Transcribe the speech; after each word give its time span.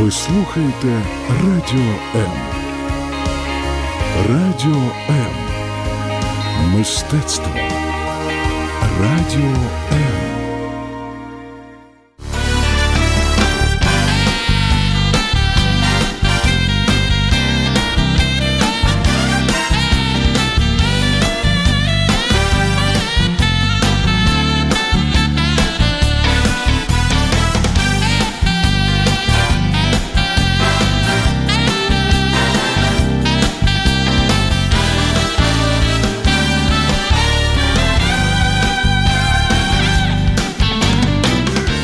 Ви 0.00 0.10
слухаєте 0.10 1.02
Радіо 1.28 1.94
М. 2.14 2.32
Радіо 4.28 4.82
М. 5.08 5.34
Мистецтво. 6.74 7.54
Радіо 9.00 9.54
М. 9.92 10.23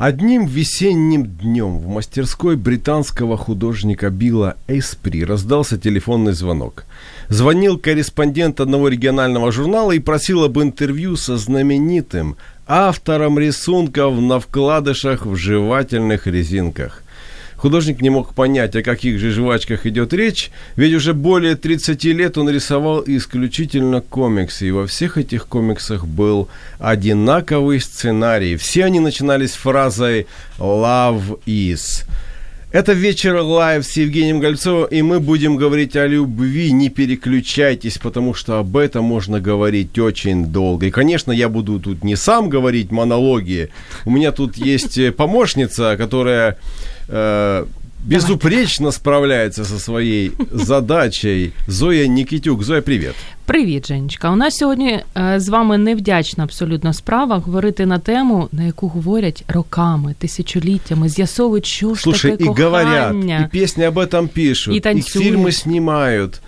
Одним 0.00 0.46
весенним 0.46 1.26
днем 1.26 1.78
в 1.78 1.86
мастерской 1.86 2.56
британского 2.56 3.36
художника 3.36 4.08
Билла 4.08 4.56
Эйспри 4.66 5.24
раздался 5.24 5.76
телефонный 5.76 6.32
звонок. 6.32 6.84
Звонил 7.28 7.76
корреспондент 7.78 8.60
одного 8.60 8.88
регионального 8.88 9.52
журнала 9.52 9.92
и 9.92 9.98
просил 9.98 10.42
об 10.44 10.58
интервью 10.58 11.16
со 11.16 11.36
знаменитым 11.36 12.38
автором 12.66 13.38
рисунков 13.38 14.18
на 14.18 14.40
вкладышах 14.40 15.26
в 15.26 15.36
жевательных 15.36 16.26
резинках. 16.26 17.02
Художник 17.60 18.00
не 18.00 18.08
мог 18.08 18.32
понять, 18.32 18.74
о 18.74 18.82
каких 18.82 19.18
же 19.18 19.32
жвачках 19.32 19.84
идет 19.84 20.14
речь, 20.14 20.50
ведь 20.76 20.94
уже 20.94 21.12
более 21.12 21.56
30 21.56 22.02
лет 22.04 22.38
он 22.38 22.48
рисовал 22.48 23.04
исключительно 23.06 24.00
комиксы, 24.00 24.68
и 24.68 24.70
во 24.70 24.86
всех 24.86 25.18
этих 25.18 25.46
комиксах 25.46 26.06
был 26.06 26.48
одинаковый 26.78 27.78
сценарий. 27.80 28.56
Все 28.56 28.86
они 28.86 28.98
начинались 28.98 29.52
фразой 29.52 30.26
«Love 30.58 31.38
is». 31.44 32.06
Это 32.72 32.92
вечер 32.92 33.36
live 33.40 33.84
с 33.84 33.96
Евгением 33.96 34.38
Гольцовым, 34.38 34.84
и 34.84 35.02
мы 35.02 35.18
будем 35.18 35.56
говорить 35.56 35.96
о 35.96 36.06
любви. 36.06 36.70
Не 36.70 36.88
переключайтесь, 36.88 37.98
потому 37.98 38.32
что 38.32 38.60
об 38.60 38.76
этом 38.76 39.04
можно 39.04 39.40
говорить 39.40 39.98
очень 39.98 40.46
долго. 40.46 40.86
И, 40.86 40.90
конечно, 40.92 41.32
я 41.32 41.48
буду 41.48 41.80
тут 41.80 42.04
не 42.04 42.14
сам 42.14 42.48
говорить 42.48 42.92
монологи. 42.92 43.70
У 44.04 44.12
меня 44.12 44.30
тут 44.30 44.56
есть 44.56 44.98
э, 44.98 45.10
помощница, 45.10 45.96
которая 45.96 46.58
э, 47.08 47.66
безупречно 48.03 48.91
справляется 48.91 49.65
со 49.65 49.79
своей 49.79 50.31
задачей. 50.51 51.51
Зоя 51.67 52.07
Никитюк. 52.07 52.63
Зоя, 52.63 52.81
привет. 52.81 53.15
Привіт, 53.45 53.87
Женечка. 53.87 54.31
У 54.31 54.35
нас 54.35 54.55
сьогодні 54.55 54.99
е, 55.17 55.39
з 55.39 55.49
вами 55.49 55.77
невдячна 55.77 56.43
абсолютно 56.43 56.93
справа 56.93 57.37
говорити 57.37 57.85
на 57.85 57.99
тему, 57.99 58.47
на 58.51 58.63
яку 58.63 58.87
говорять 58.87 59.43
роками, 59.47 60.15
тисячоліттями, 60.19 61.09
з'ясовують, 61.09 61.65
що 61.65 61.95
ж 61.95 62.01
Слушай, 62.01 62.31
таке 62.31 62.43
и 62.43 62.47
кохання. 62.47 62.65
говорят, 62.65 63.41
и 63.53 63.59
песни 63.59 63.87
об 63.87 63.97
этом 63.97 64.27
пишут, 64.27 64.73
И 64.73 64.77
и, 64.77 64.79
танцуют. 64.79 65.27
фильмы 65.27 65.51
снимают. 65.51 66.41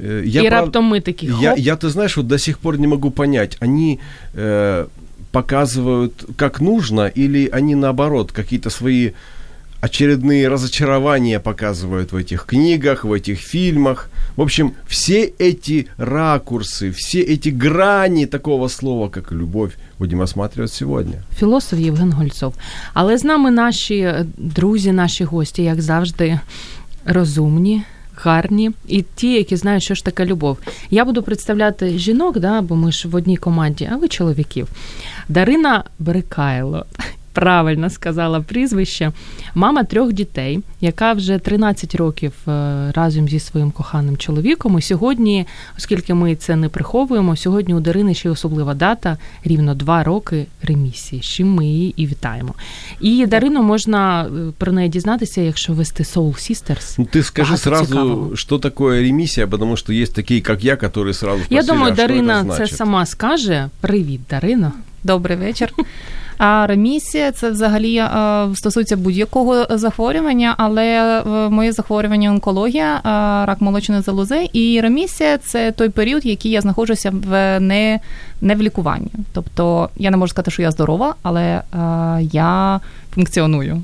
Э, 0.00 0.22
Я 0.26 0.42
І 0.42 0.48
прав- 0.48 0.60
раптом 0.64 0.84
ми 0.84 1.00
такі, 1.00 1.26
Я, 1.40 1.50
хоп, 1.50 1.58
я, 1.58 1.74
ты 1.74 1.88
знаешь, 1.88 2.16
вот 2.16 2.26
до 2.26 2.38
сих 2.38 2.58
пор 2.58 2.78
не 2.80 2.86
могу 2.86 3.10
понять, 3.10 3.56
они 3.62 3.98
э, 4.38 4.84
показывают 5.32 6.12
как 6.36 6.60
нужно 6.60 7.10
или 7.18 7.48
они 7.56 7.74
наоборот 7.74 8.32
какие-то 8.32 8.70
свои 8.70 9.10
очередные 9.80 10.48
разочарования 10.48 11.40
показывают 11.40 12.12
в 12.12 12.16
этих 12.16 12.46
книгах, 12.46 13.04
в 13.04 13.12
этих 13.12 13.38
фильмах. 13.40 14.08
В 14.36 14.40
общем, 14.40 14.72
все 14.88 15.32
эти 15.38 15.86
ракурсы, 15.98 16.90
все 16.90 17.20
эти 17.20 17.50
грани 17.50 18.26
такого 18.26 18.68
слова, 18.68 19.08
как 19.08 19.32
любовь, 19.32 19.72
будем 19.98 20.20
осматривать 20.22 20.72
сегодня. 20.72 21.22
філософ 21.38 21.78
Євген 21.78 22.12
Гольцов. 22.12 22.54
Але 22.94 23.18
з 23.18 23.24
нами 23.24 23.50
наші 23.50 23.98
е, 23.98 24.26
друзі, 24.38 24.92
наші 24.92 25.24
гості, 25.24 25.62
як 25.62 25.82
завжди, 25.82 26.40
розумні. 27.06 27.82
Гарні 28.16 28.70
і 28.88 29.04
ті, 29.14 29.32
які 29.32 29.56
знають, 29.56 29.82
що 29.82 29.94
ж 29.94 30.04
таке 30.04 30.24
любов. 30.24 30.58
Я 30.90 31.04
буду 31.04 31.22
представляти 31.22 31.98
жінок, 31.98 32.38
да, 32.38 32.60
бо 32.60 32.76
ми 32.76 32.92
ж 32.92 33.08
в 33.08 33.14
одній 33.14 33.36
команді, 33.36 33.88
а 33.92 33.96
ви 33.96 34.08
чоловіків. 34.08 34.68
Дарина 35.28 35.84
Брикайло. 35.98 36.86
Правильно 37.38 37.90
сказала 37.90 38.40
прізвище. 38.40 39.12
Мама 39.54 39.84
трьох 39.84 40.12
дітей, 40.12 40.60
яка 40.80 41.12
вже 41.12 41.38
13 41.38 41.94
років 41.94 42.32
е, 42.48 42.92
разом 42.94 43.28
зі 43.28 43.38
своїм 43.40 43.70
коханим 43.70 44.16
чоловіком. 44.16 44.78
І 44.78 44.82
сьогодні, 44.82 45.46
оскільки 45.78 46.14
ми 46.14 46.36
це 46.36 46.56
не 46.56 46.68
приховуємо, 46.68 47.36
сьогодні 47.36 47.74
у 47.74 47.80
Дарини 47.80 48.14
ще 48.14 48.28
й 48.28 48.32
особлива 48.32 48.74
дата 48.74 49.18
рівно 49.44 49.74
два 49.74 50.04
роки 50.04 50.46
ремісії. 50.62 51.22
з 51.22 51.24
чим 51.26 51.54
ми 51.54 51.66
її 51.66 51.94
і 51.96 52.06
вітаємо. 52.06 52.54
І 53.00 53.26
Дарину 53.26 53.62
можна 53.62 54.24
е, 54.24 54.52
про 54.58 54.72
неї 54.72 54.88
дізнатися, 54.88 55.40
якщо 55.40 55.72
вести 55.72 56.02
Soul 56.02 56.34
Sisters. 56.50 56.94
Ну, 56.98 57.04
ты 57.14 57.22
скажи 57.22 57.50
Багато 57.50 57.62
сразу, 57.62 57.86
цікавого. 57.86 58.36
что 58.36 58.58
такое 58.58 59.02
ремиссия, 59.02 59.46
потому 59.46 59.76
что 59.76 59.92
есть 59.92 60.14
такие, 60.14 60.40
как 60.40 60.64
я, 60.64 60.76
которые 60.76 61.12
сразу 61.14 61.44
спросили, 61.44 61.56
Я 61.56 61.62
думаю, 61.62 61.92
а 61.92 61.94
что 61.96 62.06
Дарина 62.06 62.42
это 62.42 62.50
це 62.50 62.56
значит? 62.56 62.76
сама 62.76 63.06
скаже. 63.06 63.68
Привіт, 63.80 64.20
Дарина. 64.30 64.72
Добрий 65.04 65.36
вечір. 65.36 65.72
А 66.38 66.66
ремісія 66.66 67.32
це 67.32 67.50
взагалі 67.50 67.96
е, 67.96 68.08
стосується 68.54 68.96
будь-якого 68.96 69.66
захворювання, 69.70 70.54
але 70.58 70.86
е, 70.86 71.24
моє 71.48 71.72
захворювання 71.72 72.30
онкологія, 72.30 72.96
е, 72.96 73.00
рак 73.46 73.60
молочної 73.60 74.02
залози, 74.02 74.48
і 74.52 74.80
ремісія 74.80 75.38
це 75.38 75.72
той 75.72 75.88
період, 75.88 76.26
який 76.26 76.50
я 76.50 76.60
знаходжуся 76.60 77.10
в 77.10 77.60
не, 77.60 78.00
не 78.40 78.54
в 78.54 78.62
лікуванні. 78.62 79.10
Тобто 79.32 79.88
я 79.96 80.10
не 80.10 80.16
можу 80.16 80.30
сказати, 80.30 80.50
що 80.50 80.62
я 80.62 80.70
здорова, 80.70 81.14
але 81.22 81.42
е, 81.42 81.62
я 82.32 82.80
функціоную. 83.14 83.82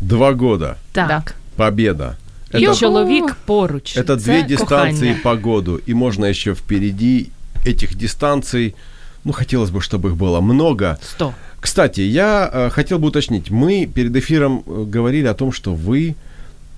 Два 0.00 0.32
года. 0.32 0.74
Так. 0.92 1.08
Да. 1.08 1.22
Победа. 1.56 2.16
І 2.54 2.68
Это, 2.68 2.78
чоловік 2.78 3.36
поруч. 3.46 3.96
это 3.96 4.16
две 4.16 4.42
Це 4.42 4.42
дистанции 4.42 5.14
кохання. 5.14 5.40
по 5.42 5.50
году. 5.50 5.80
И 5.88 5.94
можно 5.94 6.26
еще 6.26 6.52
впереди 6.52 7.26
этих 7.66 7.96
дистанций, 7.96 8.74
ну, 9.23 9.31
хотелось 9.31 9.69
бы, 9.69 9.81
чтобы 9.81 10.09
их 10.09 10.17
было 10.17 10.41
много. 10.41 10.99
Сто. 11.01 11.33
Кстати, 11.59 12.01
я 12.01 12.49
э, 12.51 12.69
хотел 12.71 12.97
бы 12.97 13.09
уточнить. 13.09 13.51
Мы 13.51 13.85
перед 13.85 14.15
эфиром 14.15 14.63
э, 14.65 14.83
говорили 14.85 15.27
о 15.27 15.33
том, 15.33 15.51
что 15.51 15.75
вы 15.75 16.15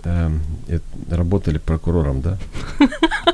э, 0.06 0.30
работали 1.12 1.58
прокурором, 1.58 2.22
да? 2.22 2.38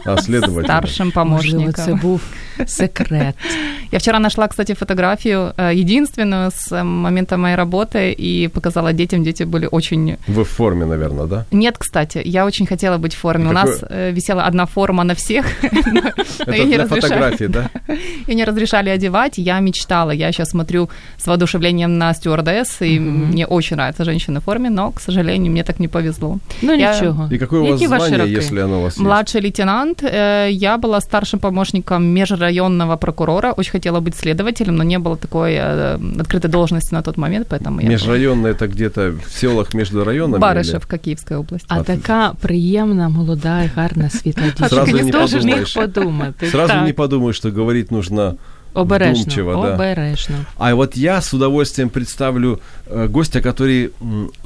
А 0.05 0.17
следователем. 0.17 0.63
Старшим 0.65 1.11
помощником. 1.11 1.73
це 1.73 1.93
був 1.93 2.21
секрет. 2.67 3.35
Я 3.91 3.97
вчера 3.99 4.19
нашла, 4.19 4.47
кстати, 4.47 4.73
фотографию 4.75 5.53
э, 5.57 5.73
единственную 5.81 6.51
с 6.51 6.71
э, 6.71 6.83
момента 6.83 7.37
моей 7.37 7.55
работы 7.55 8.11
и 8.19 8.47
показала 8.47 8.93
детям. 8.93 9.23
Дети 9.23 9.45
были 9.45 9.67
очень... 9.71 10.17
Вы 10.27 10.43
в 10.43 10.47
форме, 10.47 10.85
наверное, 10.85 11.25
да? 11.25 11.45
Нет, 11.51 11.77
кстати, 11.77 12.21
я 12.25 12.45
очень 12.45 12.67
хотела 12.67 12.97
быть 12.97 13.15
в 13.15 13.17
форме. 13.17 13.45
И 13.45 13.47
У 13.47 13.53
какой- 13.53 13.71
нас 13.71 13.83
э, 13.89 14.11
висела 14.11 14.43
одна 14.43 14.65
форма 14.65 15.03
на 15.03 15.13
всех, 15.15 15.45
Это 15.63 16.65
для 16.65 16.77
разрешали- 16.77 17.01
фотографии, 17.01 17.47
да? 17.47 17.69
ее 18.27 18.35
не 18.35 18.45
разрешали 18.45 18.89
одевать. 18.89 19.37
Я 19.39 19.59
мечтала. 19.59 20.11
Я 20.11 20.31
сейчас 20.31 20.49
смотрю 20.49 20.89
с 21.17 21.27
воодушевлением 21.27 21.97
на 21.97 22.13
стюардесс, 22.13 22.81
и 22.81 22.99
мне 22.99 23.45
очень 23.47 23.75
нравятся 23.77 24.03
женщины 24.05 24.39
в 24.39 24.43
форме, 24.43 24.69
но, 24.69 24.91
к 24.91 25.01
сожалению, 25.01 25.51
мне 25.51 25.63
так 25.63 25.79
не 25.79 25.87
повезло. 25.87 26.37
Ну 26.62 26.74
Я- 26.74 26.94
нічого. 26.94 27.28
И 27.32 27.38
какое 27.38 27.60
у 27.60 27.62
вас 27.66 27.80
Які 27.80 27.86
ваші 27.86 28.06
звание, 28.06 28.18
роки? 28.26 28.38
если 28.38 28.64
оно 28.64 28.78
у 28.78 28.82
вас 28.82 28.94
есть? 28.94 29.00
Младший 29.04 29.42
лейтенант. 29.42 30.02
э, 30.02 30.50
Я 30.50 30.76
была 30.76 31.00
старшим 31.00 31.40
помощником 31.40 32.04
межрайонного 32.12 32.96
прокурора. 32.96 33.52
Очень 33.56 33.72
хотела 33.72 34.00
быть 34.00 34.14
следователем, 34.16 34.76
но 34.76 34.84
не 34.84 34.98
было 34.98 35.16
такой 35.16 35.52
э, 35.52 35.98
открытой 36.20 36.50
должности 36.50 36.94
на 36.94 37.02
тот 37.02 37.16
момент, 37.18 37.46
поэтому 37.50 37.82
я... 37.82 37.88
Межрайонное 37.88 38.52
это 38.52 38.66
где-то 38.66 39.12
в 39.26 39.32
селах 39.32 39.74
между 39.74 40.04
районами? 40.04 40.40
Барышевка, 40.40 40.98
Киевская 40.98 41.38
область. 41.38 41.64
А 41.68 41.82
така 41.82 42.32
приємна, 42.40 43.08
молода, 43.08 43.62
і 43.62 43.70
гарна 43.76 44.10
світла 44.10 44.42
дівчинка. 44.44 44.68
Сразу 44.68 44.92
не 44.92 45.08
Хто 45.10 45.26
ж 45.26 45.34
міг 45.36 45.42
подумаєш. 45.44 45.74
подумати? 45.74 46.34
или- 46.46 46.50
Сразу 46.52 46.72
Так. 46.72 46.84
не 46.86 46.92
подумаешь, 46.92 47.36
что 47.36 47.50
говорить 47.50 47.90
нужно 47.92 48.34
Обережно, 48.73 49.23
вдумчиво, 49.23 49.53
да. 49.63 49.75
обережно. 49.75 50.45
А 50.57 50.75
вот 50.75 50.95
я 50.95 51.21
с 51.21 51.33
удовольствием 51.33 51.89
представлю 51.89 52.61
э, 52.85 53.07
гостя, 53.07 53.41
который 53.41 53.91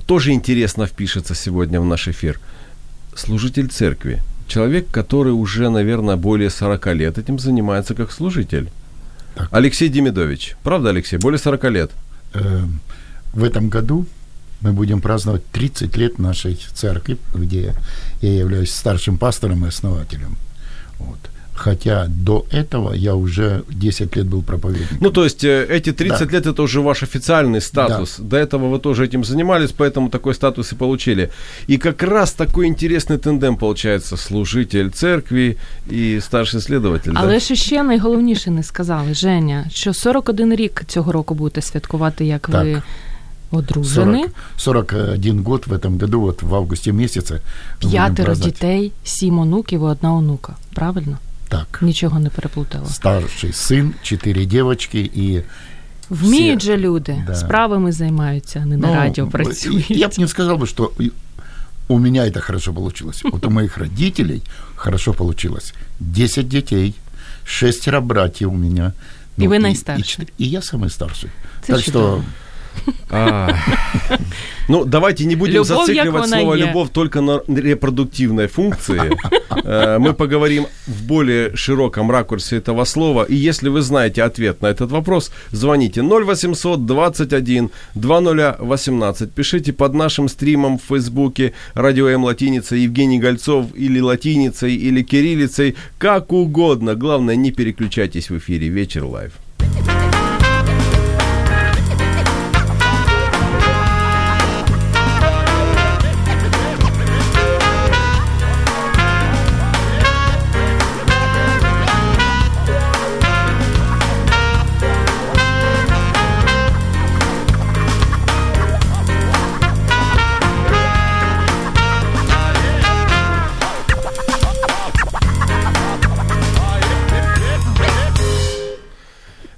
тоже 0.06 0.32
интересно 0.32 0.86
впишется 0.86 1.36
сегодня 1.36 1.82
в 1.82 1.86
наш 1.86 2.08
эфир. 2.08 2.40
Служитель 3.16 3.68
церкви. 3.68 4.22
Человек, 4.48 4.88
который 4.92 5.32
уже, 5.34 5.70
наверное, 5.70 6.16
более 6.16 6.50
40 6.50 6.88
лет 6.96 7.18
этим 7.18 7.38
занимается 7.40 7.96
как 7.96 8.12
служитель. 8.12 8.70
Так. 9.36 9.50
Алексей 9.52 9.90
Демидович. 9.90 10.56
Правда, 10.64 10.90
Алексей? 10.90 11.18
Более 11.18 11.40
40 11.40 11.64
лет. 11.72 11.92
Э, 12.34 12.64
В 13.34 13.44
этом 13.44 13.70
году 13.70 14.06
мы 14.62 14.72
будем 14.72 15.02
праздновать 15.02 15.46
30 15.52 15.98
лет 15.98 16.20
нашей 16.20 16.56
церкви, 16.74 17.18
где 17.36 17.74
я 18.22 18.34
являюсь 18.34 18.74
старшим 18.74 19.18
пастором 19.18 19.66
и 19.66 19.68
основателем. 19.68 20.38
Вот 21.00 21.20
Хотя 21.63 22.07
до 22.09 22.45
этого 22.53 22.95
я 22.95 23.15
уже 23.15 23.63
10 23.69 24.17
лет 24.17 24.27
был 24.27 24.43
проповедником. 24.43 24.99
Ну, 25.01 25.11
то 25.11 25.25
есть 25.25 25.45
э, 25.45 25.67
эти 25.71 25.93
30 25.93 26.29
Да. 26.31 26.37
лет 26.37 26.47
это 26.47 26.63
уже 26.63 26.81
ваш 26.81 27.03
официальный 27.03 27.61
статус. 27.61 28.17
До 28.19 28.37
этого 28.37 28.69
вы 28.69 28.79
тоже 28.79 29.05
этим 29.05 29.25
занимались, 29.25 29.73
поэтому 29.79 30.09
такой 30.09 30.35
статус 30.35 30.73
и 30.73 30.77
получили. 30.77 31.31
И 31.71 31.77
как 31.79 32.03
раз 32.03 32.33
такой 32.33 32.69
интересный 32.69 33.19
тендем 33.19 33.57
получается 33.57 34.17
служитель 34.17 34.91
церкви 34.91 35.57
и 35.93 36.21
старший 36.21 36.61
следователь. 36.61 37.13
да? 37.13 37.21
Але 37.23 37.39
ж 37.41 37.57
ще 37.57 37.83
найголовніше 37.83 38.51
не 38.51 38.63
сказали, 38.63 39.15
Женя, 39.15 39.67
що 39.71 39.95
41 39.95 40.55
рік 40.55 40.83
цього 40.87 41.13
року 41.13 41.35
будете 41.35 41.63
святкувати, 41.63 42.25
як 42.25 42.49
ви 42.49 42.55
Так. 42.75 42.83
одружені. 43.51 44.25
40, 44.57 44.93
41 44.93 45.43
год 45.43 45.65
в 45.67 45.73
этом 45.73 45.99
году, 46.01 46.21
вот 46.21 46.43
в 46.43 46.55
августе 46.55 46.93
месяце. 46.93 47.35
мы 47.35 47.41
будем 47.83 47.91
П'ятеро 47.91 48.25
праздновать. 48.25 48.55
дітей, 48.55 48.93
сім 49.05 49.39
онуків 49.39 49.81
і 49.81 49.85
одна 49.85 50.15
онука. 50.15 50.57
Правильно? 50.75 51.19
Так. 51.53 51.79
Нічого 51.83 52.19
не 52.19 52.31
переплутала. 52.31 52.87
Старший 52.87 53.51
сын, 53.51 53.91
четыре 54.03 54.47
девочки 54.47 55.11
и 55.17 55.43
Вміють 56.11 56.59
Всі- 56.61 56.67
же 56.67 56.77
люди, 56.77 57.25
да. 57.27 57.35
справами 57.35 57.93
займаються, 57.93 58.61
а 58.63 58.67
не 58.67 58.77
на 58.77 58.87
Ну, 58.89 58.95
радіо 58.95 59.25
и- 59.27 59.31
працюють. 59.31 59.91
Я 59.91 60.07
бы 60.09 60.21
не 60.21 60.29
сказал 60.29 60.57
бы, 60.57 60.67
что 60.67 60.93
и 61.01 61.11
у 61.89 61.99
меня 61.99 62.23
это 62.23 62.41
хорошо 62.41 62.73
получилось. 62.75 63.23
Вот 63.25 63.47
у 63.47 63.51
моих 63.51 63.79
родителей 63.79 64.43
хорошо 64.75 65.13
получилось. 65.15 65.75
Десять 66.01 66.49
детей, 66.49 66.95
шестеро 67.45 68.01
братьев 68.01 68.53
у 68.53 68.57
меня. 68.57 68.93
И 69.39 69.49
вы 69.49 69.57
и, 69.57 69.59
наистарший. 69.59 70.29
и, 70.39 70.45
и 70.45 70.47
я 70.49 70.61
самый 70.61 70.89
старший. 70.91 71.31
Это 71.63 71.67
так 71.67 71.83
чудово. 71.83 72.07
что 72.07 72.25
А. 72.25 72.42
Ну, 74.70 74.86
давайте 74.86 75.26
не 75.26 75.36
будем 75.36 75.64
зацикливать 75.64 76.30
слово. 76.30 76.56
«любовь» 76.56 76.90
только 76.94 77.22
на 77.22 77.42
репродуктивной 77.48 78.48
функции. 78.48 79.02
Э, 79.66 80.00
Мы 80.00 80.14
поговорим 80.14 80.66
в 80.88 81.04
более 81.06 81.56
широком 81.56 82.10
ракурсе 82.10 82.58
этого 82.58 82.86
слова. 82.86 83.24
И 83.24 83.36
если 83.36 83.70
вы 83.70 83.82
знаете 83.82 84.24
ответ 84.24 84.62
на 84.62 84.68
этот 84.68 84.92
вопрос, 84.92 85.32
звоните 85.52 86.02
0800 86.02 86.86
21 86.86 87.70
2018. 87.94 89.32
Пишите 89.32 89.72
под 89.74 89.94
нашим 89.94 90.28
стримом 90.28 90.80
в 90.80 90.84
Фейсбуке 90.90 91.54
«Радио 91.76 92.08
М 92.08 92.24
латиница» 92.24 92.76
Евгений 92.76 93.20
Гольцов 93.20 93.68
или 93.76 94.00
латиницей, 94.00 94.74
или 94.74 95.04
кириллицей, 95.04 95.76
как 96.00 96.34
угодно. 96.34 96.96
Главное, 96.96 97.36
не 97.36 97.52
переключайтесь 97.52 98.32
в 98.32 98.38
эфире 98.38 98.70
«Вечер 98.70 99.06
live». 99.06 99.34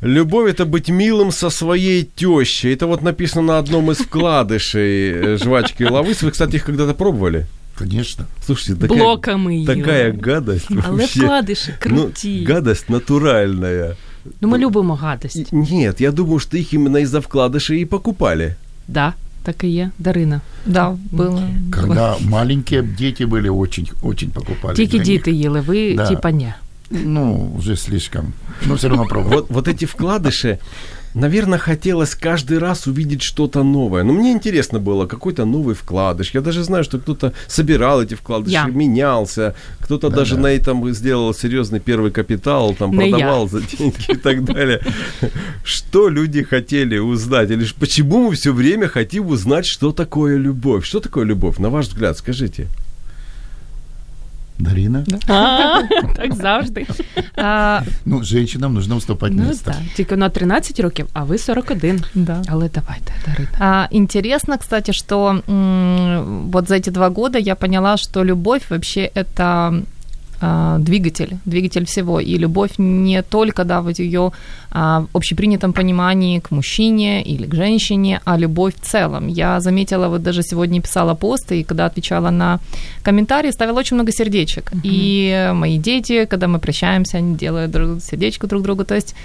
Любовь 0.05 0.51
это 0.51 0.65
быть 0.65 0.89
милым 0.89 1.31
со 1.33 1.51
своей 1.51 2.05
тещей. 2.17 2.75
Это 2.75 2.87
вот 2.87 3.03
написано 3.03 3.43
на 3.43 3.59
одном 3.59 3.91
из 3.91 3.99
вкладышей 3.99 5.13
э, 5.13 5.37
жвачки 5.37 5.83
Лавыс. 5.85 6.23
Вы, 6.23 6.31
кстати, 6.31 6.57
их 6.57 6.65
когда-то 6.65 6.95
пробовали? 6.95 7.47
Конечно. 7.79 8.25
Слушайте, 8.47 8.81
такая, 8.81 8.99
Блоками 8.99 9.57
їли. 9.57 9.77
такая 9.77 10.15
гадость 10.23 10.67
Але 10.71 10.97
вообще. 10.97 11.21
вкладиші 11.21 11.75
Ну, 11.87 11.97
круті. 12.03 12.45
гадость 12.45 12.91
натуральная. 12.91 13.97
Ну, 14.41 14.49
ми 14.49 14.59
любимо 14.59 14.95
гадость. 14.95 15.37
И- 15.53 15.57
Нет, 15.57 16.01
я 16.01 16.13
думаю, 16.13 16.39
что 16.39 16.57
их 16.57 16.75
именно 16.75 16.99
из-за 16.99 17.19
вкладышей 17.21 17.81
и 17.83 17.87
покупали. 17.87 18.55
Да, 18.89 19.15
так 19.43 19.65
і 19.65 19.69
є. 19.69 19.91
Дарина. 19.99 20.41
Да, 20.67 20.97
было. 21.13 21.49
Когда 21.73 22.17
маленькие 22.21 22.83
дети 22.83 23.27
были, 23.27 23.51
очень, 23.59 23.89
очень 24.03 24.31
покупали. 24.31 24.75
Тільки 24.75 24.91
для 24.91 24.99
них. 24.99 25.07
діти 25.07 25.31
їли, 25.33 25.61
ви 25.61 25.95
Да. 25.95 26.07
типа 26.09 26.31
ні. 26.31 26.53
Ну, 26.90 27.54
уже 27.58 27.76
слишком. 27.76 28.34
Но 28.66 28.76
все 28.76 28.90
равно 28.90 29.06
пробовал. 29.06 29.34
Вот, 29.36 29.46
вот 29.50 29.68
эти 29.68 29.86
вкладыши, 29.86 30.60
наверное, 31.16 31.58
хотелось 31.58 32.14
каждый 32.14 32.60
раз 32.60 32.86
увидеть 32.88 33.24
что-то 33.24 33.64
новое. 33.64 34.04
Но 34.04 34.14
мне 34.14 34.32
интересно 34.32 34.80
было, 34.80 35.08
какой-то 35.08 35.46
новый 35.46 35.74
вкладыш. 35.74 36.32
Я 36.36 36.42
даже 36.42 36.64
знаю, 36.64 36.84
что 36.84 37.00
кто-то 37.00 37.34
собирал 37.48 38.04
эти 38.04 38.14
вкладыши, 38.14 38.54
Я. 38.54 38.66
менялся. 38.66 39.56
Кто-то 39.80 40.10
даже 40.10 40.38
на 40.38 40.48
этом 40.48 40.88
сделал 40.94 41.34
серьезный 41.34 41.80
первый 41.80 42.12
капитал, 42.12 42.76
там 42.76 42.92
Не 42.92 43.10
продавал 43.12 43.44
я. 43.44 43.50
за 43.50 43.62
деньги 43.62 44.12
и 44.12 44.16
так 44.16 44.44
далее. 44.46 44.80
Что 45.64 46.08
люди 46.10 46.44
хотели 46.44 46.98
узнать? 47.00 47.50
Или 47.50 47.66
почему 47.80 48.30
мы 48.30 48.36
все 48.36 48.54
время 48.54 48.88
хотим 48.88 49.28
узнать, 49.28 49.66
что 49.66 49.92
такое 49.92 50.38
любовь? 50.38 50.86
Что 50.86 51.00
такое 51.00 51.26
любовь, 51.26 51.58
на 51.58 51.70
ваш 51.70 51.88
взгляд, 51.88 52.18
скажите? 52.18 52.68
Дарина? 54.60 55.04
Так 56.16 56.34
завжди. 56.36 56.88
А, 57.38 57.82
Ну, 58.06 58.24
женщинам 58.24 58.74
нужно 58.74 58.96
уступать 58.96 59.32
Ну 59.36 59.44
место. 59.44 59.72
так. 59.72 59.82
Тільки 59.96 60.16
на 60.16 60.30
13 60.30 60.80
років, 60.80 61.08
а 61.14 61.24
ви 61.24 61.38
41. 61.38 62.04
да. 62.16 62.42
Але 62.48 62.70
давайте, 62.76 63.14
Дарина. 63.28 63.50
А, 63.60 63.88
интересно, 63.92 64.58
кстати, 64.58 64.94
что 64.94 65.42
м, 65.50 66.52
вот 66.52 66.68
за 66.68 66.76
эти 66.76 66.92
два 66.92 67.10
года 67.10 67.40
я 67.40 67.56
поняла, 67.56 67.98
что 67.98 68.26
любовь 68.26 68.62
вообще 68.70 69.12
это 69.16 69.44
а, 69.44 69.74
двигатель, 70.80 71.38
двигатель 71.46 71.86
всего. 71.86 72.20
И 72.20 72.38
любовь 72.38 72.72
не 72.78 73.22
только, 73.22 73.64
да, 73.64 73.82
вот 73.82 74.00
ее 74.00 74.32
а, 74.72 75.06
в 75.14 75.18
общепринятом 75.18 75.74
понимании 75.74 76.40
к 76.40 76.52
мужчине 76.52 77.24
или 77.24 77.46
к 77.46 77.56
женщине, 77.56 78.20
а 78.26 78.38
любовь 78.38 78.74
в 78.76 78.86
целом. 78.86 79.28
Я 79.28 79.60
заметила, 79.60 80.08
вот 80.08 80.24
даже 80.24 80.44
сегодня 80.44 80.82
писала 80.82 81.16
посты, 81.16 81.60
и 81.60 81.64
когда 81.64 81.86
отвечала 81.86 82.32
на 82.32 82.60
комментарии, 83.04 83.52
ставила 83.52 83.80
очень 83.80 83.96
много 83.96 84.12
сердечек. 84.12 84.72
И 84.84 85.52
мои 85.54 85.78
дети, 85.78 86.26
когда 86.26 86.48
мы 86.48 86.60
прощаемся, 86.60 87.18
они 87.18 87.36
делают 87.36 87.72
друг, 87.72 88.02
сердечко 88.02 88.48
друг 88.48 88.64
другу. 88.64 88.84
То 88.84 88.96
есть 88.96 89.16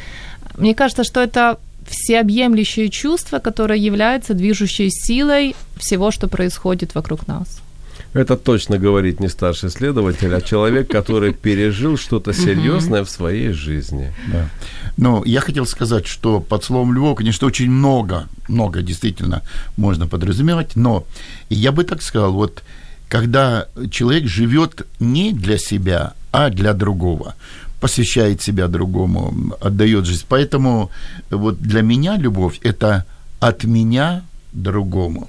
мне 0.56 0.74
кажется, 0.74 1.04
что 1.04 1.20
это 1.20 1.56
всеобъемлющее 1.88 2.88
чувство, 2.88 3.38
которое 3.38 3.78
является 3.78 4.34
движущей 4.34 4.90
силой 4.90 5.54
всего, 5.76 6.10
что 6.10 6.28
происходит 6.28 6.94
вокруг 6.94 7.26
нас. 7.26 7.60
Это 8.12 8.36
точно 8.36 8.78
говорит 8.78 9.20
не 9.20 9.28
старший 9.28 9.70
следователь, 9.70 10.34
а 10.34 10.40
человек, 10.40 10.90
который 10.90 11.32
пережил 11.32 11.96
что-то 11.96 12.32
серьезное 12.32 13.04
в 13.04 13.10
своей 13.10 13.52
жизни. 13.52 14.12
Да. 14.32 14.48
Но 14.96 15.22
я 15.24 15.40
хотел 15.40 15.64
сказать, 15.64 16.06
что 16.06 16.40
под 16.40 16.64
словом 16.64 16.92
«любовь», 16.92 17.18
конечно, 17.18 17.46
очень 17.46 17.70
много, 17.70 18.26
много 18.48 18.82
действительно 18.82 19.42
можно 19.76 20.08
подразумевать, 20.08 20.74
но 20.74 21.04
я 21.50 21.70
бы 21.70 21.84
так 21.84 22.02
сказал, 22.02 22.32
вот 22.32 22.62
когда 23.08 23.66
человек 23.90 24.26
живет 24.26 24.86
не 24.98 25.32
для 25.32 25.58
себя, 25.58 26.14
а 26.32 26.50
для 26.50 26.74
другого, 26.74 27.34
посвящает 27.80 28.42
себя 28.42 28.68
другому, 28.68 29.56
отдает 29.60 30.06
жизнь. 30.06 30.24
Поэтому 30.28 30.90
вот 31.30 31.60
для 31.60 31.82
меня 31.82 32.16
любовь– 32.16 32.58
это 32.62 33.04
от 33.40 33.64
меня 33.64 34.22
другому. 34.52 35.28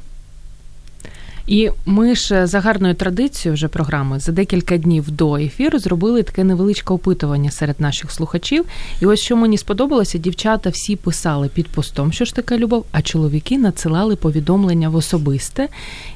І 1.48 1.70
ми 1.86 2.16
ж 2.16 2.48
за 2.48 2.60
гарною 2.60 2.94
традицією 2.94 3.54
вже 3.54 3.68
програми 3.68 4.20
за 4.20 4.32
декілька 4.32 4.78
днів 4.78 5.12
до 5.12 5.36
ефіру 5.36 5.80
зробили 5.80 6.24
таке 6.24 6.44
невеличке 6.44 6.94
опитування 6.94 7.52
серед 7.52 7.80
наших 7.80 8.12
слухачів. 8.12 8.66
І 9.02 9.06
ось 9.06 9.20
що 9.20 9.36
мені 9.36 9.58
сподобалося, 9.58 10.18
дівчата 10.18 10.70
всі 10.70 10.96
писали 10.96 11.48
під 11.48 11.68
постом, 11.68 12.12
що 12.12 12.26
ж 12.26 12.36
таке 12.36 12.58
любов, 12.58 12.86
а 12.92 13.02
чоловіки 13.02 13.58
надсилали 13.58 14.16
повідомлення 14.16 14.90
в 14.90 14.96
особисте 14.96 15.68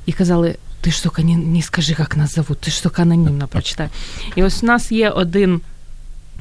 і 0.06 0.12
казали. 0.12 0.56
Ти 0.82 0.92
ж 0.92 1.00
сука, 1.00 1.24
не, 1.24 1.38
не 1.38 1.62
скажи, 1.62 1.96
як 2.00 2.18
нас 2.18 2.36
зовут, 2.36 2.58
ти 2.60 2.72
ж 2.72 2.78
сука 2.78 3.02
анонімно 3.02 3.48
прочитай. 3.52 3.90
І 4.36 4.44
ось 4.44 4.64
у 4.64 4.66
нас 4.66 4.92
є 4.92 5.10
один 5.10 5.62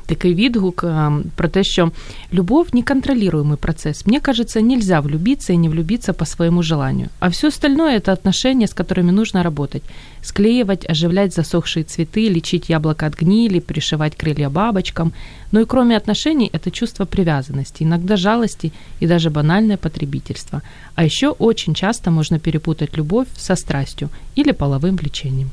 такий 0.10 0.34
відгук 0.34 0.84
е, 0.84 1.12
про 1.36 1.48
те, 1.48 1.64
що 1.64 1.92
любов 2.34 2.68
неконтролируемый 2.74 3.58
процесс. 3.58 4.06
Мне 4.06 4.20
кажется, 4.20 4.62
нельзя 4.62 5.00
влюбиться 5.02 5.54
и 5.54 5.58
не 5.58 5.70
влюбиться 5.70 6.14
по 6.14 6.26
своему 6.26 6.64
желанию. 6.64 7.10
А 7.20 7.30
все 7.30 7.48
остальное 7.48 7.98
это 7.98 8.12
отношения, 8.12 8.68
с 8.68 8.74
которыми 8.74 9.12
нужно 9.12 9.44
работать. 9.44 9.84
Склеивать, 10.22 10.90
оживлять 10.90 11.34
засохшие 11.34 11.84
цветы, 11.84 12.30
лечить 12.30 12.70
яблоко 12.70 13.06
от 13.06 13.22
гнили, 13.22 13.60
пришивать 13.60 14.16
крылья 14.16 14.50
бабочкам. 14.50 15.12
Но 15.52 15.60
и 15.60 15.66
кроме 15.66 15.98
отношений 15.98 16.50
это 16.54 16.72
чувство 16.72 17.06
привязанности, 17.06 17.84
иногда 17.84 18.18
жалости 18.18 18.72
и 19.02 19.08
даже 19.08 19.30
банальное 19.30 19.78
потребительство. 19.78 20.62
А 20.96 21.04
еще 21.04 21.30
очень 21.40 21.74
часто 21.74 22.12
можно 22.12 22.40
перепутать 22.40 22.98
любовь 22.98 23.28
со 23.38 23.56
страстью 23.56 24.10
или 24.38 24.54
половым 24.54 24.96
влечением. 24.96 25.52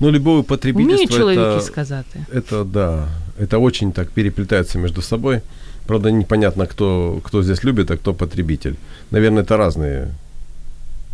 Ну, 0.00 0.10
любое 0.10 0.42
потребительство... 0.42 0.96
Вміють 0.96 1.12
чоловіки 1.12 1.42
это, 1.42 1.60
сказати. 1.60 2.24
это, 2.34 2.64
да, 2.64 3.08
это 3.39 3.59
очень 3.59 3.91
так 3.91 4.09
переплетается 4.09 4.77
между 4.79 5.01
собой. 5.01 5.41
Правда, 5.87 6.11
непонятно, 6.11 6.65
кто, 6.65 7.19
кто 7.23 7.43
здесь 7.43 7.63
любит, 7.63 7.91
а 7.91 7.95
кто 7.97 8.13
потребитель. 8.13 8.75
Наверное, 9.11 9.43
это 9.43 9.57
разные, 9.57 10.07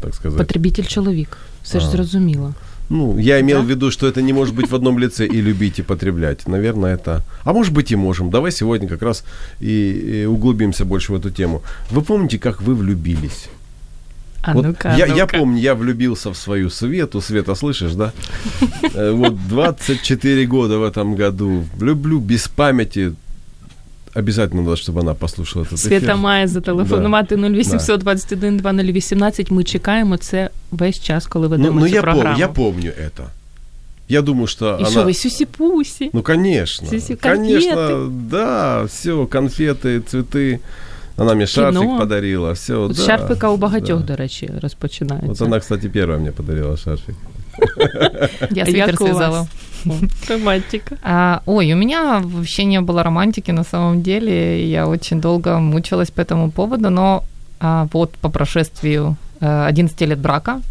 так 0.02 0.16
сказать. 0.16 0.38
Потребитель 0.38 0.86
чоловік. 0.88 1.38
Все 1.64 1.78
А. 1.78 1.82
зрозуміло. 1.82 2.54
Ну, 2.90 3.20
я 3.20 3.40
имел 3.40 3.58
Да? 3.60 3.64
в 3.66 3.70
виду, 3.70 3.92
что 3.92 4.08
это 4.08 4.22
не 4.22 4.34
может 4.34 4.56
быть 4.56 4.70
в 4.72 4.76
одном 4.76 5.00
лице 5.00 5.26
и 5.26 5.42
любить, 5.42 5.80
и 5.80 5.84
потреблять. 5.84 6.48
Наверное, 6.48 6.94
это... 6.96 7.22
А 7.46 7.54
может 7.54 7.74
быть 7.74 7.92
и 7.92 7.96
можем. 7.96 8.30
Давай 8.30 8.52
сегодня 8.52 8.88
как 8.90 9.02
раз 9.02 9.24
и, 9.62 10.22
и 10.24 10.26
углубимся 10.26 10.86
больше 10.86 11.14
в 11.14 11.16
эту 11.16 11.30
тему. 11.32 11.62
Вы 11.92 12.02
помните, 12.02 12.38
как 12.38 12.62
вы 12.62 12.76
влюбились? 12.76 13.50
А 14.43 14.53
Вот 14.53 14.65
ну-ка, 14.67 14.97
я, 14.97 15.07
я 15.07 15.15
ну-ка. 15.15 15.39
помню, 15.39 15.59
я 15.61 15.75
влюбился 15.75 16.31
в 16.31 16.37
свою 16.37 16.71
Свету. 16.71 17.21
Света, 17.21 17.55
слышишь, 17.55 17.95
да? 17.95 18.13
Э, 18.95 19.11
Вот 19.13 19.49
24 19.49 20.47
года 20.47 20.79
в 20.79 20.83
этом 20.85 21.17
году. 21.17 21.65
Люблю 21.81 22.21
без 22.21 22.49
памяти. 22.49 23.13
Обязательно 24.15 24.63
надо, 24.63 24.77
чтобы 24.77 25.01
она 25.01 25.15
послушала 25.15 25.65
этот 25.65 25.77
Свята 25.79 26.07
эфир. 26.07 26.17
має 26.17 26.47
зателефонувати 26.47 27.37
0800 27.37 28.01
21 28.01 28.57
2018. 28.57 29.51
Ми 29.51 29.65
чекаємо 29.65 30.17
це 30.17 30.51
весь 30.71 31.01
час, 31.01 31.27
коли 31.27 31.49
Ну, 31.49 31.51
ведемо 31.57 31.81
ну 31.81 31.89
цю 31.89 31.95
я, 31.95 32.03
програму. 32.03 32.23
помню, 32.29 32.39
я 32.41 32.49
помню 32.49 32.91
это. 32.91 33.25
Я 34.09 34.23
думаю, 34.23 34.47
что 34.47 34.67
І 34.81 34.83
она... 34.83 34.91
що 34.91 35.03
ви 35.05 35.11
сюсі-пусі? 35.13 36.11
Ну, 36.13 36.23
конечно. 36.23 36.89
Сиси- 36.89 37.17
Конечно, 37.23 37.73
конфеты. 37.77 38.11
да, 38.31 38.83
все, 38.83 39.11
конфеты, 39.13 40.01
цветы. 40.15 40.59
Она 41.18 41.34
мне 41.34 41.46
шарфик 41.46 41.82
Кино. 41.82 42.00
подарила, 42.00 42.54
все, 42.54 42.74
От 42.86 42.94
да. 42.96 43.04
шарфика 43.04 43.50
у 43.50 43.58
багатьох, 43.58 44.00
да. 44.00 44.06
до 44.08 44.16
речі, 44.16 44.50
розпочинається. 44.62 45.28
Вот 45.28 45.42
она, 45.42 45.60
кстати, 45.60 45.90
первая 45.90 46.20
мне 46.20 46.32
подарила 46.32 46.78
шарфик. 46.78 47.16
Я 48.52 48.64
А 48.64 48.66
свитер 48.66 48.98
связала. 48.98 49.48
Романтика. 50.30 50.96
А, 51.04 51.42
ой, 51.46 51.74
у 51.74 51.76
меня 51.76 52.22
вообще 52.24 52.66
не 52.66 52.82
было 52.82 53.04
романтики 53.04 53.52
на 53.52 53.64
самом 53.64 54.02
деле. 54.02 54.70
Я 54.72 54.88
очень 54.88 55.22
долго 55.22 55.60
мучилась 55.60 56.12
по 56.12 56.22
этому 56.22 56.52
поводу, 56.52 56.90
но 56.90 57.24
а, 57.60 57.88
вот 57.94 58.12
по 58.22 58.30
прошествию 58.30 59.16
а, 59.42 59.68
11 59.68 60.02
лет 60.02 60.20
брака 60.20 60.62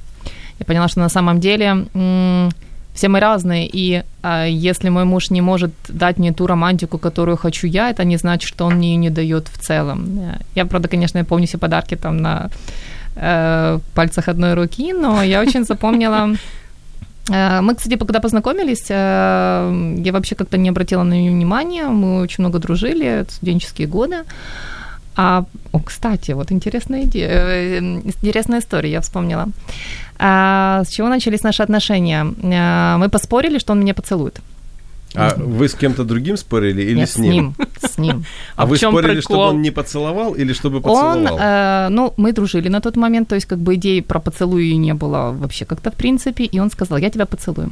я 0.61 0.64
поняла, 0.66 0.88
что 0.88 1.00
на 1.00 1.09
самом 1.09 1.38
деле 1.40 1.66
м, 1.94 2.49
все 2.94 3.09
мы 3.09 3.20
разные, 3.20 3.68
и 3.73 4.02
а, 4.23 4.47
если 4.47 4.90
мой 4.90 5.04
муж 5.04 5.30
не 5.30 5.40
может 5.40 5.70
дать 5.88 6.18
мне 6.18 6.32
ту 6.32 6.47
романтику, 6.47 6.99
которую 6.99 7.37
хочу 7.37 7.66
я, 7.66 7.90
это 7.90 8.04
не 8.04 8.18
значит, 8.18 8.49
что 8.49 8.66
он 8.66 8.75
мне 8.75 8.90
ее 8.90 8.97
не 8.97 9.11
дает 9.11 9.49
в 9.49 9.59
целом. 9.59 10.18
Э, 10.20 10.38
Я, 10.54 10.66
правда, 10.66 10.88
конечно, 10.88 11.18
я 11.18 11.25
помню 11.25 11.47
все 11.47 11.59
подарки 11.59 11.97
там 11.97 12.16
на 12.16 12.50
э, 13.16 13.78
пальцах 13.94 14.28
одной 14.28 14.54
руки, 14.54 14.92
но 14.92 15.23
я 15.23 15.40
очень 15.40 15.64
запомнила 15.64 16.30
Э, 17.30 17.61
Мы, 17.61 17.75
кстати, 17.75 17.97
когда 17.97 18.20
познакомились, 18.20 18.87
э, 18.90 20.04
я 20.04 20.12
вообще 20.12 20.35
как-то 20.35 20.59
не 20.59 20.70
обратила 20.70 21.04
на 21.04 21.14
нее 21.14 21.32
внимания. 21.32 21.87
Мы 21.88 22.23
очень 22.23 22.44
много 22.44 22.59
дружили, 22.59 23.25
студенческие 23.28 23.87
годы. 23.87 24.16
А, 25.16 25.44
о, 25.73 25.80
кстати, 25.80 26.32
вот 26.32 26.52
интересная 26.52 27.02
идея, 27.02 27.28
э, 27.28 27.78
интересная 27.78 28.61
история, 28.61 28.90
я 28.90 29.00
вспомнила. 29.00 29.49
А, 30.23 30.83
с 30.85 30.89
чего 30.91 31.09
начались 31.09 31.43
наши 31.43 31.62
отношения? 31.62 32.27
А, 32.43 32.99
Мы 32.99 33.09
поспорили, 33.09 33.59
что 33.59 33.73
он 33.73 33.81
меня 33.81 33.95
поцелует. 33.95 34.41
А 35.15 35.35
вы 35.37 35.67
с 35.69 35.75
кем-то 35.75 36.05
другим 36.05 36.37
спорили 36.37 36.83
или 36.83 36.95
Нет, 36.99 37.11
с 37.11 37.17
ним? 37.17 37.55
С 37.81 37.99
ним. 37.99 38.25
А, 38.57 38.62
А 38.62 38.67
вы 38.67 38.77
спорили, 38.77 39.15
прикол? 39.21 39.23
чтобы 39.23 39.43
он 39.49 39.62
не 39.62 39.71
поцеловал 39.73 40.35
или 40.35 40.53
чтобы 40.53 40.77
Он, 40.77 40.83
поцеловал? 40.83 41.39
э, 41.41 41.89
ну, 41.91 42.12
мы 42.17 42.33
дружили 42.33 42.69
на 42.69 42.81
тот 42.81 42.97
момент, 42.97 43.29
то 43.29 43.35
есть 43.35 43.47
как 43.49 43.59
бы 43.59 43.75
идеи 43.75 44.00
про 44.00 44.21
поцелуи 44.21 44.77
не 44.77 44.95
было 44.95 45.33
вообще 45.33 45.65
как-то 45.65 45.91
в 45.91 45.95
принципе, 45.95 46.45
и 46.45 46.61
он 46.61 46.71
сказал, 46.71 46.99
я 46.99 47.11
тебя 47.11 47.27
поцелую. 47.27 47.71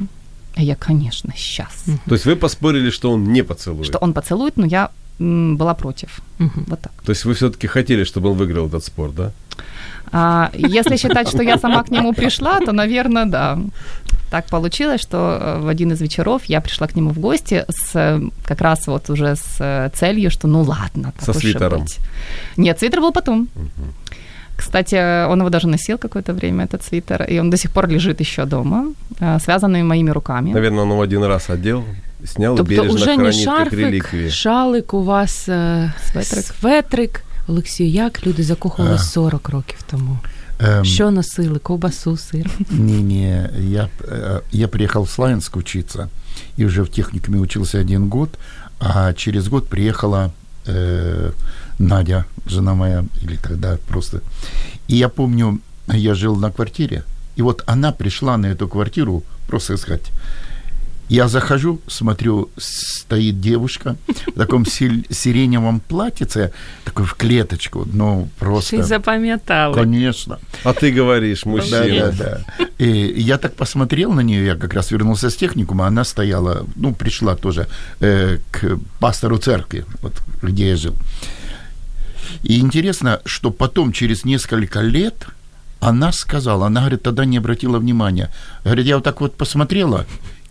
А 0.55 0.61
я, 0.61 0.75
конечно, 0.75 1.31
сейчас. 1.37 1.85
То 2.05 2.15
есть 2.15 2.25
вы 2.25 2.35
поспорили, 2.35 2.89
что 2.89 3.11
он 3.11 3.31
не 3.31 3.43
поцелует? 3.43 3.85
Что 3.85 3.99
он 3.99 4.11
поцелует, 4.13 4.57
но 4.57 4.65
я 4.65 4.89
м, 5.19 5.55
была 5.55 5.73
против. 5.75 6.19
Вот 6.39 6.79
так. 6.81 6.91
То 7.05 7.11
есть 7.11 7.23
вы 7.25 7.33
все-таки 7.35 7.67
хотели, 7.67 8.03
чтобы 8.03 8.29
он 8.31 8.37
выиграл 8.37 8.67
этот 8.67 8.83
спор, 8.83 9.11
да? 9.11 9.31
А, 10.11 10.49
если 10.53 10.97
считать, 10.97 11.27
что 11.29 11.43
я 11.43 11.57
сама 11.57 11.83
к 11.83 11.89
нему 11.91 12.13
пришла, 12.13 12.59
то, 12.59 12.71
наверное, 12.71 13.25
да. 13.25 13.59
Так 14.31 14.45
получилось, 14.45 15.01
что 15.01 15.37
э, 15.41 15.59
в 15.59 15.67
один 15.67 15.91
из 15.91 16.01
вечеров 16.01 16.43
я 16.45 16.61
пришла 16.61 16.85
к 16.87 16.95
нему 16.95 17.09
в 17.09 17.19
гости 17.19 17.65
с 17.67 17.95
э, 17.95 18.21
как 18.45 18.61
раз 18.61 18.85
вот 18.87 19.09
уже 19.09 19.35
с 19.35 19.57
э, 19.59 19.89
целью, 19.95 20.29
что 20.29 20.47
ну 20.47 20.61
ладно. 20.61 21.13
так 21.17 21.25
Со 21.25 21.31
уж 21.31 21.37
и 21.37 21.39
свитером. 21.39 21.81
быть. 21.81 21.97
Нет, 22.55 22.77
свитер 22.79 23.01
был 23.01 23.11
потом. 23.11 23.47
Кстати, 24.55 25.25
он 25.25 25.39
его 25.39 25.49
даже 25.49 25.67
носил 25.67 25.97
какое-то 25.97 26.33
время, 26.33 26.65
этот 26.65 26.83
свитер, 26.83 27.23
и 27.23 27.39
он 27.39 27.49
до 27.49 27.57
сих 27.57 27.71
пор 27.71 27.87
лежит 27.87 28.19
еще 28.19 28.45
дома, 28.45 28.93
э, 29.19 29.39
связанный 29.39 29.81
моими 29.83 30.11
руками. 30.11 30.51
Наверное, 30.53 30.83
он 30.83 30.91
его 30.91 31.01
один 31.01 31.23
раз 31.23 31.49
одел, 31.49 31.83
снял 32.25 32.53
и 32.53 32.57
Тобто 32.57 32.71
бережно 32.71 32.93
уже 32.93 33.15
не 33.15 33.17
хранит 33.17 33.45
как 33.45 33.57
шарфик, 33.57 33.79
реликвию. 33.79 34.31
шалик 34.31 34.93
у 34.93 34.99
вас, 34.99 35.47
е, 35.47 35.91
Светрик. 36.11 36.45
светрик. 36.59 37.23
Олексію, 37.49 37.89
як 37.89 38.27
люди 38.27 38.43
закохували 38.43 38.95
А. 38.95 38.97
40 38.97 39.49
років 39.49 39.79
тому? 39.91 40.19
Эм, 40.59 40.83
Що 40.85 41.11
носили? 41.11 41.59
Ковбасу, 41.59 42.17
сир? 42.17 42.49
Не-не, 42.71 43.49
я, 43.59 43.89
я 44.51 44.67
приехал 44.67 45.03
в 45.03 45.09
Славянск 45.09 45.57
учиться, 45.57 46.09
и 46.59 46.65
уже 46.65 46.81
в 46.83 46.89
техникуме 46.89 47.39
учился 47.39 47.79
один 47.79 48.09
год, 48.09 48.29
а 48.79 49.13
через 49.13 49.47
год 49.47 49.67
приехала 49.67 50.31
э, 50.67 51.31
Надя, 51.79 52.25
жена 52.45 52.73
моя, 52.73 53.03
или 53.23 53.37
тогда 53.37 53.77
просто. 53.87 54.21
И 54.89 54.97
я 54.97 55.09
помню, 55.09 55.59
я 55.87 56.13
жил 56.15 56.35
на 56.35 56.51
квартире, 56.51 57.03
и 57.37 57.41
вот 57.41 57.63
она 57.67 57.91
пришла 57.91 58.37
на 58.37 58.47
эту 58.47 58.67
квартиру 58.67 59.23
просто 59.47 59.77
сказать, 59.77 60.11
я 61.09 61.27
захожу, 61.27 61.79
смотрю, 61.87 62.49
стоит 62.57 63.41
девушка 63.41 63.95
в 64.27 64.37
таком 64.37 64.65
сиреневом 64.65 65.79
платьице, 65.79 66.51
такой 66.85 67.05
в 67.05 67.15
клеточку, 67.15 67.87
ну 67.93 68.29
просто... 68.39 68.77
Чи 68.77 68.83
запам'ятали? 68.83 69.73
Конечно. 69.73 70.39
А 70.63 70.73
ты 70.73 70.91
говоришь, 70.91 71.41
Да, 71.43 71.49
мужчина. 71.49 72.11
да, 72.11 72.41
да. 72.59 72.65
И 72.77 73.21
я 73.21 73.37
так 73.37 73.55
посмотрел 73.55 74.13
на 74.13 74.21
нее, 74.21 74.45
я 74.45 74.55
как 74.55 74.73
раз 74.73 74.91
вернулся 74.91 75.29
с 75.29 75.35
техникума, 75.35 75.87
она 75.87 76.03
стояла, 76.03 76.65
ну, 76.75 76.93
пришла 76.93 77.35
тоже 77.35 77.67
э, 78.01 78.37
к 78.51 78.79
пастору 78.99 79.37
церкви, 79.37 79.85
вот 80.01 80.13
где 80.43 80.69
я 80.69 80.75
жил. 80.75 80.93
И 82.43 82.59
интересно, 82.59 83.19
что 83.25 83.51
потом, 83.51 83.91
через 83.91 84.25
несколько 84.25 84.81
лет, 84.81 85.25
она 85.79 86.11
сказала, 86.11 86.67
она, 86.67 86.81
говорит, 86.81 87.01
тогда 87.03 87.25
не 87.25 87.37
обратила 87.37 87.79
внимания. 87.79 88.29
Говорит, 88.63 88.85
я 88.85 88.95
вот 88.95 89.03
так 89.03 89.21
вот 89.21 89.35
посмотрела, 89.37 90.05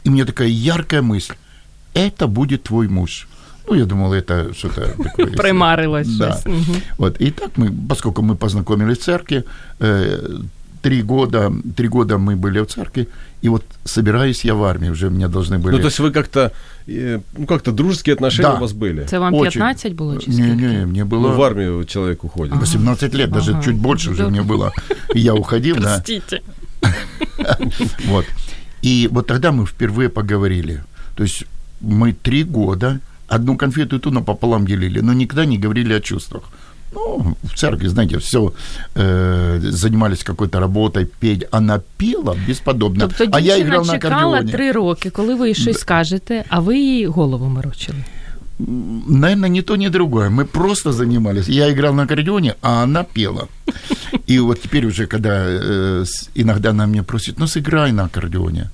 и 0.08 0.10
мне 0.10 0.24
такая 0.24 0.48
яркая 0.48 1.02
мысль, 1.02 1.34
это 1.94 2.26
будет 2.26 2.62
твой 2.62 2.88
муж. 2.88 3.28
Ну, 3.68 3.74
я 3.76 3.84
думал, 3.84 4.14
это 4.14 4.54
что-то 4.54 4.94
такое. 5.04 5.26
Примарилось 5.26 6.08
Да. 6.18 6.38
Вот. 6.98 7.20
И 7.20 7.30
так 7.30 7.50
мы, 7.58 7.70
поскольку 7.88 8.22
мы 8.22 8.34
познакомились 8.34 8.98
в 8.98 9.02
церкви, 9.02 9.44
э, 9.80 10.38
три 10.80 11.02
года, 11.02 11.52
три 11.76 11.88
года 11.88 12.16
мы 12.16 12.36
были 12.36 12.60
в 12.60 12.66
церкви, 12.66 13.06
и 13.44 13.48
вот 13.48 13.62
собираюсь 13.84 14.44
я 14.44 14.54
в 14.54 14.62
армию, 14.62 14.92
уже 14.92 15.10
меня 15.10 15.28
должны 15.28 15.58
были... 15.58 15.76
Ну, 15.76 15.78
то 15.78 15.88
есть 15.88 16.00
вы 16.00 16.10
как-то, 16.10 16.50
э, 16.88 17.20
ну, 17.38 17.46
как-то 17.46 17.72
дружеские 17.72 18.14
отношения 18.14 18.48
Да. 18.48 18.58
у 18.58 18.60
вас 18.60 18.72
были? 18.72 19.04
Це 19.04 19.18
вам 19.18 19.34
Очень. 19.34 19.52
15 19.52 19.92
було 19.92 20.16
чи 20.16 20.30
не, 20.30 20.36
скільки? 20.36 20.54
не, 20.56 20.86
мне 20.86 21.04
было 21.04 21.22
Ну, 21.22 21.36
в 21.36 21.42
армию 21.42 21.84
человек 21.84 22.24
уходит. 22.24 22.54
18 22.62 23.14
лет, 23.14 23.30
даже 23.30 23.52
Ага. 23.52 23.62
чуть 23.62 23.76
больше 23.76 24.10
уже 24.10 24.28
мне 24.28 24.42
было. 24.42 24.72
И 25.14 25.20
я 25.20 25.34
уходил, 25.34 25.76
да. 25.76 25.82
Простите. 25.82 26.40
Вот. 28.08 28.24
И 28.81 29.09
вот 29.11 29.27
тогда 29.27 29.51
мы 29.51 29.65
впервые 29.65 30.09
поговорили. 30.09 30.83
То 31.15 31.23
есть 31.23 31.45
мы 31.81 32.13
три 32.13 32.43
года 32.43 32.99
одну 33.27 33.57
конфету 33.57 33.95
и 33.95 33.99
ту 33.99 34.11
напополам 34.11 34.65
делили, 34.65 35.01
но 35.01 35.13
никогда 35.13 35.45
не 35.45 35.57
говорили 35.57 35.93
о 35.93 35.99
чувствах. 35.99 36.43
Ну, 36.95 37.35
в 37.43 37.55
церкви, 37.55 37.87
знаете, 37.87 38.17
все 38.17 38.53
занимались 38.95 40.23
какой-то 40.23 40.59
работой, 40.59 41.05
петь. 41.05 41.47
Она 41.51 41.79
пела 41.97 42.35
бесподобно, 42.47 43.07
Тобто 43.07 43.23
а 43.31 43.39
я 43.39 43.57
дівчина 43.57 43.67
играл 43.67 43.85
на 43.85 43.93
чекала 43.93 44.37
аккордеоне. 44.37 44.51
три 44.51 44.71
роки, 44.71 45.09
коли 45.09 45.35
ви 45.35 45.47
їй 45.47 45.55
щось 45.55 45.79
скажете, 45.79 46.43
а 46.49 46.59
ви 46.59 46.77
їй 46.79 47.07
голову 47.07 47.45
морочили. 47.45 47.97
Наверное, 49.07 49.49
ни 49.49 49.61
то, 49.61 49.75
ни 49.75 49.89
другое. 49.89 50.29
Мы 50.29 50.45
просто 50.45 50.91
занимались. 50.91 51.49
Я 51.49 51.69
играл 51.71 51.93
на 51.93 52.03
аккордеоне, 52.03 52.53
а 52.61 52.83
она 52.83 53.03
пела. 53.03 53.47
И 54.29 54.39
вот 54.39 54.61
теперь 54.61 54.85
уже, 54.85 55.05
когда 55.07 55.29
э, 55.47 56.03
с- 56.05 56.29
иногда 56.35 56.69
она 56.69 56.85
меня 56.87 57.03
просит, 57.03 57.39
ну, 57.39 57.47
сыграй 57.47 57.91
на 57.91 58.03
аккордеоне. 58.05 58.69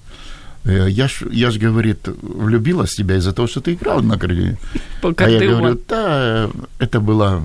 Э, 0.65 0.87
Я 0.89 1.07
ж, 1.07 1.23
я 1.31 1.51
ж, 1.51 1.57
говорит, 1.59 2.07
влюбилась 2.21 2.91
в 2.93 2.95
тебя 2.97 3.15
из-за 3.15 3.31
того, 3.31 3.47
что 3.47 3.59
ты 3.61 3.71
играл 3.73 4.01
на 4.03 4.15
аккордеоне. 4.15 4.57
А 4.73 4.77
я 4.77 4.81
Покатила. 5.01 5.57
говорю, 5.57 5.79
да, 5.89 6.49
это 6.79 6.99
была 6.99 7.41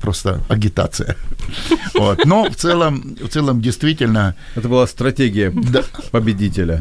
просто 0.00 0.40
агитация. 0.48 1.14
Вот. 1.94 2.26
Но 2.26 2.44
в 2.50 2.54
целом, 2.56 3.16
в 3.24 3.28
целом 3.28 3.60
действительно, 3.60 4.34
Это 4.56 4.68
была 4.68 4.86
стратегия 4.86 5.50
да, 5.72 5.82
победителя. 6.10 6.80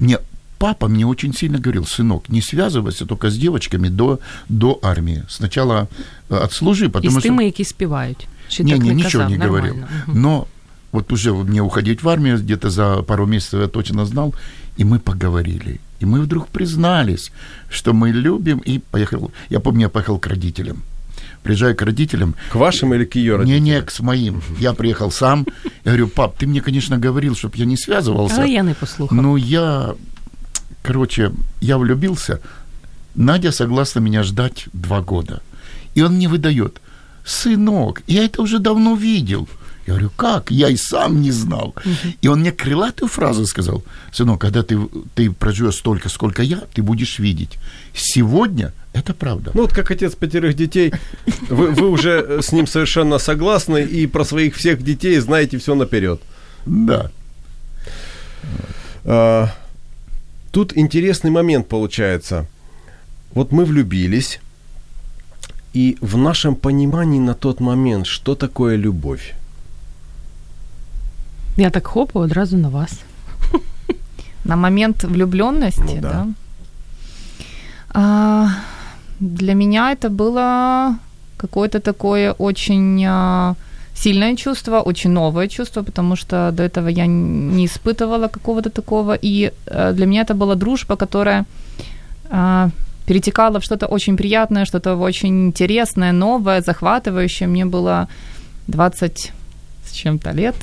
мне 0.00 0.18
папа 0.58 0.88
мне 0.88 1.04
очень 1.06 1.34
сильно 1.34 1.58
говорил, 1.58 1.84
сынок, 1.84 2.28
не 2.28 2.40
связывайся 2.40 3.04
только 3.06 3.28
с 3.28 3.36
девочками 3.36 3.88
до, 3.90 4.18
до 4.48 4.78
армии. 4.82 5.22
Сначала 5.28 5.86
э, 6.30 6.44
отслужи, 6.44 6.86
І 6.86 6.88
потому 6.88 7.10
з 7.10 7.20
что... 7.20 7.28
тими, 7.28 7.44
які 7.44 7.64
співають. 7.64 8.26
Чи 8.51 8.63
не, 8.63 8.73
не, 8.73 8.89
не 8.89 9.03
ничего 9.03 9.23
не 9.23 9.37
говорил. 9.37 9.75
Но 10.07 10.47
вот 10.91 11.13
уже 11.13 11.33
мне 11.33 11.61
уходить 11.61 12.03
в 12.03 12.09
армию, 12.09 12.37
где-то 12.37 12.69
за 12.69 13.01
пару 13.03 13.25
месяцев 13.25 13.61
я 13.61 13.67
точно 13.67 14.05
знал, 14.05 14.33
и 14.77 14.83
мы 14.83 14.99
поговорили. 14.99 15.79
И 16.01 16.05
мы 16.05 16.19
вдруг 16.21 16.47
признались, 16.47 17.31
что 17.69 17.93
мы 17.93 18.11
любим, 18.11 18.59
и 18.59 18.79
поехал. 18.79 19.31
Я 19.49 19.59
помню, 19.59 19.81
я 19.81 19.89
поехал 19.89 20.19
к 20.19 20.27
родителям. 20.27 20.83
Приезжаю 21.43 21.75
к 21.75 21.81
родителям. 21.81 22.35
К 22.51 22.55
вашим 22.55 22.93
или 22.93 23.05
к 23.05 23.15
ее 23.15 23.37
родителям? 23.37 23.63
Не-не, 23.63 23.81
к 23.81 23.99
моим. 23.99 24.41
Я 24.59 24.73
приехал 24.73 25.11
сам. 25.11 25.45
Я 25.85 25.91
говорю, 25.91 26.07
пап, 26.07 26.37
ты 26.37 26.47
мне, 26.47 26.61
конечно, 26.61 26.97
говорил, 26.97 27.35
чтобы 27.35 27.57
я 27.57 27.65
не 27.65 27.77
связывался. 27.77 28.41
Але 28.41 28.53
я 28.53 28.63
не. 28.63 28.75
Ну, 29.11 29.37
я, 29.37 29.95
короче, 30.83 31.31
я 31.61 31.77
влюбился. 31.77 32.39
Надя 33.15 33.51
согласна 33.51 34.01
меня 34.01 34.23
ждать 34.23 34.67
два 34.73 35.01
года. 35.01 35.41
И 35.95 36.01
он 36.01 36.13
мне 36.13 36.27
выдает, 36.27 36.81
сынок, 37.25 38.01
я 38.07 38.25
это 38.25 38.41
уже 38.41 38.59
давно 38.59 38.95
видел. 38.95 39.47
Я 39.87 39.93
говорю, 39.93 40.11
как? 40.15 40.51
Я 40.51 40.69
и 40.69 40.75
сам 40.75 41.21
не 41.21 41.31
знал. 41.31 41.73
И 42.21 42.27
он 42.27 42.41
мне 42.41 42.51
крылатую 42.51 43.09
фразу 43.09 43.45
сказал, 43.47 43.83
сынок, 44.11 44.39
когда 44.39 44.61
ты, 44.61 44.79
ты 45.15 45.31
проживешь 45.31 45.75
столько, 45.75 46.07
сколько 46.09 46.43
я, 46.43 46.63
ты 46.73 46.83
будешь 46.83 47.19
видеть. 47.19 47.57
Сегодня 47.93 48.73
это 48.93 49.13
правда. 49.13 49.51
Ну, 49.53 49.61
вот 49.61 49.73
как 49.73 49.89
отец 49.89 50.13
пятерых 50.15 50.55
детей, 50.55 50.93
вы, 51.49 51.71
вы 51.71 51.89
уже 51.89 52.41
с 52.41 52.51
ним 52.51 52.67
совершенно 52.67 53.17
согласны 53.17 53.83
и 53.83 54.05
про 54.05 54.23
своих 54.23 54.55
всех 54.55 54.83
детей 54.83 55.17
знаете 55.19 55.57
все 55.57 55.73
наперед. 55.73 56.21
Да. 56.65 57.09
А, 59.03 59.49
Тут 60.51 60.75
интересный 60.77 61.31
момент 61.31 61.67
получается. 61.67 62.45
Вот 63.33 63.51
мы 63.53 63.63
влюбились, 63.63 64.41
и 65.73 65.97
в 66.01 66.17
нашем 66.17 66.55
понимании 66.55 67.19
на 67.19 67.33
тот 67.33 67.61
момент, 67.61 68.05
что 68.05 68.35
такое 68.35 68.77
любовь? 68.77 69.33
Я 71.57 71.69
так 71.69 71.87
хопу 71.87 72.19
одразу 72.19 72.57
на 72.57 72.69
вас. 72.69 72.99
На 74.45 74.55
момент 74.55 75.03
влюбленности, 75.03 75.95
Ну 75.95 76.01
да. 76.01 76.11
да. 76.11 76.27
А, 77.93 78.47
для 79.19 79.53
меня 79.53 79.91
это 79.91 80.09
было 80.09 80.97
какое-то 81.37 81.79
такое 81.79 82.33
очень 82.33 83.05
а, 83.07 83.55
сильное 83.93 84.35
чувство, 84.35 84.81
очень 84.81 85.11
новое 85.11 85.47
чувство, 85.47 85.83
потому 85.83 86.15
что 86.15 86.51
до 86.51 86.63
этого 86.63 86.89
я 86.89 87.05
не 87.07 87.65
испытывала 87.65 88.27
какого-то 88.27 88.69
такого. 88.69 89.17
И 89.21 89.51
э, 89.67 89.93
для 89.93 90.05
меня 90.05 90.21
это 90.21 90.33
была 90.33 90.55
дружба, 90.55 90.95
которая 90.95 91.45
а, 92.29 92.69
перетекала 93.05 93.59
в 93.59 93.63
что-то 93.63 93.87
очень 93.87 94.15
приятное, 94.17 94.65
что-то 94.65 94.95
очень 94.95 95.47
интересное, 95.47 96.11
новое, 96.11 96.61
захватывающее. 96.61 97.47
Мне 97.47 97.65
было 97.65 98.07
20 98.67 99.31
с 99.85 99.91
чем-то 99.91 100.31
лет. 100.31 100.55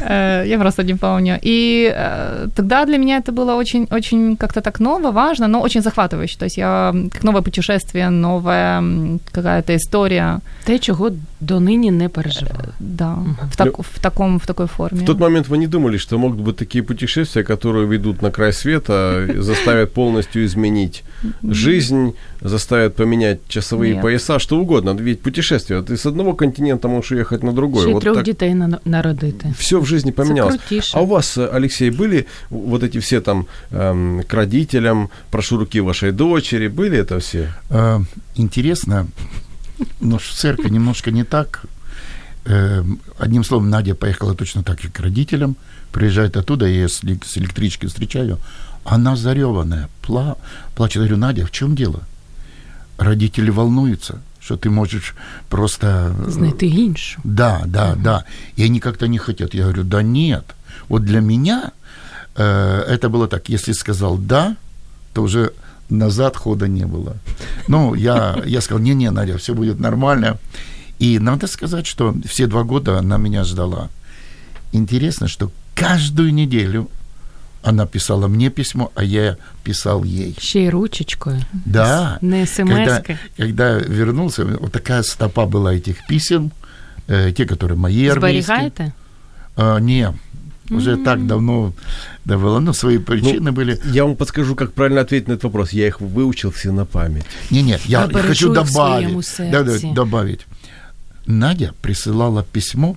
Э, 0.00 0.44
Я 0.46 0.58
просто 0.58 0.82
не 0.82 0.94
помню. 0.94 1.38
И 1.42 1.92
э, 1.94 2.48
тогда 2.54 2.84
для 2.84 2.98
меня 2.98 3.16
это 3.18 3.32
было 3.32 3.54
очень, 3.54 3.86
очень 3.90 4.36
как-то 4.36 4.60
так 4.60 4.80
ново, 4.80 5.10
важно, 5.10 5.48
но 5.48 5.60
очень 5.60 5.82
захватывающе. 5.82 6.38
То 6.38 6.44
есть 6.44 6.58
я 6.58 6.92
как 7.12 7.24
новое 7.24 7.42
путешествие, 7.42 8.10
новая 8.10 8.82
какая-то 9.32 9.72
история. 9.76 10.40
Те, 10.66 10.78
чого 10.78 11.10
донині 11.41 11.91
не 11.91 12.09
переживали. 12.09 12.67
Да, 12.79 13.17
в, 13.51 13.55
так, 13.55 13.77
в, 13.79 13.99
таком, 13.99 14.39
в 14.39 14.45
такой 14.45 14.67
форме. 14.67 15.01
В 15.01 15.05
тот 15.05 15.19
момент 15.19 15.47
вы 15.47 15.57
не 15.57 15.67
думали, 15.67 15.97
что 15.97 16.17
могут 16.17 16.39
быть 16.39 16.55
такие 16.55 16.83
путешествия, 16.83 17.43
которые 17.43 17.87
ведут 17.87 18.21
на 18.21 18.31
край 18.31 18.53
света, 18.53 19.27
заставят 19.37 19.93
полностью 19.93 20.43
изменить 20.45 21.03
жизнь, 21.43 22.13
заставят 22.41 22.95
поменять 22.95 23.39
часовые 23.47 23.93
Нет. 23.93 24.01
пояса, 24.01 24.39
что 24.39 24.57
угодно. 24.59 24.95
Ведь 25.01 25.21
путешествие, 25.21 25.81
ты 25.81 25.93
с 25.97 26.05
одного 26.05 26.33
континента 26.33 26.87
можешь 26.87 27.11
уехать 27.11 27.43
на 27.43 27.51
другой. 27.51 27.81
Ще 27.81 27.89
й 27.89 27.93
Вот 27.93 28.03
трьох 28.03 28.15
так 28.15 28.25
дітей 28.25 28.55
на- 28.55 28.79
народити. 28.85 29.53
все 29.57 29.79
в 29.79 29.85
жизни 29.85 30.11
поменялось. 30.11 30.55
крутіше. 30.55 30.97
А 30.97 31.01
у 31.01 31.05
вас, 31.05 31.37
э, 31.37 31.55
Алексей, 31.57 31.91
были 31.91 32.25
вот 32.49 32.83
эти 32.83 32.99
все 32.99 33.21
там 33.21 33.45
эм, 33.71 34.23
к 34.27 34.33
родителям, 34.33 35.09
прошу 35.29 35.57
руки 35.57 35.81
вашей 35.81 36.11
дочери, 36.11 36.67
были 36.67 36.97
это 37.03 37.17
все? 37.19 37.53
Э, 37.71 37.99
интересно, 38.37 39.05
но 40.00 40.18
в 40.18 40.26
церкви 40.26 40.68
немножко 40.70 41.10
не 41.10 41.24
так. 41.24 41.62
Э, 42.46 42.84
одним 43.18 43.44
словом, 43.44 43.70
Надя 43.70 43.94
поехала 43.94 44.34
точно 44.34 44.62
так 44.62 44.80
же 44.80 44.88
к 44.88 45.00
родителям, 45.00 45.56
приезжает 45.92 46.36
оттуда, 46.36 46.66
я 46.66 46.72
ее 46.72 46.88
с, 46.88 47.02
элек- 47.04 47.24
с 47.26 47.36
электрички 47.38 47.86
встречаю, 47.86 48.38
она 48.84 49.16
зареванная, 49.16 49.88
пла, 50.02 50.36
плачет. 50.74 50.96
Я 50.96 51.00
говорю, 51.02 51.16
Надя, 51.18 51.44
в 51.46 51.50
чем 51.50 51.74
дело? 51.76 52.00
Родители 52.98 53.50
волнуются, 53.50 54.20
что 54.40 54.56
ты 54.56 54.70
можешь 54.70 55.14
просто... 55.48 56.14
э, 56.26 56.30
Знайти 56.30 56.66
іншу. 56.66 57.20
Да, 57.24 57.62
да, 57.66 57.94
да. 57.94 58.24
И 58.56 58.64
они 58.64 58.80
как-то 58.80 59.06
не 59.08 59.18
хотят. 59.18 59.54
Я 59.54 59.62
говорю, 59.64 59.84
да 59.84 60.02
нет. 60.02 60.44
Вот 60.88 61.04
для 61.04 61.20
меня 61.20 61.72
э, 62.36 62.84
это 62.88 63.08
было 63.08 63.26
так. 63.28 63.48
Если 63.48 63.72
сказал 63.72 64.16
да, 64.18 64.56
то 65.14 65.22
уже 65.22 65.52
назад 65.90 66.36
хода 66.36 66.68
не 66.68 66.86
было. 66.86 67.16
Ну, 67.68 67.94
я, 67.94 68.42
я 68.46 68.60
сказал, 68.60 68.82
не-не, 68.82 69.10
Надя, 69.10 69.36
все 69.36 69.54
будет 69.54 69.80
нормально. 69.80 70.38
И 70.98 71.18
надо 71.18 71.46
сказать, 71.46 71.86
что 71.86 72.14
все 72.26 72.46
два 72.46 72.62
года 72.62 72.98
она 72.98 73.18
меня 73.18 73.44
ждала. 73.44 73.88
Интересно, 74.72 75.28
что 75.28 75.50
каждую 75.74 76.32
неделю 76.34 76.88
она 77.62 77.86
писала 77.86 78.28
мне 78.28 78.50
письмо, 78.50 78.90
а 78.94 79.04
я 79.04 79.36
писал 79.64 80.04
ей. 80.04 80.36
Ще 80.38 80.64
й 80.64 80.68
ручечкою. 80.70 81.40
Да. 81.52 82.18
Не 82.20 82.46
Когда, 82.46 83.00
смс-ки. 83.00 83.18
когда 83.36 83.78
вернулся, 83.78 84.44
вот 84.44 84.72
такая 84.72 85.02
стопа 85.02 85.46
была 85.46 85.74
этих 85.74 85.96
писем, 86.08 86.52
э, 87.08 87.32
те, 87.32 87.44
которые 87.44 87.76
мои 87.76 88.06
армейские. 88.08 88.42
Зберігаєте? 88.42 88.92
А, 89.56 89.80
не, 89.80 90.12
уже 90.69 90.97
так 90.97 91.27
давно 91.27 91.73
да, 92.25 92.37
было. 92.37 92.59
Ну, 92.59 92.73
свои 92.73 92.97
причины 92.97 93.51
были. 93.51 93.79
Я 93.93 94.03
вам 94.05 94.15
подскажу, 94.15 94.55
как 94.55 94.71
правильно 94.73 95.01
ответить 95.01 95.27
на 95.27 95.33
этот 95.33 95.43
вопрос. 95.43 95.73
Я 95.73 95.87
их 95.87 96.01
выучил 96.01 96.49
все 96.51 96.71
на 96.71 96.85
память. 96.85 97.25
Не, 97.51 97.61
нет, 97.63 97.81
я 97.85 98.01
Я 98.01 98.07
бережу 98.07 98.27
хочу 98.27 98.53
их 98.53 98.61
в 98.61 98.69
своем 98.71 99.07
добавить. 99.09 99.25
сердце. 99.27 99.51
Да, 99.51 99.63
да, 99.63 99.93
добавить. 99.93 100.45
Надя 101.27 101.71
присылала 101.81 102.43
письмо, 102.43 102.95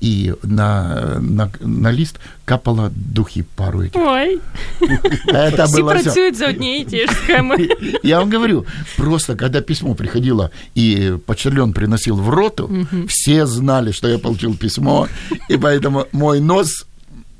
и 0.00 0.34
на, 0.42 1.18
на, 1.20 1.50
на 1.60 1.90
лист 1.92 2.18
капала 2.44 2.90
духи 2.94 3.44
пару 3.56 3.82
этих. 3.82 3.96
Ой, 4.02 4.40
Это 5.26 5.64
всі 5.64 5.82
было 5.82 5.94
всё. 5.94 6.02
працюють 6.02 6.36
за 6.36 6.48
однією 6.48 6.80
і 6.80 6.84
ті 6.84 6.96
ж 7.06 7.12
схеми. 7.12 7.68
Я 8.04 8.18
вам 8.18 8.32
говорю, 8.32 8.66
просто 8.96 9.36
когда 9.36 9.60
письмо 9.60 9.94
приходило, 9.94 10.50
и 10.76 11.12
почтальон 11.26 11.72
приносил 11.72 12.16
в 12.16 12.28
роту, 12.28 12.70
все 13.08 13.46
знали, 13.46 13.92
что 13.92 14.08
я 14.08 14.18
получил 14.18 14.54
письмо, 14.56 15.08
и 15.50 15.56
поэтому 15.56 16.06
мой 16.12 16.40
нос 16.40 16.86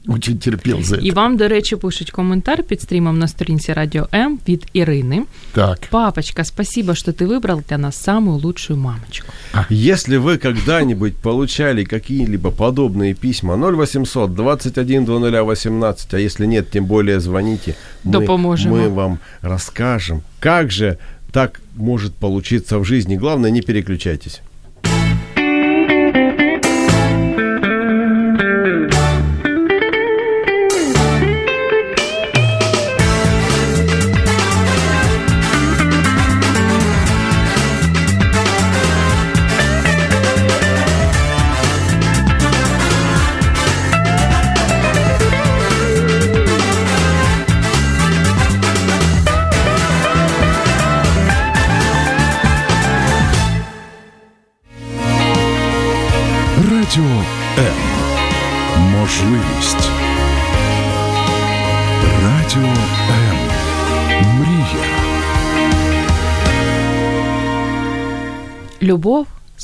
очень 0.08 0.38
терпел 0.38 0.82
за 0.82 0.96
это. 0.96 1.02
І 1.02 1.10
вам, 1.10 1.36
до 1.36 1.48
речі, 1.48 1.76
пишуть 1.76 2.10
коментар 2.10 2.62
під 2.62 2.80
стрімом 2.80 3.18
на 3.18 3.28
сторінці 3.28 3.72
Радіо 3.72 4.08
М 4.14 4.38
від 4.48 4.66
Ірини. 4.72 5.22
Так. 5.52 5.78
Папочка, 5.90 6.44
спасибо, 6.44 6.94
что 6.94 7.12
ты 7.12 7.26
выбрал 7.26 7.62
для 7.68 7.78
нас 7.78 7.96
самую 7.96 8.38
лучшую 8.38 8.78
мамочку. 8.78 9.32
Если 9.70 10.18
вы 10.18 10.38
когда-нибудь 10.38 11.16
получали 11.16 11.84
какие-либо 11.84 12.50
подобные 12.50 13.14
письма, 13.14 13.56
0800 13.56 14.34
21 14.34 15.04
2018, 15.04 16.14
а 16.14 16.18
если 16.18 16.46
нет, 16.46 16.70
тем 16.70 16.84
более 16.84 17.20
звоните. 17.20 17.74
Мы, 18.04 18.12
Допоможем. 18.12 18.72
мы 18.72 18.88
вам 18.88 19.18
расскажем, 19.42 20.22
как 20.40 20.70
же 20.70 20.98
так 21.32 21.60
может 21.76 22.14
получиться 22.14 22.78
в 22.78 22.84
жизни. 22.84 23.16
Главное, 23.16 23.50
не 23.50 23.62
переключайтесь. 23.62 24.40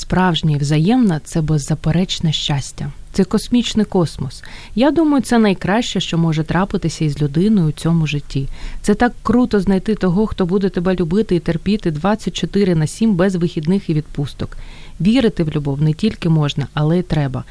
Любов 0.05 0.15
справжня 0.15 0.55
і 0.55 0.59
взаємна 0.59 1.21
це 1.23 1.41
беззаперечне 1.41 2.31
щастя. 2.31 2.91
Це 3.13 3.23
космічний 3.23 3.85
космос. 3.85 4.43
Я 4.75 4.91
думаю, 4.91 5.23
це 5.23 5.39
найкраще, 5.39 5.99
що 5.99 6.17
може 6.17 6.43
трапитися 6.43 7.05
із 7.05 7.21
людиною 7.21 7.67
у 7.67 7.71
цьому 7.71 8.07
житті. 8.07 8.47
Це 8.81 8.95
так 8.95 9.13
круто 9.23 9.59
знайти 9.59 9.95
того, 9.95 10.27
хто 10.27 10.45
буде 10.45 10.69
тебе 10.69 10.95
любити 10.95 11.35
і 11.35 11.39
терпіти 11.39 11.91
24 11.91 12.75
на 12.75 12.87
7 12.87 13.15
без 13.15 13.35
вихідних 13.35 13.89
і 13.89 13.93
відпусток. 13.93 14.57
Вірити 15.01 15.43
в 15.43 15.49
любов 15.49 15.81
не 15.81 15.93
тільки 15.93 16.29
можна, 16.29 16.67
але 16.73 16.99
й 16.99 17.03
треба. 17.03 17.43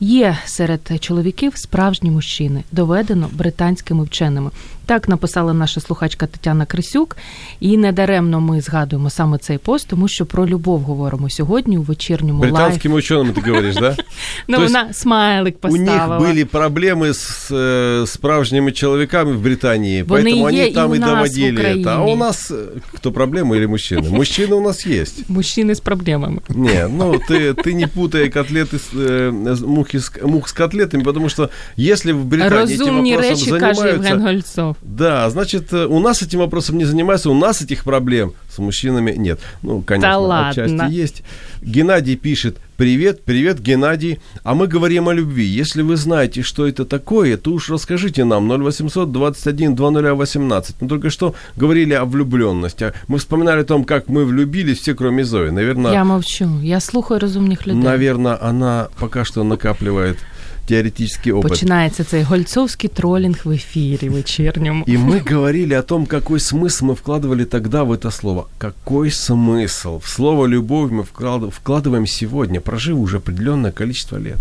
Є 0.00 0.38
серед 0.44 0.90
чоловіків 1.00 1.52
справжні 1.56 2.10
мужчини, 2.10 2.64
доведено 2.72 3.28
британськими 3.32 4.04
вченими. 4.04 4.50
Так 4.85 5.07
написала 5.09 5.53
наша 5.53 5.81
слухачка 5.81 6.27
Тетяна 6.27 6.65
Крисюк, 6.65 7.17
і 7.59 7.77
недаремно 7.77 8.39
ми 8.41 8.61
згадуємо 8.61 9.09
саме 9.09 9.37
цей 9.37 9.57
пост, 9.57 9.87
тому 9.87 10.07
що 10.07 10.25
про 10.25 10.47
любов 10.47 10.81
говоримо 10.81 11.29
сьогодні 11.29 11.77
у 11.77 11.81
вечірньому 11.81 12.39
лайф. 12.41 12.53
Британским 12.53 12.93
ученым 12.93 13.33
ты 13.33 13.49
говоришь, 13.49 13.75
да? 13.75 13.95
Ну, 14.47 14.57
То 14.57 14.63
есть 14.63 14.73
вона 14.75 14.93
смайлик 14.93 15.55
У 15.61 15.67
них 15.67 15.85
поставила. 15.85 16.19
были 16.19 16.43
проблемы 16.43 17.05
с 17.13 17.51
э, 17.51 18.07
справжніми 18.07 18.71
чоловіками 18.71 19.31
в 19.31 19.39
Британії, 19.41 20.03
Вони 20.03 20.31
поэтому 20.31 20.37
є 20.37 20.43
они 20.61 20.67
і 20.67 20.73
там 20.73 20.91
у 20.91 20.95
и 20.95 20.99
нас 20.99 21.09
в 21.09 21.13
доводили 21.15 21.61
это. 21.61 21.87
А 21.89 21.95
у 21.97 22.01
Україні. 22.01 22.19
нас 22.19 22.51
э, 22.51 22.65
кто 22.95 23.11
проблемы 23.11 23.55
или 23.57 23.65
мужчины? 23.67 24.09
Мужчины 24.09 24.53
у 24.53 24.61
нас 24.61 24.87
есть. 24.87 25.29
Мужчини 25.29 25.75
з 25.75 25.79
проблемами. 25.79 26.39
Не, 26.49 26.87
ну 26.97 27.13
ты, 27.29 27.53
ты 27.53 27.73
не 27.73 27.87
путай 27.87 28.29
котлеты 28.29 28.75
с, 28.79 28.93
э, 28.95 29.53
с- 29.55 29.61
мухи 29.61 29.97
с, 29.99 30.11
мух 30.23 30.47
с 30.49 30.51
котлетами, 30.51 31.03
потому 31.03 31.29
что 31.29 31.49
если 31.79 32.11
в 32.13 32.23
Британии 32.25 32.75
этим 32.75 32.79
Розумні 32.79 33.15
вопросом 33.15 33.37
речі 33.37 33.51
каже 33.51 33.73
занимаются... 33.81 34.09
Євген 34.09 34.21
Гольцов. 34.21 34.72
Да, 34.82 35.28
значит, 35.30 35.72
э, 35.72 35.86
у 35.86 36.00
нас 36.00 36.22
этим 36.22 36.38
вопросом 36.40 36.78
не 36.78 36.84
занимаются, 36.84 37.30
у 37.30 37.34
нас 37.34 37.62
этих 37.62 37.84
проблем 37.84 38.32
с 38.48 38.58
мужчинами 38.58 39.12
нет. 39.12 39.40
Ну, 39.62 39.82
конечно, 39.82 40.10
Да 40.10 40.18
ладно. 40.18 40.48
отчасти 40.50 40.92
есть. 40.92 41.22
Геннадий 41.62 42.16
пишет, 42.16 42.58
привет, 42.76 43.24
привет, 43.24 43.60
Геннадий. 43.60 44.20
А 44.42 44.54
мы 44.54 44.66
говорим 44.66 45.08
о 45.08 45.12
любви. 45.14 45.44
Если 45.44 45.82
вы 45.82 45.96
знаете, 45.96 46.42
что 46.42 46.66
это 46.66 46.84
такое, 46.84 47.36
то 47.36 47.52
уж 47.52 47.70
расскажите 47.70 48.24
нам 48.24 48.48
0800 48.48 49.10
21 49.10 49.74
2018. 49.74 50.76
Мы 50.80 50.88
только 50.88 51.10
что 51.10 51.34
говорили 51.56 51.94
о 51.94 52.04
влюбленности. 52.04 52.92
Мы 53.08 53.18
вспоминали 53.18 53.60
о 53.62 53.64
том, 53.64 53.84
как 53.84 54.08
мы 54.08 54.24
влюбились 54.24 54.78
все, 54.80 54.94
кроме 54.94 55.24
Зои. 55.24 55.50
Наверное, 55.50 55.92
Я 55.92 56.04
мовчу. 56.04 56.60
Я 56.60 56.80
слухаю 56.80 57.18
розумних 57.20 57.66
людей. 57.66 57.82
наверное, 57.82 58.38
она 58.40 58.88
пока 58.98 59.24
что 59.24 59.42
накапливает 59.42 60.18
теоретический 60.67 61.31
опыт. 61.33 61.49
Починається 61.49 62.03
цей 62.03 62.23
гольцовський 62.23 62.89
тролінг 62.89 63.41
в 63.43 63.51
ефірі 63.51 64.09
вечірньому. 64.09 64.85
И 64.87 64.97
мы 64.97 65.33
говорили 65.33 65.73
о 65.75 65.81
том, 65.81 66.05
какой 66.05 66.39
смысл 66.39 66.85
мы 66.85 66.95
вкладывали 66.95 67.45
тогда 67.45 67.83
в 67.83 67.91
это 67.91 68.11
слово. 68.11 68.47
Какой 68.57 69.09
смысл? 69.09 69.99
В 69.99 70.07
слово 70.07 70.47
«любовь» 70.47 70.91
мы 70.91 71.03
вклад- 71.03 71.51
вкладываем 71.51 72.07
сегодня, 72.07 72.61
прожив 72.61 72.97
уже 72.97 73.17
определенное 73.17 73.71
количество 73.71 74.17
лет. 74.17 74.39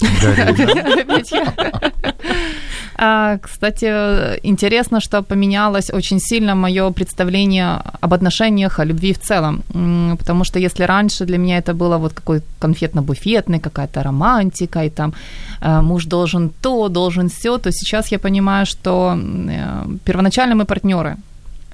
Опять 0.01 1.31
я. 1.31 1.53
А, 1.57 1.91
Кстати, 3.40 3.86
интересно, 4.42 5.00
что 5.00 5.22
поменялось 5.22 5.90
очень 5.90 6.20
сильно 6.20 6.54
мое 6.54 6.90
представление 6.90 7.80
об 8.00 8.12
отношениях, 8.12 8.78
о 8.78 8.84
любви 8.84 9.12
в 9.12 9.18
целом. 9.18 9.62
Потому 10.18 10.44
что 10.44 10.58
если 10.58 10.84
раньше 10.84 11.24
для 11.24 11.38
меня 11.38 11.56
это 11.58 11.72
было 11.72 11.96
вот 11.96 12.12
какой 12.12 12.42
конфетно-буфетный, 12.60 13.58
какая-то 13.58 14.02
романтика, 14.02 14.84
и 14.84 14.90
там 14.90 15.14
э, 15.62 15.80
муж 15.80 16.04
должен 16.04 16.50
то, 16.60 16.88
должен 16.88 17.28
все, 17.28 17.56
то 17.56 17.72
сейчас 17.72 18.12
я 18.12 18.18
понимаю, 18.18 18.66
что 18.66 19.16
э, 19.16 19.86
первоначально 20.04 20.54
мы 20.54 20.64
партнеры. 20.66 21.16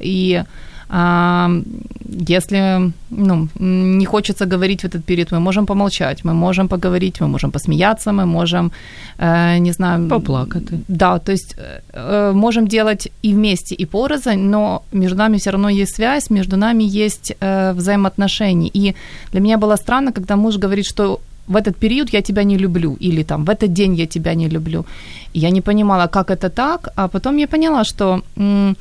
И 0.04 0.36
а, 0.36 0.46
если 0.88 2.92
ну, 3.10 3.48
не 3.58 4.04
хочется 4.04 4.46
говорить 4.46 4.82
в 4.82 4.84
этот 4.84 5.04
период, 5.04 5.32
мы 5.32 5.40
можем 5.40 5.66
помолчать, 5.66 6.24
мы 6.24 6.32
можем 6.32 6.68
поговорить, 6.68 7.20
мы 7.20 7.28
можем 7.28 7.50
посмеяться, 7.50 8.12
мы 8.12 8.26
можем, 8.26 8.70
э, 9.18 9.58
не 9.58 9.72
знаю... 9.72 10.08
Поплакати. 10.08 10.80
Да, 10.88 11.18
то 11.18 11.32
есть 11.32 11.56
э, 11.58 11.80
э, 11.92 12.32
можем 12.32 12.68
делать 12.68 13.08
и 13.22 13.34
вместе, 13.34 13.74
и 13.74 13.86
порознь, 13.86 14.50
но 14.50 14.82
между 14.92 15.16
нами 15.16 15.36
все 15.36 15.50
равно 15.50 15.68
есть 15.68 15.96
связь, 15.96 16.30
между 16.30 16.56
нами 16.56 16.84
есть 16.84 17.36
взаимоотношения. 17.74 18.70
И 18.74 18.94
для 19.32 19.40
меня 19.40 19.58
было 19.58 19.76
странно, 19.76 20.12
когда 20.12 20.36
муж 20.36 20.56
говорит, 20.56 20.86
что 20.86 21.20
в 21.48 21.56
этот 21.56 21.76
период 21.76 22.14
я 22.14 22.22
тебя 22.22 22.44
не 22.44 22.58
люблю, 22.58 22.96
или 23.00 23.24
там 23.24 23.44
в 23.44 23.50
этот 23.50 23.72
день 23.72 23.94
я 23.94 24.06
тебя 24.06 24.34
не 24.34 24.48
люблю. 24.48 24.84
И 25.34 25.40
я 25.40 25.50
не 25.50 25.60
понимала, 25.60 26.08
как 26.08 26.30
это 26.30 26.48
так, 26.48 26.88
а 26.96 27.08
потом 27.08 27.38
я 27.38 27.46
поняла, 27.46 27.84
что 27.84 28.20
м, 28.36 28.76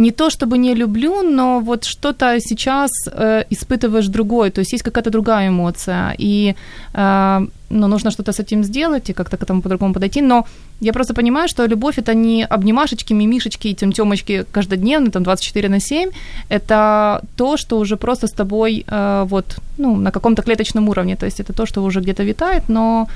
не 0.00 0.10
то 0.10 0.30
чтобы 0.30 0.58
не 0.58 0.74
люблю, 0.74 1.22
но 1.22 1.60
вот 1.60 1.84
что-то 1.84 2.40
сейчас 2.40 2.90
э, 3.12 3.44
испытываешь 3.50 4.08
другое, 4.08 4.50
то 4.50 4.60
есть 4.60 4.72
есть 4.72 4.84
какая-то 4.84 5.10
другая 5.10 5.48
эмоция, 5.48 6.14
и 6.18 6.54
э, 6.94 7.46
ну, 7.70 7.88
нужно 7.88 8.10
что-то 8.10 8.32
с 8.32 8.40
этим 8.40 8.64
сделать 8.64 9.10
и 9.10 9.12
как-то 9.12 9.36
к 9.36 9.42
этому 9.42 9.60
по-другому 9.62 9.94
подойти, 9.94 10.22
но 10.22 10.46
я 10.80 10.92
просто 10.92 11.14
понимаю, 11.14 11.48
что 11.48 11.66
любовь 11.66 11.98
это 11.98 12.14
не 12.14 12.46
обнимашечки, 12.46 13.14
мимишечки 13.14 13.68
и 13.68 13.74
тем-темочки 13.74 14.44
каждодневно, 14.52 15.10
там 15.10 15.22
24 15.22 15.68
на 15.68 15.80
7, 15.80 16.10
это 16.48 17.20
то, 17.36 17.56
что 17.56 17.78
уже 17.78 17.96
просто 17.96 18.26
с 18.26 18.32
тобой 18.32 18.84
э, 18.86 19.26
вот, 19.28 19.58
ну, 19.78 19.96
на 19.96 20.10
каком-то 20.10 20.42
клеточном 20.42 20.88
уровне, 20.88 21.16
то 21.16 21.26
есть 21.26 21.40
это 21.40 21.52
то, 21.52 21.66
что 21.66 21.84
уже 21.84 22.00
где-то 22.00 22.22
витает, 22.22 22.62
но 22.68 23.06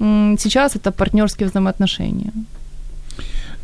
м, 0.00 0.36
сейчас 0.38 0.76
это 0.76 0.92
партнерские 0.92 1.48
взаимоотношения. 1.48 2.32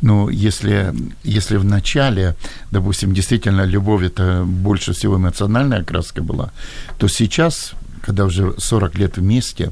Ну, 0.04 0.28
если, 0.28 0.92
если 1.24 1.56
в 1.56 1.64
начале, 1.64 2.34
допустим, 2.70 3.14
действительно 3.14 3.64
любовь 3.64 4.02
это 4.02 4.44
больше 4.44 4.92
всего 4.92 5.16
эмоциональная 5.16 5.80
окраска 5.80 6.22
была, 6.22 6.50
то 6.98 7.08
сейчас, 7.08 7.72
когда 8.02 8.24
уже 8.26 8.54
40 8.58 8.98
лет 8.98 9.16
вместе, 9.16 9.70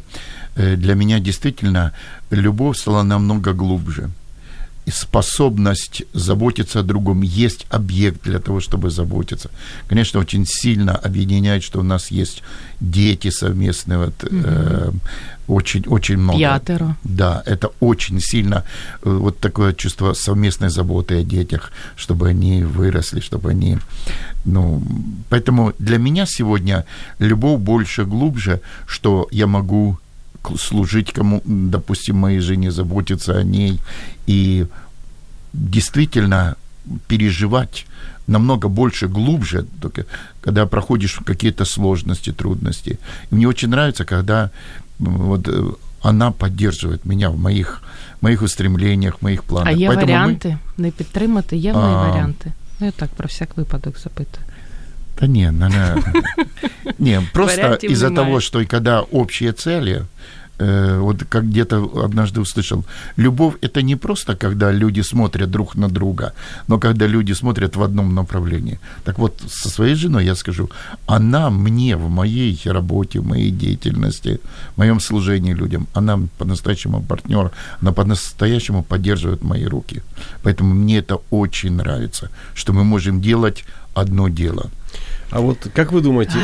э, 0.56 0.76
для 0.76 0.94
меня 0.94 1.20
действительно 1.20 1.92
любовь 2.30 2.78
стала 2.78 3.02
намного 3.02 3.52
глубже. 3.52 4.08
Способность 4.90 6.02
заботиться 6.12 6.80
о 6.80 6.82
другом, 6.82 7.22
есть 7.22 7.66
объект 7.70 8.22
для 8.24 8.38
того, 8.38 8.60
чтобы 8.60 8.90
заботиться. 8.90 9.50
Конечно, 9.88 10.20
очень 10.20 10.44
сильно 10.46 10.96
объединяет, 10.96 11.62
что 11.62 11.80
у 11.80 11.82
нас 11.82 12.10
есть 12.10 12.42
дети 12.80 13.30
совместные, 13.30 13.98
вот, 13.98 14.14
э, 14.30 14.90
очень, 15.48 15.84
очень 15.88 16.16
много. 16.16 16.38
П'ятеро. 16.38 16.96
Да, 17.04 17.42
это 17.46 17.70
очень 17.80 18.20
сильно 18.20 18.64
э, 19.04 19.10
вот 19.10 19.38
такое 19.38 19.72
чувство 19.72 20.14
совместной 20.14 20.70
заботы 20.70 21.20
о 21.20 21.22
детях, 21.22 21.72
чтобы 21.96 22.28
они 22.28 22.64
выросли, 22.64 23.20
чтобы 23.20 23.50
они, 23.50 23.78
ну, 24.44 24.82
поэтому 25.28 25.72
для 25.78 25.98
меня 25.98 26.26
сегодня 26.26 26.84
любовь 27.20 27.60
больше 27.60 28.04
глубже, 28.04 28.60
что 28.86 29.28
я 29.30 29.46
могу 29.46 29.98
служить 30.57 31.11
кому, 31.11 31.41
м, 31.45 31.69
допустим, 31.69 32.15
моей 32.17 32.39
жене, 32.39 32.71
заботиться 32.71 33.37
о 33.37 33.43
ней 33.43 33.79
и 34.29 34.65
действительно 35.53 36.55
переживать 37.07 37.85
намного 38.27 38.67
больше, 38.69 39.07
глубже, 39.07 39.65
только 39.81 40.05
когда 40.41 40.65
проходишь 40.65 41.19
какие-то 41.25 41.65
сложности, 41.65 42.31
трудности. 42.31 42.97
И 43.31 43.35
мне 43.35 43.47
очень 43.47 43.69
нравится, 43.69 44.05
когда 44.05 44.49
м, 44.99 45.17
вот 45.17 45.47
э, 45.47 45.63
она 46.01 46.31
поддерживает 46.31 47.05
меня 47.05 47.29
в 47.29 47.37
моих, 47.39 47.81
моих 48.21 48.41
устремлениях, 48.41 49.17
в 49.19 49.23
моих 49.23 49.43
планах. 49.43 49.67
А 49.67 49.71
є 49.71 49.89
Поэтому 49.89 49.93
мы- 49.93 50.01
варіанти 50.01 50.57
не 50.77 50.91
підтримати, 50.91 51.57
є 51.57 51.73
в 51.73 51.75
неї 51.77 51.95
А. 51.95 52.07
варіанти. 52.09 52.51
Ну, 52.79 52.85
я 52.85 52.91
так 52.91 53.09
про 53.09 53.27
всяк 53.27 53.57
випадок 53.57 53.99
запитую. 53.99 54.45
Да 55.20 55.26
не, 55.26 55.44
она... 55.44 55.70
Не, 56.98 57.20
просто 57.32 57.78
из-за 57.82 58.10
того, 58.10 58.40
что 58.40 58.60
и 58.60 58.66
когда 58.66 59.02
общие 59.02 59.52
цели, 59.52 60.04
э, 60.58 60.98
вот 60.98 61.24
как 61.28 61.44
где-то 61.44 62.04
однажды 62.04 62.40
услышал, 62.40 62.84
любовь 63.16 63.54
это 63.62 63.82
не 63.82 63.96
просто, 63.96 64.36
когда 64.36 64.72
люди 64.72 65.02
смотрят 65.02 65.50
друг 65.50 65.76
на 65.76 65.88
друга, 65.88 66.32
но 66.68 66.78
когда 66.78 67.08
люди 67.08 67.34
смотрят 67.34 67.76
в 67.76 67.82
одном 67.82 68.14
направлении. 68.14 68.78
Так 69.04 69.18
вот, 69.18 69.42
со 69.48 69.68
своей 69.68 69.94
женой 69.94 70.24
я 70.24 70.34
скажу, 70.34 70.70
она 71.06 71.50
мне 71.50 71.96
в 71.96 72.08
моей 72.08 72.60
работе, 72.64 73.20
в 73.20 73.26
моей 73.26 73.50
деятельности, 73.50 74.38
в 74.74 74.78
моем 74.78 75.00
служении 75.00 75.54
людям, 75.54 75.86
она 75.94 76.18
по-настоящему 76.38 77.02
партнер, 77.02 77.50
она 77.82 77.92
по-настоящему 77.92 78.82
поддерживает 78.82 79.44
мои 79.44 79.64
руки. 79.64 80.02
Поэтому 80.42 80.74
мне 80.74 80.98
это 80.98 81.18
очень 81.30 81.72
нравится, 81.76 82.30
что 82.54 82.72
мы 82.72 82.84
можем 82.84 83.20
делать 83.20 83.64
одно 83.94 84.28
дело. 84.28 84.70
А 85.30 85.40
вот 85.40 85.68
как 85.74 85.92
вы 85.92 86.02
думаете, 86.02 86.34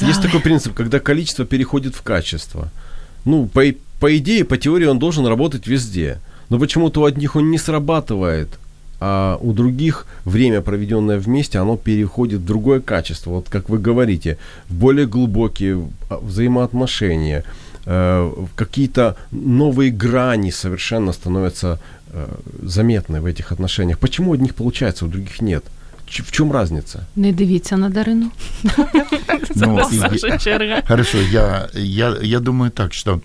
есть 0.00 0.22
такой 0.22 0.40
принцип, 0.40 0.74
когда 0.74 1.00
количество 1.00 1.44
переходит 1.44 1.94
в 1.94 2.02
качество? 2.02 2.70
Ну, 3.24 3.46
по, 3.46 3.62
по 3.98 4.16
идее, 4.16 4.44
по 4.44 4.56
теории 4.56 4.86
он 4.86 4.98
должен 4.98 5.26
работать 5.26 5.66
везде. 5.66 6.20
Но 6.48 6.58
почему-то 6.58 7.00
у 7.00 7.04
одних 7.04 7.36
он 7.36 7.50
не 7.50 7.58
срабатывает, 7.58 8.48
а 9.00 9.38
у 9.40 9.52
других 9.52 10.06
время, 10.24 10.60
проведенное 10.60 11.18
вместе, 11.18 11.58
оно 11.58 11.76
переходит 11.76 12.40
в 12.40 12.44
другое 12.44 12.80
качество. 12.80 13.30
Вот 13.30 13.48
как 13.48 13.68
вы 13.68 13.78
говорите, 13.78 14.36
в 14.68 14.74
более 14.74 15.06
глубокие 15.06 15.88
а, 16.08 16.18
взаимоотношения, 16.18 17.44
э, 17.86 18.32
какие-то 18.56 19.16
новые 19.30 19.90
грани 19.90 20.50
совершенно 20.50 21.12
становятся 21.12 21.80
э, 22.12 22.28
заметны 22.62 23.20
в 23.20 23.26
этих 23.26 23.52
отношениях. 23.52 23.98
Почему 23.98 24.30
у 24.30 24.34
одних 24.34 24.54
получается, 24.54 25.06
у 25.06 25.08
других 25.08 25.40
нет? 25.40 25.64
В 26.10 26.30
чем 26.30 26.52
разница? 26.52 27.06
Не 27.16 27.32
дивіться 27.32 27.76
на 27.76 27.88
Дарину. 27.88 28.30
Ну, 29.56 29.78
черга. 30.38 30.82
Хорошо, 30.88 31.18
я, 31.18 31.68
я, 31.74 32.16
я 32.22 32.40
думаю 32.40 32.70
так, 32.70 32.94
что 32.94 33.20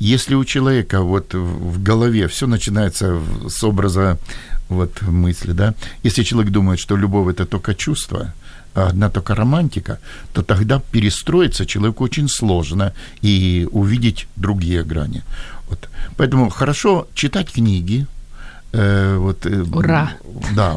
если 0.00 0.36
у 0.36 0.44
человека 0.44 1.00
вот 1.00 1.34
в 1.34 1.82
голове 1.82 2.26
все 2.26 2.46
начинается 2.46 3.20
с 3.48 3.64
образа 3.64 4.16
вот 4.68 5.02
мысли, 5.02 5.52
да, 5.52 5.74
если 6.04 6.24
человек 6.24 6.52
думает, 6.52 6.78
что 6.80 6.96
любовь 6.96 7.28
это 7.28 7.44
только 7.46 7.74
чувство, 7.74 8.32
а 8.74 8.88
одна 8.88 9.08
только 9.10 9.34
романтика, 9.34 9.98
то 10.32 10.42
тогда 10.42 10.80
перестроиться 10.92 11.66
человеку 11.66 12.04
очень 12.04 12.28
сложно 12.28 12.92
и 13.24 13.66
увидеть 13.72 14.28
другие 14.36 14.84
грани. 14.84 15.22
Вот. 15.68 15.88
Поэтому 16.16 16.50
хорошо 16.50 17.06
читать 17.14 17.52
книги. 17.52 18.06
э, 18.72 19.16
вот, 19.18 19.46
э, 19.46 19.64
Ура! 19.72 20.10
Да 20.54 20.76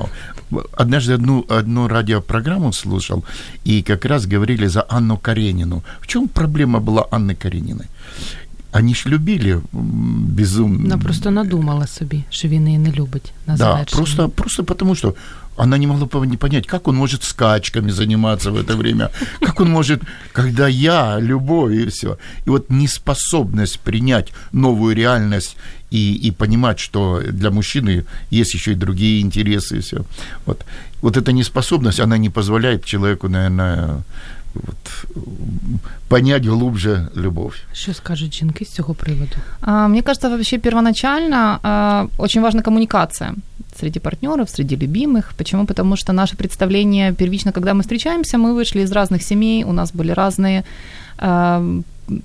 Однажды 0.73 1.13
одну, 1.15 1.45
одну 1.49 1.89
радиопрограмму 1.89 2.73
слушал, 2.73 3.25
и 3.67 3.83
как 3.83 4.05
раз 4.05 4.27
говорили 4.27 4.69
за 4.69 4.85
Анну 4.89 5.19
Каренину. 5.19 5.83
В 6.01 6.07
чем 6.07 6.29
проблема 6.29 6.79
была 6.81 7.07
Анны 7.11 7.35
Карениной? 7.35 7.87
Они 8.73 8.95
ж 8.95 9.09
любили 9.09 9.51
м, 9.53 9.63
безумно. 10.29 10.83
Вона 10.83 10.99
просто 10.99 11.31
надумала 11.31 11.87
собі, 11.87 12.25
що 12.31 12.49
він 12.49 12.67
її 12.67 12.79
не 12.79 12.93
любить 12.93 13.33
на 13.47 13.53
Да, 13.53 13.59
завершення. 13.59 13.97
просто, 14.03 14.29
просто 14.29 14.65
потому 14.65 14.95
что 14.95 15.15
она 15.58 15.78
не 15.78 15.88
могла 15.88 16.08
пон- 16.08 16.38
понять, 16.38 16.68
как 16.68 16.88
он 16.88 16.96
может 16.96 17.24
скачками 17.24 17.92
заниматься 17.92 18.52
в 18.52 18.56
это 18.56 18.76
время, 18.76 19.12
как 19.40 19.60
он 19.60 19.70
может, 19.70 20.02
когда 20.32 20.68
я, 20.68 21.20
любовь 21.20 21.74
и 21.74 21.90
все. 21.90 22.18
И 22.46 22.50
вот 22.50 22.70
неспособность 22.70 23.80
принять 23.80 24.30
новую 24.52 24.96
реальность 24.96 25.58
и, 25.92 26.16
и 26.16 26.32
понимать, 26.32 26.80
что 26.80 27.22
для 27.22 27.52
мужчины 27.52 28.06
есть 28.32 28.54
еще 28.54 28.72
и 28.72 28.76
другие 28.76 29.22
интересы 29.22 29.78
и 29.78 29.82
все. 29.82 30.06
Вот, 30.46 30.66
вот 31.02 31.18
эта 31.18 31.32
неспособность, 31.32 32.00
она 32.00 32.18
не 32.18 32.30
позволяет 32.30 32.86
человеку, 32.86 33.28
наверное, 33.28 34.04
вот, 34.54 35.06
м, 35.16 35.80
понять 36.08 36.46
глубже 36.46 37.08
любовь. 37.16 37.56
Що 37.74 37.94
скажуть 37.94 38.34
жінки 38.34 38.66
з 38.66 38.70
цього 38.70 38.94
приводу? 38.94 39.36
А, 39.62 39.88
Мне 39.88 40.02
кажется, 40.02 40.30
вообще 40.30 40.58
первоначально 40.58 41.60
а, 41.64 42.06
очень 42.18 42.42
важна 42.42 42.62
коммуникация 42.62 43.34
среди 43.80 44.00
партнеров, 44.00 44.50
среди 44.50 44.76
любимых. 44.76 45.34
Почему? 45.38 45.66
Потому 45.66 45.96
что 45.96 46.14
наше 46.14 46.36
представление 46.36 47.14
первично, 47.14 47.52
когда 47.52 47.74
мы 47.74 47.82
встречаемся, 47.82 48.38
мы 48.38 48.54
вышли 48.54 48.82
из 48.82 48.92
разных 48.92 49.24
семей, 49.24 49.64
у 49.64 49.72
нас 49.74 49.92
были 49.94 50.12
разные 50.14 50.64
а, 51.18 51.62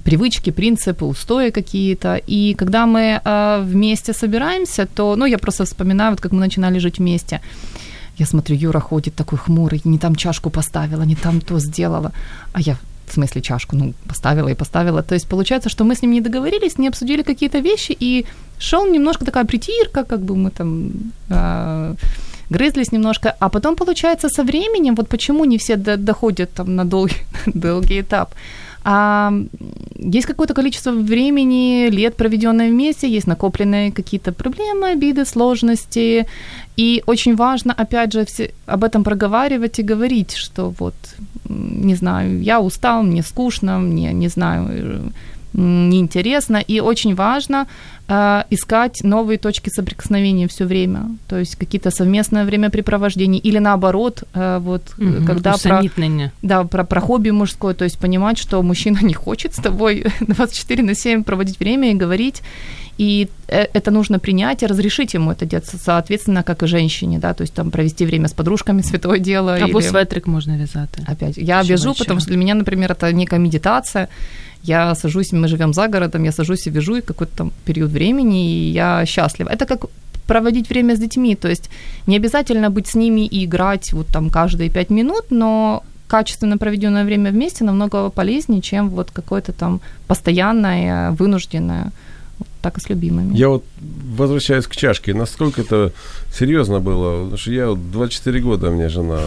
привычки, 0.04 0.52
принципы, 0.52 1.04
устои 1.04 1.50
какие-то. 1.50 2.20
И 2.30 2.54
когда 2.54 2.86
мы 2.86 3.20
а, 3.24 3.60
вместе 3.60 4.12
собираемся, 4.12 4.86
то, 4.86 5.16
ну, 5.16 5.26
я 5.26 5.38
просто 5.38 5.64
вспоминаю, 5.64 6.10
вот 6.10 6.20
как 6.20 6.32
мы 6.32 6.40
начинали 6.40 6.78
жить 6.80 6.98
вместе. 6.98 7.40
Я 8.18 8.26
смотрю, 8.26 8.57
Юра 8.57 8.81
ходит 8.81 9.14
такой 9.14 9.38
хмурый, 9.38 9.81
не 9.85 9.98
там 9.98 10.14
чашку 10.14 10.50
поставила, 10.50 11.05
не 11.05 11.16
там 11.16 11.40
то 11.40 11.59
сделала. 11.59 12.12
А 12.52 12.61
я 12.61 12.76
в 13.07 13.12
смысле 13.12 13.40
чашку, 13.40 13.76
ну, 13.76 13.94
поставила 14.09 14.48
и 14.48 14.55
поставила. 14.55 15.02
То 15.02 15.14
есть 15.14 15.29
получается, 15.29 15.68
что 15.68 15.85
мы 15.85 15.94
с 15.94 16.02
ним 16.02 16.12
не 16.12 16.20
договорились, 16.20 16.79
не 16.79 16.88
обсудили 16.88 17.22
какие-то 17.22 17.61
вещи, 17.61 17.96
и 18.00 18.26
шел 18.59 18.87
немножко 18.87 19.24
такая 19.24 19.44
притирка, 19.44 20.05
как 20.05 20.20
бы 20.20 20.35
мы 20.35 20.50
там 20.50 20.90
а, 21.31 21.94
грызлись 22.50 22.92
немножко, 22.92 23.35
а 23.38 23.48
потом, 23.48 23.76
получается, 23.76 24.29
со 24.29 24.42
временем, 24.44 24.94
вот 24.94 25.09
почему 25.09 25.44
не 25.44 25.57
все 25.59 25.76
до- 25.76 25.96
доходят 25.96 26.50
там 26.55 26.74
на 26.74 26.85
долгий, 26.85 27.22
долгий 27.55 28.00
этап, 28.00 28.35
а, 28.88 29.33
есть 29.99 30.27
какое-то 30.27 30.55
количество 30.55 30.92
времени, 30.92 31.90
лет, 31.90 32.16
проведенное 32.16 32.70
вместе, 32.70 33.09
есть 33.09 33.27
накопленные 33.27 33.90
какие-то 33.90 34.31
проблемы, 34.31 34.92
обиды, 34.92 35.25
сложности, 35.25 36.27
и 36.77 37.03
очень 37.07 37.35
важно, 37.35 37.72
опять 37.72 38.12
же, 38.12 38.25
все, 38.25 38.53
об 38.66 38.85
этом 38.85 39.03
проговаривать 39.03 39.81
и 39.81 39.83
говорить, 39.83 40.37
что 40.37 40.72
вот, 40.79 40.94
не 41.49 41.96
знаю, 41.96 42.40
я 42.42 42.61
устал, 42.61 43.03
мне 43.03 43.22
скучно, 43.22 43.81
мне, 43.81 44.12
не 44.12 44.29
знаю, 44.29 44.68
э, 44.70 45.01
неинтересно, 45.56 46.58
и 46.58 46.80
очень 46.80 47.14
важно 47.14 47.66
э, 48.08 48.42
искать 48.50 49.00
новые 49.02 49.38
точки 49.38 49.70
соприкосновения 49.70 50.46
все 50.46 50.64
время, 50.64 51.00
то 51.28 51.38
есть 51.38 51.56
какие-то 51.56 51.90
совместное 51.90 52.44
времяпрепровождения, 52.44 53.40
или 53.40 53.58
наоборот, 53.58 54.22
э, 54.34 54.58
вот, 54.60 54.82
Мгм. 54.98 55.26
когда 55.26 55.56
про, 55.56 55.82
да, 56.42 56.64
про, 56.64 56.84
про 56.84 57.00
хобби 57.00 57.30
мужское, 57.30 57.74
то 57.74 57.84
есть 57.84 57.98
понимать, 57.98 58.38
что 58.38 58.62
мужчина 58.62 58.98
не 59.02 59.14
хочет 59.14 59.54
с 59.54 59.56
тобой 59.56 60.04
24 60.20 60.82
на 60.82 60.94
7 60.94 61.24
проводить 61.24 61.58
время 61.60 61.90
и 61.90 61.94
говорить, 61.94 62.42
и 62.98 63.28
э, 63.48 63.66
это 63.74 63.90
нужно 63.90 64.18
принять 64.18 64.62
и 64.62 64.66
разрешить 64.66 65.14
ему 65.14 65.32
это 65.32 65.44
делать, 65.46 65.66
соответственно, 65.84 66.42
как 66.42 66.62
и 66.62 66.66
женщине, 66.66 67.18
да, 67.18 67.34
то 67.34 67.42
есть 67.42 67.54
там 67.54 67.70
провести 67.70 68.06
время 68.06 68.28
с 68.28 68.32
подружками, 68.32 68.82
святое 68.84 69.18
дело. 69.18 69.54
Або 69.56 69.80
или- 69.80 69.88
светрик 69.88 70.26
можна 70.26 70.56
в'язати. 70.56 71.02
Опять, 71.06 71.36
я 71.38 71.62
вяжу, 71.62 71.94
потому 71.94 72.20
что 72.20 72.28
для 72.28 72.38
меня, 72.38 72.54
например, 72.54 72.92
это 72.92 73.12
некая 73.12 73.38
медитация. 73.40 74.08
Я 74.66 74.94
сажусь, 74.94 75.33
мы 75.33 75.48
живем 75.48 75.72
за 75.72 75.88
городом, 75.88 76.24
я 76.24 76.33
сажусь 76.33 76.66
и 76.66 76.70
вяжу 76.70 76.96
и 76.96 77.00
какой-то 77.00 77.37
там 77.37 77.52
период 77.64 77.90
времени, 77.90 78.50
и 78.50 78.70
я 78.70 79.07
счастлива. 79.07 79.48
Это 79.48 79.66
как 79.66 79.87
проводить 80.26 80.68
время 80.70 80.94
с 80.94 80.98
детьми, 80.98 81.37
то 81.37 81.48
есть 81.48 81.70
не 82.07 82.16
обязательно 82.16 82.70
быть 82.70 82.87
с 82.87 82.96
ними 82.96 83.26
и 83.26 83.44
играть 83.44 83.92
вот 83.92 84.07
там 84.07 84.31
каждые 84.31 84.70
пять 84.70 84.90
минут, 84.90 85.26
но 85.31 85.83
качественно 86.09 86.59
проведенное 86.59 87.05
время 87.05 87.31
вместе 87.31 87.64
намного 87.64 88.11
полезнее, 88.11 88.61
чем 88.61 88.88
вот 88.90 89.11
какое-то 89.12 89.52
там 89.52 89.81
постоянное, 90.09 91.11
вынужденное, 91.12 91.92
так 92.62 92.79
и 92.79 92.81
с 92.81 92.88
любимыми. 92.90 93.37
Я 93.37 93.49
вот 93.49 93.64
возвращаюсь 94.16 94.66
к 94.66 94.77
чашке. 94.77 95.14
Насколько 95.14 95.61
это 95.62 95.92
серьезно 96.33 96.81
было? 96.81 97.18
Потому 97.22 97.37
что 97.37 97.53
я 97.53 97.68
вот 97.68 97.90
24 97.90 98.40
года, 98.40 98.70
мне 98.70 98.88
жена 98.88 99.20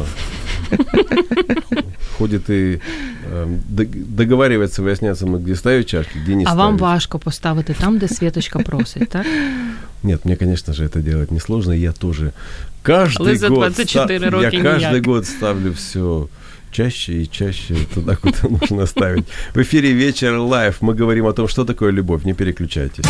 ходит 2.18 2.50
и 2.50 2.80
э, 3.26 3.48
дог- 3.70 4.16
договаривается, 4.16 4.82
выясняться, 4.82 5.26
мы 5.26 5.40
где 5.40 5.56
ставить 5.56 5.88
чашки, 5.88 6.18
где 6.24 6.36
не 6.36 6.44
А 6.44 6.48
ставить. 6.48 6.58
вам 6.60 6.78
важко 6.78 7.18
поставити 7.20 7.74
там, 7.74 7.98
де 7.98 8.08
Світочка 8.08 8.60
просить, 8.60 9.10
так? 9.10 9.26
Нет, 10.04 10.26
мне, 10.26 10.36
конечно 10.36 10.74
же, 10.74 10.86
это 10.86 11.00
делать 11.02 11.32
несложно. 11.32 11.72
Я 11.74 11.92
тоже 11.92 12.32
каждый 12.84 13.38
год 13.40 13.54
24 13.60 14.28
ста- 14.30 14.50
я 14.50 14.64
каждый 14.64 15.02
год 15.02 15.26
ставлю 15.26 15.74
все 15.74 16.28
чаще 16.72 17.24
и 17.24 17.30
чаще 17.30 17.76
туда, 17.94 18.16
куда 18.16 18.38
нужно 18.50 18.86
ставить. 18.86 19.26
В 19.54 19.62
эфире 19.62 19.92
«Вечер 19.92 20.38
Live» 20.38 20.82
мы 20.82 20.94
говорим 20.94 21.26
о 21.26 21.34
том, 21.34 21.48
что 21.48 21.66
такое 21.66 21.92
любовь. 21.92 22.26
Не 22.26 22.34
переключайтесь. 22.34 23.06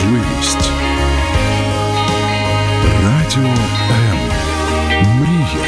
Можливість. 0.00 0.70
Радіо 3.04 3.50
М. 3.90 4.18
Мрія. 5.20 5.66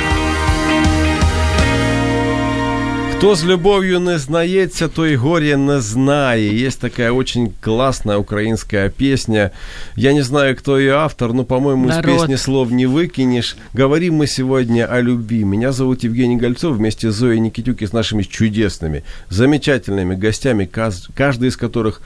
Кто 3.19 3.33
с 3.37 3.45
любовью 3.45 4.01
не 4.01 4.19
знається, 4.19 4.89
той 4.89 5.17
горе 5.17 5.57
не 5.57 5.81
знає. 5.81 6.67
Есть 6.67 6.81
такая 6.81 7.11
очень 7.13 7.49
классная 7.61 8.17
украинская 8.17 8.91
песня. 8.91 9.51
Я 9.97 10.13
не 10.13 10.23
знаю, 10.23 10.57
кто 10.57 10.79
ее 10.79 10.93
автор, 10.95 11.33
но, 11.35 11.45
по-моему, 11.45 11.89
из 11.89 11.97
Народ. 11.97 12.05
песни 12.21 12.37
слов 12.37 12.71
не 12.71 12.87
выкинешь. 12.87 13.57
Говорим 13.75 14.15
мы 14.15 14.27
сегодня 14.27 14.87
о 14.87 15.03
любви. 15.03 15.45
Меня 15.45 15.73
зовут 15.73 16.05
Евгений 16.05 16.37
Гольцов 16.37 16.77
вместе 16.77 17.11
с 17.11 17.15
Зоей 17.15 17.41
Никитюк 17.41 17.83
и 17.83 17.87
с 17.87 17.93
нашими 17.93 18.23
чудесными, 18.23 19.03
замечательными 19.31 20.15
гостями, 20.15 20.65
каз- 20.77 21.09
каждый 21.17 21.49
из 21.49 21.57
которых 21.57 22.01
э, 22.01 22.05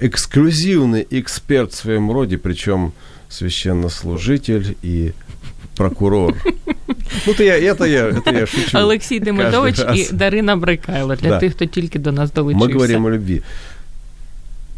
эксклюзивный 0.00 1.06
эксперт 1.10 1.72
в 1.72 1.76
своем 1.76 2.10
роде, 2.12 2.38
причем 2.38 2.92
священнослужитель 3.28 4.76
и 4.82 5.12
прокурор. 5.76 6.34
Ну, 7.26 7.32
это 7.32 7.42
я, 7.44 7.58
это 7.58 7.84
я, 7.84 8.08
это 8.08 8.32
я 8.32 8.46
шучу. 8.46 8.78
Олексій 8.78 9.20
Демидович 9.20 9.76
Каждый 9.78 9.86
раз. 9.86 9.98
і 9.98 10.14
Дарина 10.14 10.56
Брикайло 10.56 11.16
для 11.16 11.28
Да. 11.28 11.38
тих, 11.38 11.52
хто 11.52 11.66
тільки 11.66 11.98
до 11.98 12.12
нас 12.12 12.32
долучився. 12.32 12.66
Мы 12.66 12.72
говорим 12.72 13.04
о 13.04 13.10
любви. 13.10 13.42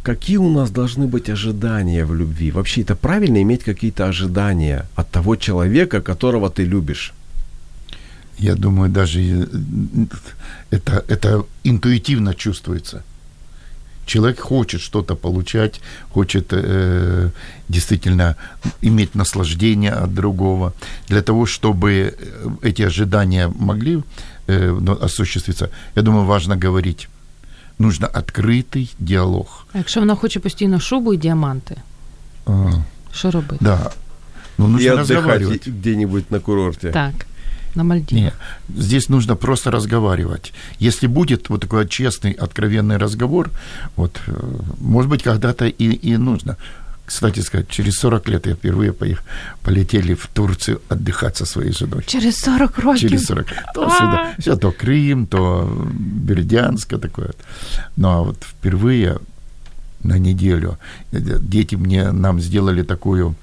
Какие 0.03 0.39
у 0.39 0.51
нас 0.51 0.71
должны 0.71 1.07
быть 1.07 1.33
ожидания 1.33 2.05
в 2.05 2.15
любви? 2.15 2.51
Вообще, 2.51 2.81
это 2.83 2.95
правильно 2.95 3.43
иметь 3.43 3.65
какие-то 3.65 4.05
ожидания 4.09 4.85
от 4.95 5.11
того 5.11 5.37
человека, 5.37 6.01
которого 6.01 6.49
ты 6.49 6.65
любишь? 6.65 7.13
Я 8.39 8.55
думаю, 8.55 8.89
даже 8.91 9.21
э, 9.21 9.47
это, 10.71 11.03
это 11.09 11.45
интуитивно 11.65 12.35
чувствуется. 12.35 13.03
Человек 14.07 14.41
хочет 14.41 14.81
что-то 14.81 15.17
получать, 15.17 15.81
хочет 16.11 16.53
э, 16.53 17.31
действительно 17.69 18.35
иметь 18.83 19.15
наслаждение 19.15 19.93
от 19.93 20.15
другого. 20.15 20.73
Для 21.09 21.23
того, 21.23 21.45
чтобы 21.47 21.91
э, 21.91 22.13
эти 22.63 22.83
ожидания 22.87 23.49
могли 23.61 24.03
э, 24.47 24.79
ну, 24.81 24.93
осуществиться, 25.05 25.71
я 25.97 26.03
думаю, 26.03 26.25
важно 26.25 26.57
говорить. 26.65 27.09
Нужно 27.79 28.07
открытий 28.07 28.95
діалог. 28.99 29.67
А 29.73 29.79
якщо 29.79 30.01
вона 30.01 30.15
хоче 30.15 30.41
постійно 30.41 30.81
шубу 30.81 31.15
і 31.15 31.17
діаманти, 31.17 31.77
А, 32.47 32.73
що 33.13 33.31
робити? 33.31 33.57
да. 33.61 33.91
Ну, 34.59 34.65
И 34.67 34.69
нужно 34.69 34.91
отдыхать 34.93 34.99
разговаривать. 34.99 35.69
где-нибудь 35.69 36.31
на 36.31 36.39
курорте. 36.41 36.91
Так, 36.91 37.15
на 37.76 37.84
Мальдівах. 37.84 38.24
Не, 38.24 38.32
здесь 38.82 39.10
нужно 39.10 39.36
просто 39.36 39.72
разговаривать. 39.72 40.54
Если 40.80 41.08
будет 41.08 41.50
вот 41.50 41.62
такой 41.62 41.88
честный, 41.88 42.32
откровенный 42.32 42.98
разговор, 42.98 43.50
вот, 43.96 44.20
э, 44.28 44.32
может 44.82 45.10
быть, 45.10 45.24
когда-то 45.24 45.66
и, 45.66 46.12
и 46.12 46.18
нужно. 46.18 46.56
Кстати 47.06 47.42
сказать, 47.42 47.68
через 47.70 47.94
40 47.96 48.30
лет 48.30 48.48
я 48.48 48.54
впервые 48.54 48.92
поех, 48.92 49.24
полетели 49.64 50.14
в 50.14 50.28
Турцию 50.28 50.80
отдыхать 50.90 51.38
со 51.38 51.46
своей 51.46 51.74
женой. 51.74 52.04
Через 52.06 52.38
40 52.38 52.80
років. 52.80 53.10
Через 53.10 53.26
40 53.26 53.52
лет. 53.52 53.66
То, 53.74 53.90
сюда, 53.90 54.34
все, 54.40 54.56
то 54.56 54.72
Крым, 54.72 55.28
то 55.28 55.68
Бердянск, 55.94 57.00
такое. 57.00 57.32
Ну, 57.98 58.08
а 58.08 58.22
вот 58.22 58.38
впервые 58.44 59.18
на 60.04 60.20
неделю 60.20 60.78
дети 61.12 61.76
мне, 61.76 62.12
нам 62.12 62.42
сделали 62.42 62.84
такую 62.84 63.36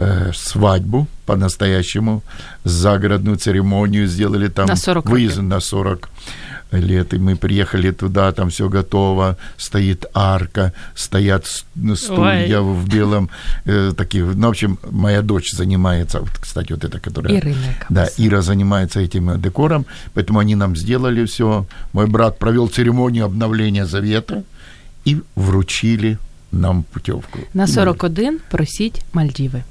э, 0.00 0.32
свадьбу 0.34 1.06
по-настоящему, 1.26 2.22
загородную 2.64 3.36
церемонию 3.36 4.06
сделали 4.08 4.48
там. 4.48 4.66
На 4.66 4.76
40 4.76 5.06
выезд 5.06 5.36
років. 5.36 5.42
на 5.48 5.60
40 5.60 6.08
лет, 6.72 7.14
и 7.14 7.18
мы 7.18 7.36
приехали 7.36 7.92
туда, 7.92 8.32
там 8.32 8.48
все 8.48 8.68
готово, 8.68 9.36
стоит 9.56 10.06
арка, 10.14 10.72
стоят 10.94 11.46
с- 11.46 11.64
ну, 11.76 11.96
стулья 11.96 12.60
в 12.60 12.88
белом, 12.88 13.28
э, 13.66 13.92
таких, 13.96 14.24
ну, 14.34 14.46
в 14.46 14.50
общем, 14.50 14.78
моя 14.90 15.22
дочь 15.22 15.52
занимается, 15.56 16.18
вот, 16.20 16.30
кстати, 16.40 16.72
вот 16.74 16.84
эта, 16.84 16.98
которая... 17.00 17.34
Ірина, 17.38 17.66
яка 17.68 17.86
Да, 17.90 18.04
писала. 18.06 18.28
Ира 18.28 18.42
занимается 18.42 19.00
этим 19.00 19.30
э, 19.30 19.38
декором, 19.38 19.84
поэтому 20.14 20.38
они 20.40 20.56
нам 20.56 20.76
сделали 20.76 21.24
все. 21.24 21.64
Мой 21.92 22.06
брат 22.06 22.38
провел 22.38 22.68
церемонию 22.68 23.24
обновления 23.24 23.86
завета 23.86 24.42
и 25.06 25.16
вручили 25.36 26.18
нам 26.52 26.84
путевку. 26.92 27.38
На 27.54 27.66
41 27.66 28.38
просіть 28.50 29.02
Мальдіви. 29.12 29.62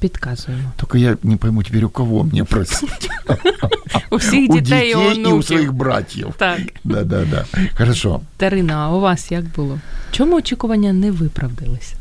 Підказуємо. 0.00 0.72
Только 0.76 0.98
я 0.98 1.16
не 1.22 1.36
пойму 1.36 1.62
теперь, 1.62 1.84
у 1.84 1.88
кого 1.90 2.24
мне 2.24 2.44
просить. 2.44 3.10
У 4.10 4.16
всіх 4.16 4.50
У 4.50 4.60
дітей 4.60 4.90
і 4.90 4.94
детей 4.94 4.94
у 4.94 5.28
онуків. 5.28 5.44
своих 5.44 5.72
братьев. 5.72 6.34
Так. 6.38 6.60
Да, 6.84 7.04
да, 7.04 7.24
да. 7.24 7.44
Хорошо. 7.78 8.20
Дарина, 8.40 8.74
а 8.74 8.90
у 8.96 9.00
вас 9.00 9.32
як 9.32 9.44
було? 9.56 9.78
Чому 10.12 10.36
очікування 10.36 10.92
не 10.92 11.10
виправдалися? 11.10 11.94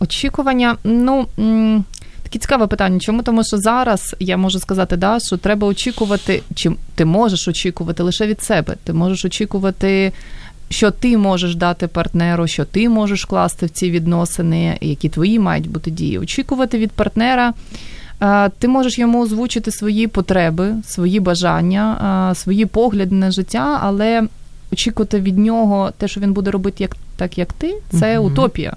Очікування, 0.00 0.76
ну. 0.84 1.26
Таке 2.22 2.38
цікаве 2.38 2.66
питання. 2.66 3.00
Чому? 3.00 3.22
Тому 3.22 3.44
що 3.44 3.58
зараз 3.58 4.16
я 4.20 4.36
можу 4.36 4.58
сказати, 4.60 4.96
да, 4.96 5.18
що 5.20 5.36
треба 5.36 5.66
очікувати, 5.68 6.42
чи 6.54 6.72
ти 6.94 7.04
можеш 7.04 7.48
очікувати 7.48 8.02
лише 8.02 8.26
від 8.26 8.42
себе. 8.42 8.76
Ти 8.84 8.92
можеш 8.92 9.24
очікувати, 9.24 10.12
що 10.74 10.90
ти 10.90 11.16
можеш 11.18 11.54
дати 11.54 11.86
партнеру, 11.86 12.46
що 12.46 12.64
ти 12.64 12.88
можеш 12.88 13.24
класти 13.24 13.66
в 13.66 13.70
ці 13.70 13.90
відносини, 13.90 14.78
які 14.80 15.08
твої 15.08 15.38
мають 15.38 15.70
бути 15.70 15.90
дії. 15.90 16.18
Очікувати 16.18 16.78
від 16.78 16.90
партнера. 16.92 17.52
е, 18.22 18.50
Ти 18.58 18.68
можеш 18.68 18.98
йому 18.98 19.22
озвучити 19.22 19.70
свої 19.70 20.06
потреби, 20.06 20.74
свої 20.86 21.20
бажання, 21.20 22.30
е, 22.30 22.34
свої 22.34 22.66
погляди 22.66 23.14
на 23.14 23.30
життя, 23.30 23.78
але 23.82 24.22
очікувати 24.72 25.20
від 25.20 25.38
нього 25.38 25.90
те, 25.98 26.08
що 26.08 26.20
він 26.20 26.32
буде 26.32 26.50
робити 26.50 26.76
як, 26.84 26.96
так, 27.16 27.38
як 27.38 27.52
ти, 27.52 27.74
це 28.00 28.18
Мгм. 28.18 28.26
утопія. 28.26 28.76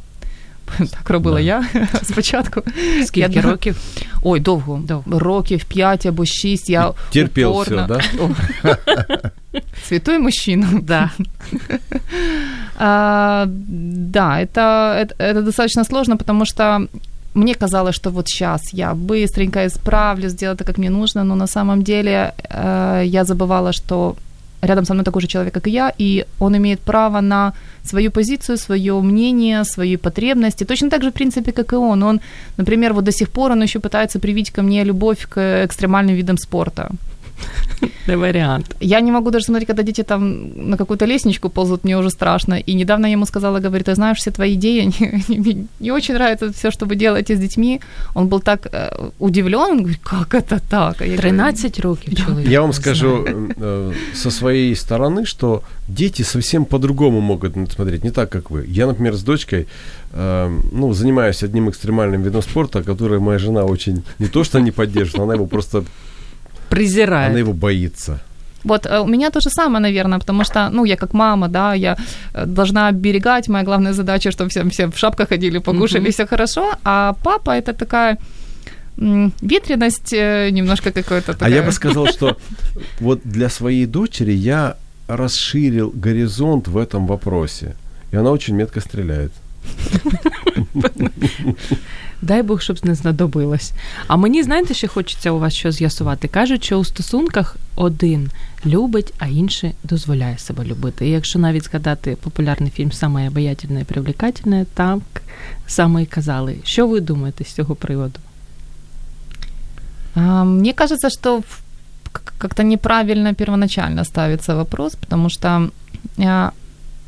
Так 0.79 1.11
робила 1.11 1.35
Да. 1.37 1.41
я 1.41 1.65
спочатку. 2.03 2.63
Скільки 3.07 3.21
Я 3.21 3.29
думаю- 3.29 3.51
років? 3.51 3.77
Ой, 4.23 4.41
довго. 4.41 4.81
Довго. 4.85 5.19
Років 5.19 5.65
5 5.65 6.07
або 6.07 6.25
6. 6.27 6.71
Я 6.71 6.93
Терпел 7.13 7.51
упорно... 7.51 7.99
все, 8.01 8.11
да? 8.63 8.75
О. 8.75 8.77
Святой 9.89 10.19
мужчина. 10.19 10.69
Да. 10.83 11.11
А, 12.79 13.45
да, 13.49 14.41
это, 14.41 14.97
это, 15.01 15.15
это 15.19 15.43
достаточно 15.43 15.85
сложно, 15.85 16.17
потому 16.17 16.45
что 16.47 16.87
мне 17.35 17.55
казалось, 17.55 17.95
что 17.95 18.11
вот 18.11 18.29
сейчас 18.29 18.61
я 18.75 18.95
быстренько 18.95 19.67
исправлю, 19.67 20.29
сделаю 20.29 20.57
так, 20.57 20.67
как 20.67 20.79
мне 20.79 20.91
нужно, 20.91 21.25
но 21.25 21.35
на 21.35 21.47
самом 21.47 21.83
деле 21.83 22.33
э, 22.51 23.03
я 23.07 23.25
забывала, 23.25 23.73
что 23.73 24.17
рядом 24.62 24.86
со 24.86 24.94
мной 24.94 25.06
такой 25.06 25.22
же 25.22 25.28
человек, 25.28 25.54
как 25.54 25.68
и 25.68 25.72
я, 25.72 25.94
и 25.98 26.26
он 26.40 26.56
имеет 26.56 26.80
право 26.80 27.22
на 27.22 27.54
свою 27.84 28.12
позицию, 28.12 28.58
свое 28.58 29.00
мнение, 29.02 29.64
свои 29.64 29.98
потребности, 29.98 30.66
точно 30.66 30.90
так 30.90 31.04
же, 31.04 31.10
в 31.10 31.14
принципе, 31.14 31.52
как 31.52 31.74
и 31.74 31.76
он. 31.76 32.04
Он, 32.04 32.20
например, 32.58 32.94
вот 32.94 33.04
до 33.04 33.12
сих 33.12 33.30
пор 33.30 33.52
он 33.52 33.64
еще 33.64 33.80
пытается 33.80 34.20
привить 34.20 34.52
ко 34.52 34.62
мне 34.62 34.84
любовь 34.84 35.28
к 35.30 35.66
экстремальным 35.66 36.16
видам 36.16 36.38
спорта. 36.38 36.90
Не 38.09 38.17
варіант. 38.17 38.77
Я 38.81 39.01
не 39.01 39.13
могу 39.13 39.31
даже 39.31 39.45
смотреть, 39.45 39.67
когда 39.67 39.83
дети 39.83 40.03
там 40.03 40.51
на 40.71 40.77
какую-то 40.77 41.07
лестничку 41.07 41.49
ползут, 41.51 41.85
мне 41.85 41.99
уже 41.99 42.11
страшно. 42.11 42.55
И 42.69 42.75
недавно 42.75 43.07
я 43.07 43.13
ему 43.13 43.27
сказала, 43.27 43.61
говорит, 43.61 43.87
ты 43.87 43.95
знаешь, 43.95 44.19
все 44.19 44.31
твои 44.31 44.55
идеи, 44.55 44.81
они- 44.81 45.25
мне 45.39 45.67
не 45.81 45.93
очень 45.93 46.15
нравится 46.15 46.53
все, 46.53 46.71
что 46.71 46.87
вы 46.87 46.97
делаете 46.97 47.35
с 47.35 47.39
детьми. 47.41 47.81
Он 48.15 48.27
был 48.29 48.41
так 48.41 48.67
э, 48.73 48.91
удивлен, 49.19 49.61
он 49.71 49.79
говорит, 49.79 50.01
как 50.03 50.35
это 50.35 50.61
так? 50.71 51.01
А 51.03 51.05
я 51.05 51.11
говорю, 51.17 51.23
13 51.23 51.81
років 51.81 52.15
чоловік. 52.15 52.49
Я 52.49 52.61
вам 52.61 52.71
не 52.71 52.75
скажу 52.75 53.21
знаю. 53.23 53.49
э, 53.57 53.93
со 54.15 54.31
своей 54.31 54.75
стороны, 54.75 55.25
что 55.25 55.63
дети 55.89 56.23
совсем 56.25 56.65
по-другому 56.65 57.21
могут 57.21 57.57
на 57.57 57.63
это 57.65 57.73
смотреть, 57.75 58.05
не 58.05 58.11
так, 58.11 58.31
как 58.31 58.51
вы. 58.51 58.65
Я, 58.69 58.87
например, 58.87 59.15
с 59.15 59.23
дочкой 59.23 59.67
э, 60.15 60.51
ну, 60.73 60.93
занимаюсь 60.95 61.43
одним 61.45 61.69
экстремальным 61.69 62.23
видом 62.23 62.43
спорта, 62.43 62.83
который 62.83 63.19
моя 63.19 63.39
жена 63.39 63.65
очень 63.65 64.03
не 64.19 64.27
то 64.29 64.45
что 64.45 64.61
не 64.61 64.71
поддерживает, 64.71 65.23
она 65.25 65.35
его 65.35 65.47
просто 65.47 65.83
Презирає. 66.70 67.30
она 67.30 67.40
его 67.40 67.54
боится. 67.54 68.20
Вот 68.64 68.86
э, 68.86 69.00
у 69.00 69.06
меня 69.08 69.30
то 69.30 69.40
же 69.40 69.50
самое, 69.50 69.80
наверное, 69.80 70.20
потому 70.20 70.44
что, 70.44 70.70
ну, 70.72 70.86
я 70.86 70.96
как 70.96 71.14
мама, 71.14 71.48
да, 71.48 71.74
я 71.76 71.96
э, 72.34 72.46
должна 72.46 72.88
оберегать. 72.90 73.48
Моя 73.50 73.64
главная 73.66 73.94
задача, 73.94 74.32
чтобы 74.32 74.50
все, 74.50 74.64
все 74.70 74.88
в 74.88 74.98
шапках 74.98 75.30
ходили, 75.30 75.60
покушали, 75.60 76.02
Мгм. 76.02 76.12
все 76.12 76.26
хорошо. 76.28 76.74
А 76.84 77.14
папа 77.24 77.52
это 77.52 77.74
такая 77.74 78.18
м, 79.02 79.32
ветреность 79.42 80.14
э, 80.14 80.50
немножко 80.52 80.92
какой-то 80.92 81.32
А 81.32 81.36
такая. 81.36 81.54
я 81.56 81.62
бы 81.64 81.72
сказал, 81.72 82.08
что 82.14 82.36
вот 83.00 83.20
для 83.24 83.50
своей 83.50 83.86
дочери 83.86 84.34
я 84.34 84.76
расширил 85.08 85.92
горизонт 86.04 86.68
в 86.68 86.78
этом 86.78 87.08
вопросе. 87.08 87.76
И 88.14 88.18
она 88.18 88.32
очень 88.32 88.56
метко 88.56 88.80
стреляет. 88.82 89.32
Дай 92.22 92.44
Бог, 92.44 92.62
щоб 92.62 92.86
не 92.86 92.96
знадобилось. 92.96 93.74
А 94.08 94.16
мені, 94.16 94.44
знаєте, 94.44 94.74
ще 94.74 94.88
хочеться 94.88 95.32
у 95.32 95.40
вас 95.40 95.54
що 95.54 95.72
з'ясувати. 95.72 96.28
Кажуть, 96.28 96.64
що 96.64 96.78
у 96.78 96.86
стосунках 96.86 97.56
один 97.76 98.30
любить, 98.66 99.14
а 99.20 99.28
інший 99.28 99.72
дозволяє 99.84 100.38
себе 100.38 100.66
любити. 100.66 101.08
І 101.08 101.12
якщо 101.12 101.40
навіть 101.40 101.64
згадати 101.64 102.18
популярний 102.24 102.72
фільм 102.72 102.92
«Саме 102.92 103.28
обаятельне 103.28 103.82
і 103.82 103.84
привлекательне», 103.84 104.66
так 104.74 105.00
саме 105.68 106.04
і 106.04 106.06
казали. 106.06 106.56
Що 106.64 106.88
ви 106.88 107.02
думаєте 107.02 107.44
з 107.44 107.54
цього 107.54 107.76
приводу? 107.76 108.20
А, 110.16 110.44
Мне 110.44 110.74
кажется, 110.74 111.10
что 111.10 111.44
как-то 112.38 112.64
неправильно 112.64 113.34
первоначально 113.34 114.04
ставится 114.04 114.56
вопрос, 114.56 114.96
потому 114.96 115.30
что, 115.30 115.70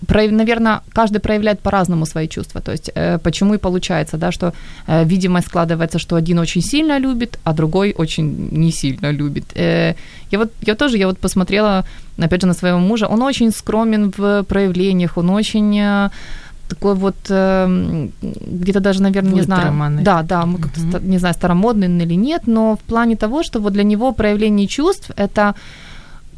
наверное, 0.08 0.82
каждый 0.94 1.20
проявляет 1.20 1.60
по-разному 1.60 2.06
свои 2.06 2.28
чувства. 2.28 2.62
То 2.62 2.72
есть 2.72 2.92
э, 2.96 3.18
почему 3.20 3.54
и 3.54 3.58
получается, 3.58 4.18
да, 4.18 4.32
что 4.32 4.54
э, 4.88 5.04
видимость 5.06 5.48
складывается, 5.48 6.00
что 6.00 6.16
один 6.16 6.40
очень 6.40 6.62
сильно 6.62 7.00
любит, 7.00 7.40
а 7.44 7.54
другой 7.54 7.94
очень 7.98 8.50
не 8.52 8.72
сильно 8.72 9.12
любит. 9.12 9.44
Э, 9.56 9.94
Я 10.32 10.40
вот 10.40 10.52
я 10.68 10.76
тоже 10.76 10.98
я 10.98 11.08
вот 11.08 11.18
посмотрела, 11.20 11.84
опять 12.18 12.42
же, 12.42 12.48
на 12.48 12.54
своего 12.54 12.80
мужа. 12.80 13.08
Он 13.08 13.22
очень 13.22 13.52
скромен 13.52 14.12
в 14.18 14.44
проявлениях, 14.44 15.18
он 15.18 15.30
очень 15.30 15.78
э, 15.80 16.10
такой 16.70 16.94
вот 16.96 17.16
э, 17.30 18.08
где-то 18.22 18.80
даже, 18.80 19.02
наверное, 19.02 19.34
не 19.34 19.42
знаю. 19.46 19.62
Да, 20.04 20.22
да, 20.24 20.46
мы 20.46 20.60
как-то 20.60 20.80
ста- 20.80 21.00
не 21.00 21.18
знаю, 21.20 21.34
старомодный 21.36 21.88
он 21.88 22.02
или 22.02 22.16
нет, 22.18 22.42
но 22.48 22.76
в 22.76 22.80
плане 22.80 23.16
того, 23.16 23.44
что 23.44 23.60
вот 23.60 23.74
для 23.74 23.84
него 23.84 24.12
проявление 24.14 24.68
чувств 24.68 25.12
это 25.18 25.54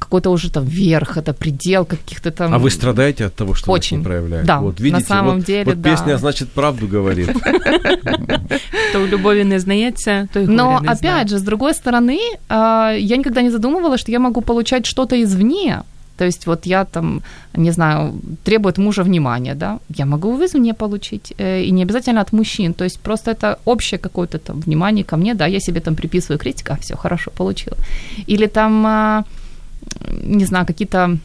какой-то 0.01 0.31
уже 0.31 0.51
там 0.51 0.65
верх, 0.65 1.17
это 1.17 1.33
предел 1.33 1.85
каких-то 1.85 2.31
там... 2.31 2.55
А 2.55 2.59
вы 2.59 2.71
страдаете 2.71 3.27
от 3.27 3.35
того, 3.35 3.55
что 3.55 3.73
Очень. 3.73 3.97
вас 3.97 4.05
не 4.05 4.05
проявляют? 4.05 4.47
Да, 4.47 4.61
вот, 4.61 4.79
на 4.79 4.85
видите, 4.85 5.05
самом 5.05 5.37
вот, 5.37 5.45
деле, 5.45 5.65
вот 5.65 5.81
да. 5.81 5.91
песня, 5.91 6.19
значит, 6.19 6.49
правду 6.49 6.87
говорит. 6.87 7.29
То 8.93 9.03
у 9.03 9.07
любові 9.07 9.45
не 9.45 9.61
знається, 9.61 10.29
то 10.33 10.41
й 10.41 10.47
Но 10.47 10.65
горя 10.65 10.81
не 10.81 10.89
опять 10.89 10.99
знає. 10.99 11.29
же, 11.29 11.39
с 11.39 11.43
другой 11.43 11.73
стороны, 11.73 12.19
а, 12.49 12.93
я 12.99 13.17
никогда 13.17 13.43
не 13.43 13.51
задумывалась, 13.51 14.01
что 14.01 14.13
я 14.13 14.19
могу 14.19 14.43
получать 14.43 14.87
что-то 14.87 15.17
извне, 15.17 15.83
То 16.17 16.25
есть 16.25 16.47
вот 16.47 16.67
я 16.67 16.85
там, 16.85 17.23
не 17.55 17.73
знаю, 17.73 18.13
требует 18.45 18.79
мужа 18.79 19.03
внимания, 19.03 19.55
да, 19.55 19.79
я 19.97 20.07
могу 20.07 20.45
извне 20.45 20.75
получить, 20.75 21.35
э, 21.39 21.63
и 21.63 21.73
не 21.73 21.83
обязательно 21.83 22.21
от 22.21 22.33
мужчин, 22.33 22.73
то 22.73 22.85
есть 22.85 23.01
просто 23.01 23.31
это 23.31 23.59
общее 23.65 23.99
какое-то 23.99 24.39
там 24.39 24.61
внимание 24.61 25.05
ко 25.05 25.17
мне, 25.17 25.35
да, 25.35 25.47
я 25.47 25.61
себе 25.61 25.81
там 25.81 25.95
приписываю 25.95 26.39
критика, 26.39 26.77
все 26.81 26.97
хорошо, 26.97 27.31
получила. 27.31 27.77
Или 28.29 28.47
там, 28.47 28.87
а, 28.87 29.25
не 30.25 30.45
знаю, 30.45 30.67
какие-то 30.67 31.19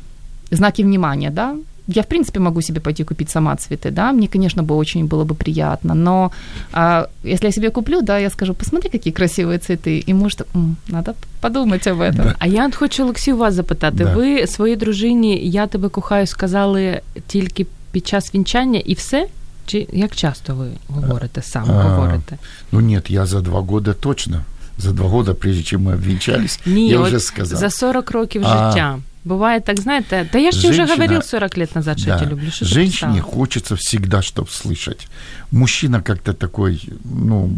знаки 0.52 0.84
внимания, 0.84 1.30
да, 1.32 1.56
я, 1.88 2.02
в 2.02 2.08
принципе, 2.08 2.40
могу 2.40 2.62
себе 2.62 2.80
пойти 2.80 3.04
купить 3.04 3.30
сама 3.30 3.56
цветы, 3.56 3.92
да, 3.92 4.12
мне, 4.12 4.28
конечно, 4.28 4.64
бы 4.64 4.76
очень 4.76 5.08
было 5.08 5.26
бы 5.26 5.36
приятно, 5.36 5.94
но 5.96 6.32
а, 6.74 7.08
если 7.24 7.48
я 7.48 7.52
себе 7.52 7.70
куплю, 7.70 8.02
да, 8.02 8.20
я 8.20 8.30
скажу, 8.30 8.54
посмотри, 8.54 8.90
какие 8.90 9.14
красивые 9.14 9.58
цветы, 9.60 10.04
и 10.10 10.14
может, 10.14 10.42
м, 10.56 10.76
надо 10.88 11.14
подумать 11.42 11.88
об 11.88 12.00
этом. 12.02 12.36
А 12.40 12.48
я 12.48 12.68
от 12.68 12.76
хочу 12.76 13.04
Олексію 13.04 13.38
вас 13.38 13.54
запитати. 13.54 14.04
Да. 14.04 14.16
Ви 14.16 14.48
своїй 14.48 14.76
дружині 14.76 15.50
Я 15.50 15.68
тебе 15.68 15.90
кохаю 15.90 16.28
сказали 16.28 17.02
тільки 17.28 17.66
під 17.92 18.08
час 18.08 18.36
вінчання 18.36 18.80
і 18.86 18.94
все? 18.94 19.28
Чи 19.66 19.88
як 19.94 20.16
часто 20.16 20.56
ви 20.56 20.68
говорите 20.90 21.42
саме 21.42 21.74
А, 21.74 21.84
говорите? 21.84 22.38
Ну 22.72 22.80
нет, 22.82 23.10
я 23.10 23.26
за 23.26 23.42
два 23.42 23.60
года 23.62 23.94
точно. 23.94 24.42
За 24.78 24.92
два 24.92 25.08
года, 25.10 25.34
прежде 25.34 25.64
чем 25.64 25.82
мы 25.88 25.94
обвенчались, 25.94 26.60
Ні, 26.66 26.90
я 26.90 27.00
от 27.00 27.08
уже 27.08 27.20
сказал. 27.20 27.60
за 27.60 27.70
40 27.70 28.12
років 28.12 28.42
А. 28.46 28.70
життя. 28.72 29.00
Буває 29.26 29.60
так, 29.62 29.80
знаєте, 29.80 30.28
та 30.32 30.38
я 30.40 30.52
ж 30.52 30.62
тебе 30.62 30.72
вже 30.72 30.78
Женщина- 30.82 31.04
говорив 31.04 31.24
40 31.24 31.58
лет 31.58 31.76
назад, 31.76 32.00
що 32.00 32.10
я 32.10 32.14
Да. 32.16 32.20
тебе 32.20 32.32
люблю. 32.32 32.52
Що 32.52 32.66
ти 32.66 32.72
Женщине 32.72 33.12
пристала? 33.12 33.36
хочется 33.36 33.76
всегда 33.76 34.22
что-то 34.22 34.50
слышать. 34.52 35.08
Мужчина 35.52 36.02
как-то 36.02 36.34
такой, 36.34 36.90
ну, 37.16 37.50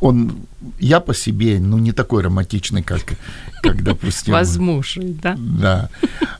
он, 0.00 0.32
я 0.80 1.00
по 1.00 1.14
себе, 1.14 1.58
ну, 1.60 1.78
не 1.78 1.92
такой 1.92 2.22
романтичный, 2.22 2.82
как, 2.82 3.00
как 3.62 3.82
допустим... 3.82 4.34
Вас 4.34 4.48
змушують, 4.48 5.20
да? 5.20 5.36
Да. 5.38 5.88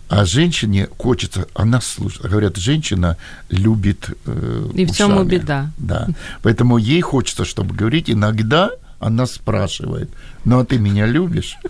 А 0.09 0.25
женщине 0.25 0.89
хочется, 0.99 1.47
она 1.55 1.81
слушает. 1.81 2.27
Говорят, 2.31 2.59
женщина 2.59 3.17
любит 3.51 4.11
э, 4.27 4.81
И 4.81 4.85
в 4.85 4.91
цьому 4.91 5.15
ушами. 5.15 5.29
беда. 5.31 5.71
Да. 5.79 6.09
Поэтому 6.43 6.79
ей 6.79 7.01
хочется, 7.03 7.43
чтобы 7.45 7.75
говорить. 7.79 8.11
Иногда 8.11 8.71
она 9.03 9.27
спрашивает, 9.27 10.09
ну 10.45 10.59
а 10.59 10.65
ты 10.65 10.79
меня 10.79 11.07
любишь? 11.07 11.57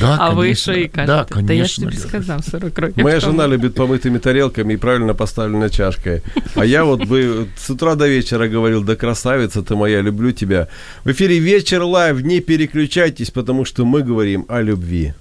Да, 0.00 0.16
А 0.20 0.30
ви 0.30 0.36
конечно. 0.42 0.72
що 0.72 0.80
і 0.80 0.88
кажете? 0.88 1.06
Да, 1.06 1.24
Та 1.24 1.52
я 1.52 1.64
ж 1.64 1.76
конечно. 1.76 1.84
тобі 1.84 1.96
любишь. 1.96 2.08
сказав 2.08 2.44
40 2.44 2.78
років. 2.78 3.04
Моя 3.04 3.20
тому. 3.20 3.32
жена 3.32 3.48
любит 3.48 3.74
помытыми 3.78 4.18
тарелками 4.18 4.74
и 4.74 4.76
правильно 4.76 5.14
поставленной 5.14 5.70
чашкой. 5.70 6.22
А 6.54 6.64
я 6.64 6.84
вот 6.84 7.00
бы 7.00 7.46
с 7.56 7.70
утра 7.70 7.94
до 7.94 8.08
вечера 8.08 8.48
говорил, 8.48 8.84
да 8.84 8.94
красавица 8.96 9.60
ты 9.62 9.74
моя, 9.76 10.02
люблю 10.02 10.32
тебя. 10.32 10.66
В 11.04 11.10
эфире 11.10 11.38
«Вечер 11.40 11.82
лайв», 11.82 12.20
не 12.22 12.40
переключайтесь, 12.40 13.30
потому 13.30 13.64
что 13.64 13.84
мы 13.84 14.02
говорим 14.08 14.44
о 14.48 14.62
любви. 14.62 15.12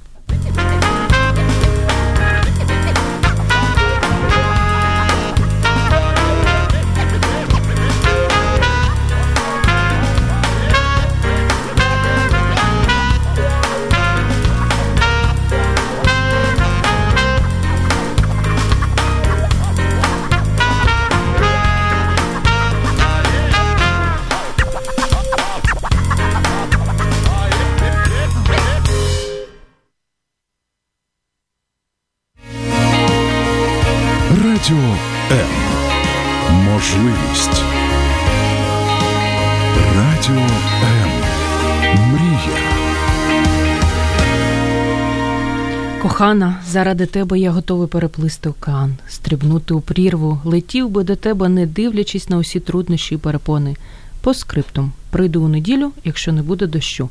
Заради 46.74 47.06
тебе 47.06 47.38
я 47.38 47.52
готовий 47.52 47.88
переплисти 47.88 48.48
океан, 48.48 48.96
стрибнути 49.08 49.74
у 49.74 49.80
прірву, 49.80 50.40
летів 50.44 50.90
би 50.90 51.04
до 51.04 51.16
тебе, 51.16 51.48
не 51.48 51.66
дивлячись 51.66 52.28
на 52.28 52.36
усі 52.36 52.60
труднощі 52.60 53.14
і 53.14 53.18
перепони. 53.18 53.76
По 54.20 54.34
скриптум 54.34 54.92
прийду 55.10 55.42
у 55.42 55.48
неділю, 55.48 55.92
якщо 56.04 56.32
не 56.32 56.42
буде 56.42 56.66
дощу. 56.66 57.08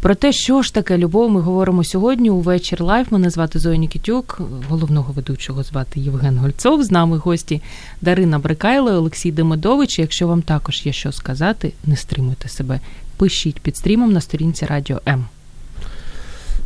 Про 0.00 0.14
те, 0.14 0.32
що 0.32 0.62
ж 0.62 0.74
таке 0.74 0.98
любов, 0.98 1.30
ми 1.30 1.40
говоримо 1.40 1.84
сьогодні 1.84 2.30
у 2.30 2.40
вечір 2.40 2.82
лайф. 2.82 3.12
Мене 3.12 3.30
звати 3.30 3.58
Зоя 3.58 3.76
Нікітюк, 3.76 4.40
головного 4.68 5.12
ведучого 5.12 5.62
звати 5.62 6.00
Євген 6.00 6.38
Гольцов. 6.38 6.84
З 6.84 6.90
нами 6.90 7.16
гості 7.16 7.62
Дарина 8.02 8.38
Брикайло, 8.38 8.90
Олексій 8.90 9.32
Демидович. 9.32 9.98
Якщо 9.98 10.28
вам 10.28 10.42
також 10.42 10.86
є 10.86 10.92
що 10.92 11.12
сказати, 11.12 11.72
не 11.84 11.96
стримуйте 11.96 12.48
себе. 12.48 12.80
Пишіть 13.16 13.60
під 13.60 13.76
стрімом 13.76 14.12
на 14.12 14.20
сторінці 14.20 14.66
Радіо 14.66 15.00
М. 15.08 15.24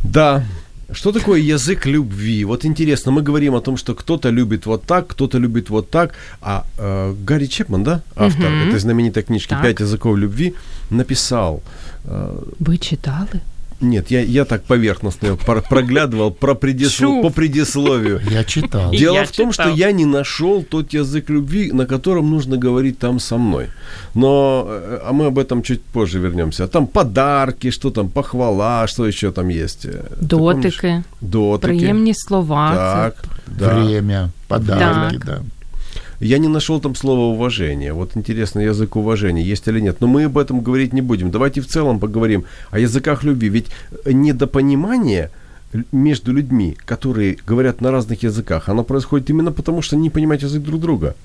Да. 0.03 0.43
Что 0.91 1.11
такое 1.11 1.39
язык 1.39 1.85
любви? 1.87 2.45
Вот 2.45 2.65
интересно, 2.65 3.11
мы 3.11 3.21
говорим 3.23 3.55
о 3.55 3.61
том, 3.61 3.77
что 3.77 3.93
кто-то 3.95 4.29
любит 4.31 4.65
вот 4.65 4.83
так, 4.83 5.07
кто-то 5.07 5.39
любит 5.39 5.69
вот 5.69 5.89
так. 5.89 6.13
А 6.41 6.63
э, 6.77 7.13
Гарри 7.27 7.47
Чепман, 7.47 7.83
да, 7.83 8.01
автор 8.15 8.49
Мгм. 8.49 8.69
этой 8.69 8.79
знаменитой 8.79 9.23
книжки 9.23 9.49
Так. 9.49 9.61
«Пять 9.63 9.79
языков 9.79 10.17
любви», 10.17 10.53
написал 10.91 11.61
э, 12.05 12.43
Ви 12.59 12.77
читали? 12.77 13.41
Нет, 13.81 14.11
я, 14.11 14.21
я 14.21 14.45
так 14.45 14.63
поверхностно 14.63 15.35
про- 15.45 15.61
проглядывал 15.69 16.31
про 16.31 16.53
предисло- 16.53 16.89
Чув. 16.99 17.21
по 17.23 17.29
предисловию. 17.29 18.21
Я 18.31 18.43
читал. 18.43 18.91
Дело 18.91 19.15
я 19.15 19.23
в 19.23 19.31
том, 19.31 19.51
что 19.53 19.63
читал. 19.63 19.77
я 19.77 19.91
не 19.91 20.05
нашел 20.05 20.63
тот 20.63 20.93
язык 20.93 21.29
любви, 21.29 21.71
на 21.73 21.85
котором 21.85 22.29
нужно 22.31 22.57
говорить 22.57 22.97
там 22.99 23.19
со 23.19 23.37
мной. 23.37 23.67
Но, 24.13 24.65
э, 24.69 24.99
а 25.09 25.11
мы 25.11 25.25
об 25.25 25.37
этом 25.37 25.61
чуть 25.61 25.81
позже 25.81 26.19
вернемся. 26.19 26.67
Там 26.67 26.87
подарки, 26.87 27.71
что 27.71 27.89
там, 27.91 28.09
похвала, 28.09 28.87
что 28.87 29.05
еще 29.07 29.31
там 29.31 29.49
есть. 29.49 29.85
Ты 29.85 30.37
помнишь? 30.37 30.63
Дотики, 30.81 31.03
Дотики. 31.21 31.67
приємні 31.67 32.13
слова. 32.15 32.71
Так, 32.75 33.23
да. 33.47 33.73
Время, 33.73 34.29
подарки, 34.47 35.17
Так. 35.17 35.25
да. 35.25 35.39
Я 36.19 36.37
не 36.37 36.47
нашел 36.47 36.79
там 36.79 36.95
слова 36.95 37.33
уважения. 37.33 37.93
Вот 37.93 38.11
интересно, 38.15 38.59
язык 38.59 38.95
уважения 38.95 39.43
есть 39.43 39.67
или 39.67 39.79
нет. 39.79 40.01
Но 40.01 40.07
мы 40.07 40.25
об 40.25 40.37
этом 40.37 40.61
говорить 40.61 40.93
не 40.93 41.01
будем. 41.01 41.31
Давайте 41.31 41.61
в 41.61 41.67
целом 41.67 41.99
поговорим 41.99 42.45
о 42.71 42.79
языках 42.79 43.23
любви. 43.23 43.49
Ведь 43.49 43.67
недопонимание 44.05 45.29
между 45.91 46.31
людьми, 46.31 46.77
которые 46.85 47.37
говорят 47.47 47.81
на 47.81 47.91
разных 47.91 48.23
языках, 48.23 48.69
оно 48.69 48.83
происходит 48.83 49.29
именно 49.29 49.51
потому, 49.51 49.81
что 49.81 49.95
не 49.95 50.09
понимают 50.09 50.43
язык 50.43 50.63
друг 50.63 50.79
друга. 50.81 51.15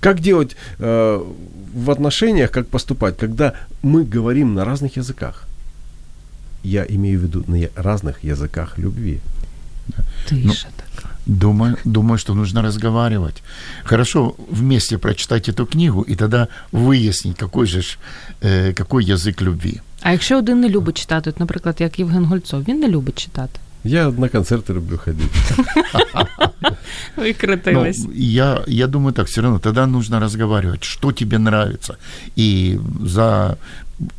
Как 0.00 0.20
делать 0.20 0.56
э, 0.78 1.24
в 1.74 1.90
отношениях, 1.90 2.50
как 2.50 2.68
поступать, 2.68 3.16
когда 3.16 3.54
мы 3.82 4.04
говорим 4.04 4.54
на 4.54 4.64
разных 4.64 4.96
языках? 4.96 5.44
Я 6.62 6.84
имею 6.84 7.20
в 7.20 7.22
виду 7.22 7.44
на 7.46 7.68
разных 7.76 8.24
языках 8.24 8.78
любви. 8.78 9.20
Тиша 10.28 10.68
така. 10.76 11.05
Думаю, 11.26 11.76
думаю, 11.84 12.18
что 12.18 12.34
нужно 12.34 12.62
разговаривать. 12.62 13.42
Хорошо 13.84 14.34
вместе 14.50 14.98
прочитать 14.98 15.48
эту 15.48 15.66
книгу 15.66 16.02
и 16.02 16.14
тогда 16.14 16.48
выяснить, 16.72 17.36
какой 17.36 17.66
же 17.66 17.82
ж, 17.82 17.98
э, 18.42 18.72
какой 18.72 19.04
язык 19.04 19.42
любви. 19.42 19.80
А 20.02 20.12
якщо 20.12 20.38
один 20.38 20.60
не 20.60 20.68
любить 20.68 20.98
читати, 20.98 21.30
от, 21.30 21.40
наприклад, 21.40 21.76
як 21.78 21.98
Євген 21.98 22.24
Гольцов, 22.24 22.62
він 22.68 22.80
не 22.80 22.88
любить 22.88 23.18
читати. 23.18 23.60
Я 23.84 24.10
на 24.10 24.28
концерты 24.28 24.74
люблю 24.74 24.98
ходить. 24.98 25.30
Ну, 28.06 28.12
я, 28.14 28.62
я 28.66 28.86
думаю 28.86 29.12
так, 29.12 29.26
все 29.26 29.40
равно 29.40 29.58
тогда 29.58 29.86
нужно 29.86 30.20
разговаривать, 30.20 30.84
что 30.84 31.12
тебе 31.12 31.38
нравится. 31.38 31.96
И 32.36 32.78
за 33.04 33.56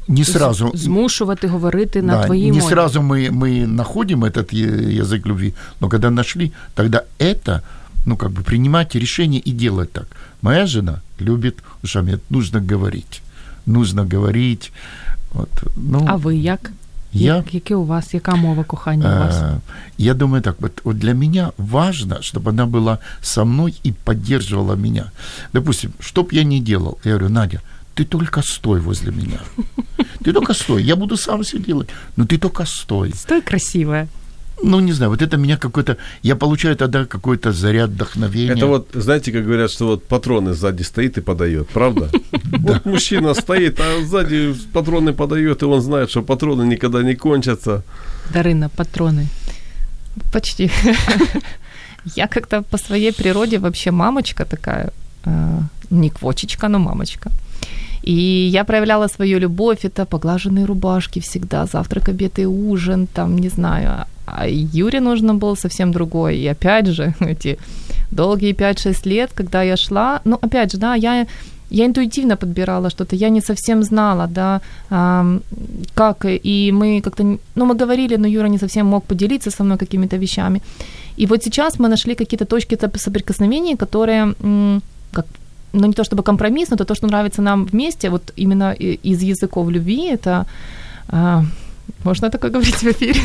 не 0.07 0.25
сразу... 0.25 0.71
Змушувати 0.73 1.47
говорити 1.47 2.01
на 2.01 2.13
да, 2.13 2.25
твоїй 2.25 2.51
не 2.51 2.59
мові. 2.59 2.69
сразу 2.69 3.01
мы, 3.01 3.31
мы 3.31 3.67
находим 3.67 4.23
этот 4.23 4.53
язык 5.03 5.25
любви, 5.27 5.53
но 5.81 5.89
когда 5.89 6.09
нашли, 6.09 6.51
тогда 6.75 7.03
это, 7.19 7.61
ну, 8.05 8.17
как 8.17 8.29
бы 8.31 8.41
принимать 8.43 8.95
решение 8.95 9.41
и 9.47 9.51
делать 9.51 9.91
так. 9.91 10.05
Моя 10.41 10.65
жена 10.67 11.01
любит 11.21 11.55
ушами, 11.83 12.19
нужно 12.29 12.59
говорить. 12.71 13.21
Нужно 13.65 14.05
говорить. 14.13 14.71
Вот, 15.33 15.49
ну, 15.75 16.05
А 16.07 16.15
ви 16.15 16.35
як? 16.35 16.71
я, 17.13 17.43
Яке 17.51 17.75
у 17.75 17.83
вас, 17.83 18.13
яка 18.13 18.35
мова 18.35 18.63
кохання 18.63 19.15
у 19.15 19.19
вас? 19.19 19.35
э, 19.35 19.57
я 19.97 20.13
думаю 20.13 20.41
так, 20.41 20.55
вот, 20.59 20.71
вот 20.83 20.97
для 20.97 21.13
меня 21.13 21.51
важно, 21.57 22.15
чтобы 22.21 22.49
она 22.49 22.65
была 22.65 22.97
со 23.21 23.45
мной 23.45 23.73
и 23.85 23.93
поддерживала 24.03 24.75
меня. 24.75 25.11
Допустим, 25.53 25.91
что 25.99 26.23
б 26.23 26.29
я 26.31 26.43
ни 26.43 26.59
делал, 26.59 26.97
я 27.03 27.11
говорю, 27.11 27.29
Надя, 27.29 27.61
ты 27.97 28.05
только 28.05 28.41
стой 28.41 28.79
возле 28.79 29.11
меня. 29.11 29.39
Ты 30.23 30.33
только 30.33 30.53
стой, 30.53 30.83
я 30.83 30.95
буду 30.95 31.17
сам 31.17 31.41
все 31.41 31.57
делать, 31.57 31.89
но 32.17 32.25
ты 32.25 32.37
только 32.37 32.65
стой. 32.65 33.11
Стой 33.13 33.41
красиве. 33.41 34.07
Ну, 34.63 34.79
не 34.79 34.93
знаю, 34.93 35.11
вот 35.11 35.21
это 35.21 35.37
меня 35.37 35.57
какой-то... 35.57 35.97
Я 36.23 36.35
получаю 36.35 36.75
тогда 36.75 37.05
какой-то 37.05 37.51
заряд 37.51 37.89
вдохновения. 37.89 38.53
Это 38.53 38.67
вот, 38.67 38.89
знаете, 38.93 39.31
как 39.31 39.45
говорят, 39.45 39.71
что 39.71 39.85
вот 39.85 40.03
патроны 40.07 40.53
сзади 40.53 40.83
стоит 40.83 41.17
и 41.17 41.21
подает, 41.21 41.67
правда? 41.67 42.09
Вот 42.59 42.85
мужчина 42.85 43.33
стоит, 43.33 43.79
а 43.79 44.05
сзади 44.05 44.55
патроны 44.73 45.13
подает, 45.13 45.61
и 45.61 45.65
он 45.65 45.81
знает, 45.81 46.09
что 46.09 46.23
патроны 46.23 46.63
никогда 46.63 47.03
не 47.03 47.15
кончатся. 47.15 47.83
Дарина, 48.33 48.69
патрони. 48.69 49.27
Почти. 50.31 50.71
Я 52.15 52.27
как-то 52.27 52.61
по 52.61 52.77
своей 52.77 53.11
природе 53.11 53.59
вообще 53.59 53.91
мамочка 53.91 54.45
такая, 54.45 54.91
э, 55.25 55.59
не 55.89 56.09
квочечка, 56.09 56.67
но 56.67 56.79
мамочка. 56.79 57.31
И 58.03 58.49
я 58.53 58.63
проявляла 58.63 59.07
свою 59.07 59.39
любовь, 59.39 59.85
это 59.85 60.05
поглаженные 60.05 60.65
рубашки 60.65 61.19
всегда, 61.19 61.65
завтрак, 61.65 62.09
обед 62.09 62.39
и 62.39 62.45
ужин, 62.45 63.07
там, 63.07 63.37
не 63.37 63.49
знаю. 63.49 64.05
А 64.25 64.47
Юре 64.47 64.99
нужно 64.99 65.33
было 65.33 65.55
совсем 65.55 65.91
другой. 65.91 66.37
И 66.37 66.47
опять 66.47 66.87
же, 66.87 67.13
эти 67.19 67.57
долгие 68.11 68.53
5-6 68.53 69.09
лет, 69.09 69.31
когда 69.33 69.63
я 69.63 69.77
шла, 69.77 70.21
ну, 70.25 70.37
опять 70.41 70.71
же, 70.71 70.77
да, 70.77 70.95
я 70.95 71.25
я 71.69 71.85
интуитивно 71.85 72.37
подбирала 72.37 72.89
что-то, 72.89 73.15
я 73.15 73.29
не 73.29 73.41
совсем 73.41 73.83
знала, 73.83 74.27
да, 74.27 74.61
а, 74.89 75.25
как, 75.93 76.25
и 76.25 76.71
мы 76.71 77.01
как-то, 77.01 77.23
ну, 77.55 77.65
мы 77.65 77.75
говорили, 77.75 78.17
но 78.17 78.27
Юра 78.27 78.47
не 78.47 78.57
совсем 78.57 78.85
мог 78.85 79.03
поделиться 79.03 79.51
со 79.51 79.63
мной 79.63 79.77
какими-то 79.77 80.17
вещами. 80.17 80.61
И 81.17 81.25
вот 81.25 81.43
сейчас 81.43 81.79
мы 81.79 81.89
нашли 81.89 82.15
какие-то 82.15 82.45
точки 82.45 82.77
соприкосновения, 82.97 83.75
которые, 83.75 84.33
как, 85.11 85.25
ну, 85.73 85.87
не 85.87 85.93
то 85.93 86.03
чтобы 86.03 86.23
компромисс, 86.23 86.69
но 86.69 86.77
то, 86.77 86.95
что 86.95 87.07
нравится 87.07 87.41
нам 87.41 87.65
вместе, 87.65 88.09
вот 88.09 88.33
именно 88.35 88.73
из 88.73 89.21
языков 89.21 89.69
любви, 89.69 90.09
это... 90.09 90.45
Можно 92.03 92.29
такое 92.29 92.51
говорить 92.51 92.83
в 92.83 92.87
эфире? 92.87 93.19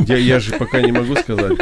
Я, 0.00 0.16
я 0.16 0.40
же 0.40 0.52
пока 0.52 0.80
не 0.80 0.92
могу 0.92 1.16
сказать. 1.16 1.52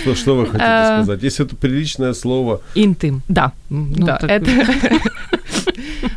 Что, 0.00 0.14
что 0.14 0.36
вы 0.36 0.46
хотите 0.46 0.64
А. 0.64 1.02
сказать? 1.02 1.22
Если 1.22 1.46
это 1.46 1.56
приличное 1.56 2.14
слово, 2.14 2.60
Інтим. 2.74 3.22
Да, 3.28 3.52
Ну, 3.70 4.06
да, 4.06 4.16
так- 4.16 4.30
это... 4.30 4.50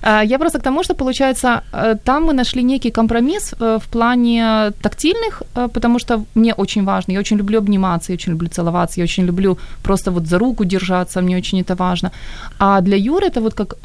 А, 0.02 0.24
Я 0.24 0.38
просто 0.40 0.60
к 0.60 0.64
тому, 0.64 0.84
что, 0.84 0.94
получается, 0.96 1.62
э, 1.74 1.96
там 2.04 2.24
мы 2.24 2.34
нашли 2.34 2.64
некий 2.64 2.92
компромисс 2.92 3.54
э, 3.60 3.80
в 3.80 3.88
плане 3.88 4.72
тактильных, 4.82 5.44
э, 5.56 5.68
потому 5.74 6.00
что 6.00 6.24
мне 6.36 6.54
очень 6.54 6.86
важно, 6.86 7.14
я 7.14 7.20
очень 7.20 7.38
люблю 7.38 7.58
обниматься, 7.60 8.12
я 8.12 8.16
очень 8.16 8.32
люблю 8.32 8.48
целоваться, 8.50 9.00
я 9.02 9.04
очень 9.04 9.26
люблю 9.26 9.58
просто 9.84 10.12
вот 10.12 10.26
за 10.28 10.38
руку 10.40 10.66
держаться, 10.66 11.22
мне 11.22 11.38
очень 11.38 11.60
это 11.62 11.76
важно. 11.76 12.12
А 12.60 12.82
для 12.82 12.98
Юры 12.98 13.28
это 13.28 13.42
вот 13.42 13.54
как 13.54 13.76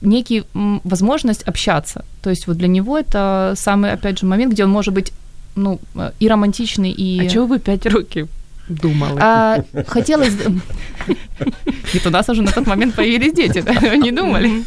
некий 0.00 0.44
м, 0.54 0.80
возможность 0.84 1.48
общаться. 1.48 2.04
То 2.22 2.30
есть 2.30 2.46
вот 2.46 2.56
для 2.56 2.68
него 2.68 2.98
это 2.98 3.54
самый, 3.56 3.92
опять 3.92 4.18
же, 4.18 4.26
момент, 4.26 4.52
где 4.52 4.64
он 4.64 4.70
может 4.70 4.94
быть 4.94 5.12
ну, 5.56 5.78
э, 5.96 6.10
и 6.20 6.28
романтичный, 6.28 6.90
и... 6.90 7.26
А 7.26 7.28
чого 7.28 7.46
ви 7.46 7.58
5 7.58 7.86
років 7.86 8.28
думали? 8.68 9.20
А, 9.20 9.58
хотелось... 9.86 10.32
Нет, 11.94 12.06
у 12.06 12.10
нас 12.10 12.28
уже 12.28 12.42
на 12.42 12.52
тот 12.52 12.66
момент 12.66 12.94
появились 12.94 13.32
дети, 13.32 13.62
да, 13.62 13.72
вы 13.72 13.96
не 13.96 14.12
думали? 14.12 14.64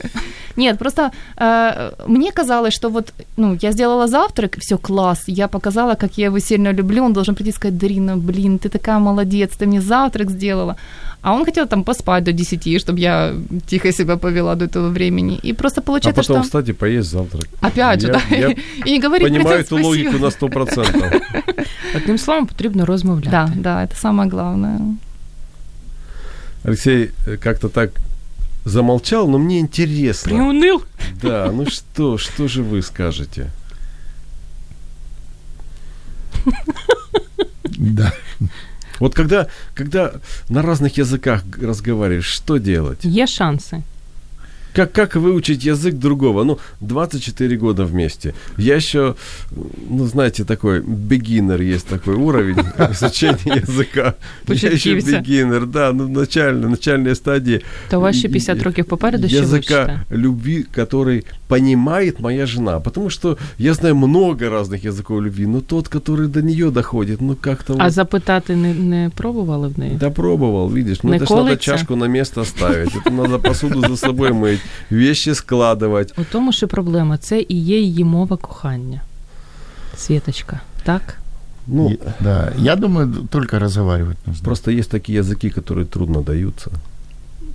Нет, 0.57 0.77
просто 0.77 1.11
э, 1.38 1.91
мне 2.07 2.32
казалось, 2.32 2.73
что 2.73 2.89
вот, 2.89 3.13
ну, 3.38 3.57
я 3.61 3.71
сделала 3.71 4.07
завтрак, 4.07 4.57
все 4.59 4.77
класс, 4.77 5.23
я 5.27 5.47
показала, 5.47 5.95
как 5.95 6.17
я 6.17 6.25
его 6.25 6.39
сильно 6.39 6.73
люблю, 6.73 7.03
он 7.03 7.13
должен 7.13 7.36
прийти 7.36 7.49
и 7.49 7.53
сказать, 7.53 7.77
Дарина, 7.77 8.17
блин, 8.17 8.57
ты 8.57 8.69
такая 8.69 8.99
молодец, 8.99 9.51
ты 9.57 9.65
мне 9.65 9.82
завтрак 9.82 10.29
сделала. 10.29 10.75
А 11.22 11.34
он 11.34 11.45
хотел 11.45 11.67
там 11.67 11.84
поспать 11.84 12.24
до 12.24 12.32
10, 12.32 12.82
чтобы 12.82 12.99
я 12.99 13.36
тихо 13.67 13.91
себя 13.91 14.17
повела 14.17 14.55
до 14.55 14.65
этого 14.65 14.89
времени. 14.89 15.39
И 15.43 15.53
просто 15.53 15.82
а 15.82 15.84
получается, 15.84 16.22
потом, 16.22 16.43
что... 16.43 16.43
кстати, 16.43 16.74
поесть 16.74 17.09
завтрак. 17.09 17.45
Опять 17.61 18.01
же, 18.01 18.07
Я- 18.07 18.13
да, 18.13 18.22
я 18.36 18.49
и 18.86 18.91
не 18.91 18.99
говорить 18.99 19.28
Понимаю 19.28 19.65
«Привет, 19.65 19.65
эту 19.65 19.76
логику 19.84 20.17
спасибо». 20.17 20.55
на 20.55 20.65
100%. 20.65 21.65
Одним 21.95 22.17
словом, 22.17 22.47
потрібно 22.47 22.86
розмовляти. 22.86 23.30
Да, 23.30 23.51
да, 23.55 23.84
это 23.84 23.95
самое 23.95 24.30
главное. 24.30 24.80
Алексей 26.63 27.11
э, 27.28 27.38
как-то 27.38 27.69
так 27.69 27.91
замолчал, 28.65 29.28
но 29.28 29.38
мне 29.38 29.59
интересно. 29.59 30.32
Приунил. 30.32 30.84
Да, 31.22 31.51
ну 31.51 31.65
что, 31.65 32.17
что 32.17 32.47
же 32.47 32.63
вы 32.63 32.82
скажете? 32.82 33.51
Да. 37.78 38.13
Вот 39.01 39.14
когда, 39.14 39.47
когда 39.74 40.12
на 40.49 40.62
разных 40.62 40.99
языках 40.99 41.42
г- 41.47 41.66
разговариваешь, 41.66 42.26
что 42.26 42.59
делать? 42.59 43.05
Є 43.05 43.26
шанси. 43.26 43.82
Как, 44.76 44.92
как 44.92 45.16
выучить 45.16 45.64
язык 45.64 45.94
другого? 45.94 46.44
Ну, 46.44 46.59
24 46.80 47.57
года 47.57 47.84
вместе. 47.84 48.34
Я 48.59 48.76
еще, 48.76 49.14
ну, 49.90 50.07
знаете, 50.07 50.44
такой 50.44 50.80
beginner 50.80 51.62
есть 51.74 51.86
такой 51.86 52.14
уровень 52.14 52.59
изучения 52.90 53.62
языка. 53.66 54.14
Я 54.49 54.55
еще 54.55 54.68
Початківця. 54.70 55.11
beginner, 55.20 55.66
да, 55.66 55.92
ну, 55.92 56.09
начальная, 56.09 56.68
начальная 56.68 57.14
стадия. 57.14 57.61
То 57.90 57.99
у 57.99 58.01
вас 58.03 58.16
ще 58.16 58.28
и- 58.28 58.30
50 58.30 58.62
років 58.62 58.84
попереду 58.84 59.28
ще 59.28 59.40
вивчите. 59.40 59.74
языка 59.74 60.01
любви, 60.12 60.64
который 60.76 61.24
понимает 61.51 62.20
моя 62.20 62.47
жена. 62.47 62.80
Потому 62.80 63.11
что 63.11 63.36
я 63.59 63.74
знаю 63.74 63.94
много 63.97 64.49
разных 64.51 64.84
языков 64.90 65.20
любви, 65.22 65.47
но 65.47 65.61
тот, 65.61 65.88
который 65.88 66.26
до 66.28 66.42
нее 66.42 66.70
доходит, 66.70 67.20
ну 67.20 67.36
как-то 67.40 67.74
А 67.78 67.84
вот... 67.84 67.92
запитати 67.92 68.53
не, 68.57 68.72
не 68.74 69.11
пробували 69.16 69.68
в 69.68 69.78
неї? 69.78 69.97
Да 70.01 70.11
пробовал, 70.11 70.68
видишь, 70.70 71.03
ну 71.03 71.11
Не 71.11 71.16
это 71.18 71.26
ж 71.26 71.30
надо 71.30 71.42
колется? 71.42 71.64
чашку 71.64 71.97
на 71.97 72.09
место 72.09 72.44
ставить, 72.44 72.94
это 72.97 73.11
надо 73.11 73.38
посуду 73.38 73.80
за 73.80 73.97
собой 73.97 74.30
мыть, 74.32 74.61
вещи 74.90 75.30
складывать. 75.30 76.12
У 76.20 76.24
тому, 76.32 76.53
що 76.53 76.68
проблема 76.68 77.18
це 77.18 77.44
і 77.49 77.57
є 77.64 77.80
її 77.80 78.05
мова 78.05 78.36
кохання. 78.36 79.01
Світочка, 79.97 80.61
так? 80.84 81.18
Ну, 81.66 81.90
И- 81.90 81.99
да, 82.20 82.53
я 82.59 82.76
думаю, 82.76 83.14
только 83.30 83.59
разговаривать 83.59 84.16
нужно. 84.26 84.44
просто 84.44 84.70
есть 84.70 84.90
такие 84.90 85.20
языки, 85.22 85.51
которые 85.61 85.84
трудно 85.84 86.20
даются. 86.20 86.70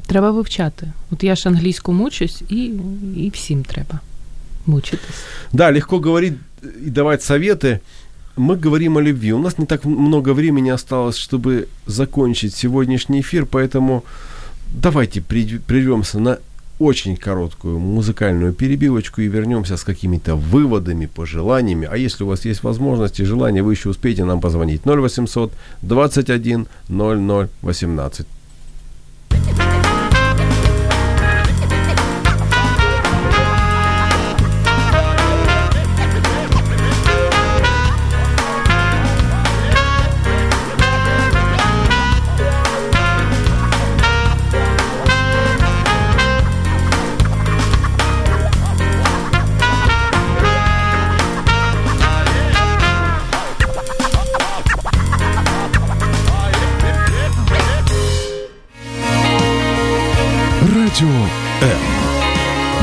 Треба 0.08 0.32
вивчати. 0.32 0.92
От 1.12 1.24
я 1.24 1.36
ж 1.36 1.50
англійську 1.50 1.94
мучусь, 1.94 2.42
і, 2.50 2.72
і 3.18 3.32
всім 3.34 3.64
треба 3.64 4.00
мучитись. 4.66 5.24
Да, 5.54 5.72
легко 5.72 6.00
говорить 6.00 6.34
и 6.88 6.90
давать 6.90 7.22
советы. 7.24 7.80
Мы 8.38 8.64
говорим 8.64 8.98
о 8.98 9.02
любви. 9.02 9.34
У 9.34 9.40
нас 9.40 9.58
не 9.60 9.66
так 9.66 9.86
много 9.86 10.34
времени 10.34 10.72
осталось, 10.74 11.18
чтобы 11.18 11.66
закончить 11.88 12.54
сегодняшний 12.56 13.20
эфир, 13.20 13.46
поэтому 13.46 14.02
давайте 14.82 15.22
при- 15.22 15.60
прервемся 15.60 16.20
на 16.20 16.38
очень 16.80 17.16
короткую 17.18 17.80
музыкальную 17.80 18.54
перебивочку 18.54 19.22
и 19.22 19.28
вернемся 19.28 19.78
с 19.78 19.84
какими-то 19.84 20.36
выводами, 20.36 21.08
пожеланиями. 21.08 21.88
А 21.92 21.98
если 21.98 22.24
у 22.24 22.28
вас 22.28 22.46
есть 22.46 22.64
возможность 22.64 23.20
и 23.20 23.26
желание, 23.26 23.62
вы 23.64 23.74
еще 23.74 23.90
успеете 23.90 24.26
нам 24.26 24.40
позвонить. 24.42 24.82
0800 24.86 25.52
21 25.82 26.68
00 26.90 27.48
18. 27.62 28.26
М. 61.64 61.80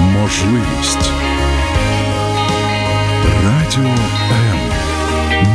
Можливість. 0.03 1.11
Радіо 3.45 3.91
М. 4.33 4.59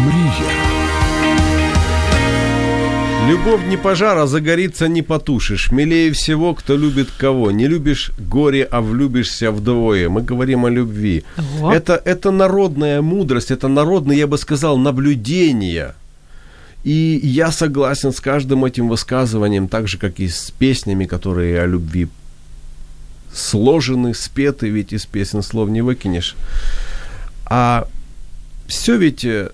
Мрія. 0.05 0.51
Любовь 3.29 3.61
не 3.69 3.77
пожара, 3.77 4.27
загорится 4.27 4.87
не 4.87 5.01
потушишь. 5.01 5.71
Милее 5.71 6.11
всего, 6.11 6.53
кто 6.53 6.77
любит 6.77 7.07
кого. 7.19 7.51
Не 7.51 7.67
любишь 7.67 8.11
горе, 8.31 8.67
а 8.71 8.81
влюбишься 8.81 9.51
вдвое. 9.51 10.09
Мы 10.09 10.21
говорим 10.21 10.65
о 10.65 10.69
любви. 10.69 11.23
Ого. 11.37 11.73
Это, 11.73 12.01
это 12.05 12.31
народная 12.31 13.01
мудрость, 13.01 13.51
это 13.51 13.69
народное, 13.69 14.17
я 14.17 14.27
бы 14.27 14.37
сказал, 14.37 14.77
наблюдение. 14.77 15.93
И 16.83 17.19
я 17.23 17.51
согласен 17.51 18.11
с 18.11 18.19
каждым 18.19 18.65
этим 18.65 18.89
высказыванием, 18.89 19.67
так 19.69 19.87
же, 19.87 19.97
как 19.97 20.19
и 20.19 20.27
с 20.27 20.51
песнями, 20.51 21.05
которые 21.05 21.61
о 21.61 21.67
любви 21.67 22.07
сложены, 23.32 24.14
спеты, 24.14 24.68
ведь 24.68 24.92
из 24.92 25.06
песен 25.06 25.42
слов 25.42 25.68
не 25.68 25.82
выкинешь. 25.82 26.36
А 27.46 27.88
все 28.66 28.96
ведь 28.96 29.24
э, 29.24 29.50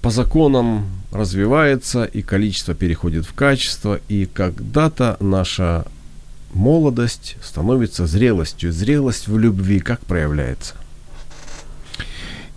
по 0.00 0.10
законам 0.10 0.86
развивается, 1.10 2.04
и 2.04 2.22
количество 2.22 2.74
переходит 2.74 3.26
в 3.26 3.34
качество, 3.34 4.00
и 4.08 4.26
когда-то 4.26 5.16
наша 5.20 5.84
молодость 6.54 7.36
становится 7.42 8.06
зрелостью. 8.06 8.72
Зрелость 8.72 9.28
в 9.28 9.38
любви 9.38 9.80
как 9.80 10.00
проявляется? 10.00 10.74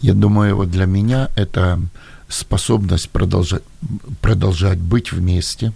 Я 0.01 0.13
думаю, 0.13 0.55
вот 0.55 0.69
для 0.69 0.85
меня 0.85 1.29
это 1.35 1.79
способность 2.27 3.09
продолжать, 3.09 3.63
продолжать 4.21 4.77
быть 4.77 5.11
вместе, 5.11 5.73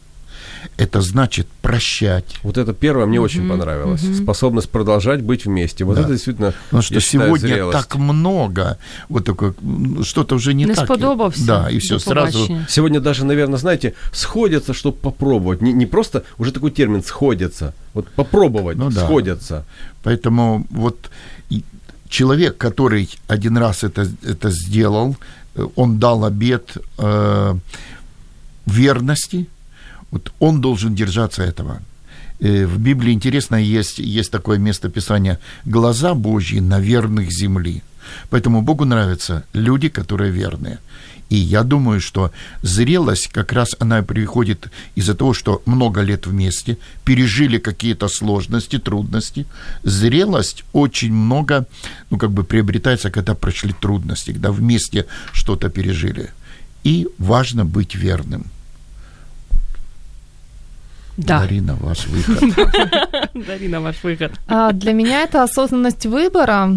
Это 0.78 1.02
значит 1.02 1.48
прощать. 1.62 2.26
Вот 2.44 2.58
это 2.58 2.74
первое 2.74 3.06
мне 3.06 3.20
очень 3.20 3.50
понравилось. 3.50 4.02
Способность 4.18 4.70
продолжать 4.70 5.22
быть 5.22 5.46
вместе. 5.46 5.84
Вот 5.86 5.96
Да. 5.96 6.02
это 6.02 6.12
действительно, 6.12 6.54
Потому 6.66 6.84
что 6.84 7.00
считаю, 7.00 7.26
сегодня 7.28 7.48
зрелость. 7.48 7.78
так 7.80 7.96
много, 8.00 8.78
вот 9.10 9.26
такое, 9.26 9.54
м, 9.64 10.04
что-то 10.04 10.36
уже 10.36 10.54
не, 10.54 10.66
Не 10.66 10.74
так. 10.76 10.86
сподобався. 10.86 11.46
Да, 11.46 11.70
и 11.72 11.78
все 11.78 12.00
сразу. 12.00 12.38
побачення. 12.38 12.66
Сегодня 12.70 13.00
даже, 13.00 13.26
наверное, 13.26 13.58
знаете, 13.60 13.94
сходятся, 14.14 14.72
чтобы 14.74 14.98
попробовать. 15.02 15.62
Не, 15.62 15.74
не 15.74 15.86
просто, 15.86 16.22
уже 16.38 16.52
такой 16.52 16.72
термин 16.72 17.04
сходятся. 17.04 17.74
Вот 17.94 18.08
попробовать, 18.16 18.78
Ну 18.78 18.90
да. 18.90 19.02
сходятся. 19.06 19.64
Поэтому 20.04 20.66
вот 20.72 20.96
человек, 22.10 22.58
который 22.58 23.08
один 23.28 23.58
раз 23.58 23.84
это, 23.84 24.08
это 24.32 24.50
сделал, 24.52 25.16
э, 25.56 25.68
он 25.76 25.98
дал 26.00 26.24
обет 26.26 26.78
э, 26.98 27.56
верности, 28.66 29.46
вот 30.12 30.32
он 30.40 30.62
должен 30.62 30.96
держаться 30.96 31.44
этого. 31.44 31.82
Э, 32.40 32.66
В 32.66 32.78
Библии 32.78 33.14
интересно, 33.14 33.56
есть, 33.56 34.00
есть 34.00 34.32
такое 34.32 34.60
место 34.60 34.90
Писания 34.90 35.40
«глаза 35.66 36.14
Божьи 36.14 36.60
на 36.60 36.80
верных 36.80 37.32
земли». 37.32 37.82
Поэтому 38.30 38.62
Богу 38.62 38.86
нравятся 38.86 39.44
люди, 39.54 39.90
которые 39.90 40.32
верные. 40.32 40.78
И 41.30 41.36
я 41.36 41.64
думаю, 41.64 42.02
что 42.02 42.32
зрелость 42.64 43.28
как 43.28 43.54
раз 43.54 43.76
она 43.80 44.02
приходит 44.02 44.72
из-за 44.96 45.14
того, 45.14 45.34
что 45.34 45.62
много 45.66 46.02
лет 46.02 46.26
вместе, 46.28 46.78
пережили 47.06 47.60
какие-то 47.60 48.08
сложности, 48.08 48.80
трудности. 48.80 49.46
Зрелость 49.84 50.64
очень 50.74 51.14
много, 51.14 51.68
ну, 52.10 52.18
как 52.18 52.32
бы 52.32 52.44
приобретается, 52.44 53.12
когда 53.12 53.36
прошли 53.36 53.74
трудности, 53.74 54.32
когда 54.34 54.52
вместе 54.52 55.06
что-то 55.34 55.70
пережили. 55.70 56.30
И 56.84 57.08
важно 57.20 57.64
быть 57.64 57.96
верным. 57.96 58.46
Да. 61.20 61.40
Дарина, 61.40 61.76
ваш 61.82 62.08
выход. 62.08 62.44
Дарина, 63.48 63.82
ваш 63.82 64.04
выход. 64.04 64.32
А, 64.48 64.72
Для 64.72 64.94
меня 64.94 65.24
это 65.24 65.44
осознанность 65.44 66.06
выбора, 66.06 66.70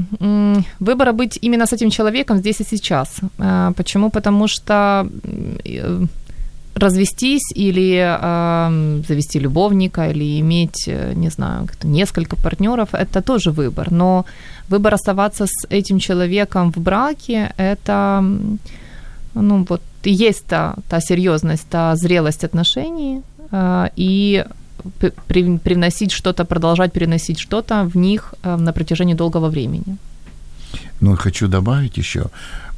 выбора 0.81 1.13
быть 1.13 1.39
именно 1.43 1.67
с 1.67 1.73
этим 1.73 1.91
человеком 1.91 2.39
здесь 2.39 2.61
и 2.61 2.65
сейчас. 2.65 3.21
А, 3.39 3.73
Почему? 3.73 4.11
Потому 4.11 4.49
что 4.49 5.07
э, 5.65 6.07
развестись 6.75 7.53
или 7.55 7.99
а, 8.01 8.71
завести 9.09 9.41
любовника 9.41 10.11
или 10.11 10.41
иметь, 10.41 10.89
э, 10.89 11.15
не 11.15 11.31
знаю, 11.31 11.69
несколько 11.85 12.37
партнеров, 12.37 12.89
это 12.95 13.23
тоже 13.23 13.51
выбор. 13.51 13.93
Но 13.93 14.25
выбор 14.69 14.95
оставаться 14.95 15.47
с 15.47 15.67
этим 15.71 15.99
человеком 15.99 16.73
в 16.73 16.79
браке, 16.79 17.53
это, 17.59 18.25
ну 19.35 19.67
вот, 19.69 19.83
и 20.03 20.11
есть 20.11 20.47
та, 20.47 20.75
та 20.89 21.01
серьезность, 21.01 21.69
та 21.69 21.97
зрелость 21.97 22.45
отношений, 22.45 23.23
и 23.97 24.45
п- 24.99 25.13
при- 25.27 25.59
привносить 25.59 26.13
что-то, 26.13 26.45
продолжать 26.45 26.93
переносить 26.93 27.39
что-то 27.39 27.85
в 27.85 27.97
них 27.97 28.35
а, 28.43 28.57
на 28.57 28.73
протяжении 28.73 29.15
долгого 29.15 29.49
времени. 29.49 29.97
Но 31.01 31.17
хочу 31.17 31.49
добавить 31.49 31.99
еще, 31.99 32.31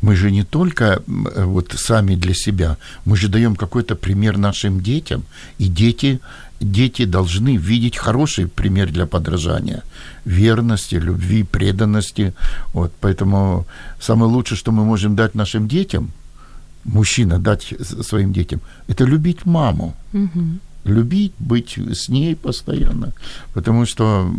мы 0.02 0.16
же 0.16 0.30
не 0.30 0.44
только 0.44 0.84
э, 0.84 1.44
вот 1.44 1.74
сами 1.76 2.16
для 2.16 2.34
себя, 2.34 2.76
мы 3.04 3.16
же 3.16 3.28
даем 3.28 3.56
какой-то 3.56 3.94
пример 3.94 4.38
нашим 4.38 4.80
детям, 4.80 5.22
и 5.58 5.68
дети, 5.68 6.20
дети 6.60 7.04
должны 7.06 7.56
видеть 7.56 7.96
хороший 7.96 8.46
пример 8.46 8.90
для 8.90 9.06
подражания, 9.06 9.82
верности, 10.24 10.96
любви, 10.96 11.42
преданности. 11.42 12.32
Вот, 12.72 12.92
поэтому 13.00 13.66
самое 14.00 14.30
лучшее, 14.32 14.58
что 14.58 14.72
мы 14.72 14.84
можем 14.84 15.16
дать 15.16 15.34
нашим 15.34 15.68
детям, 15.68 16.10
мужчина 16.84 17.38
дать 17.38 17.74
своим 18.02 18.32
детям, 18.32 18.60
это 18.88 19.04
любить 19.04 19.46
маму, 19.46 19.94
любить, 20.84 21.32
быть 21.38 21.78
с 21.78 22.08
ней 22.08 22.36
постоянно, 22.36 23.12
потому 23.54 23.86
что 23.86 24.30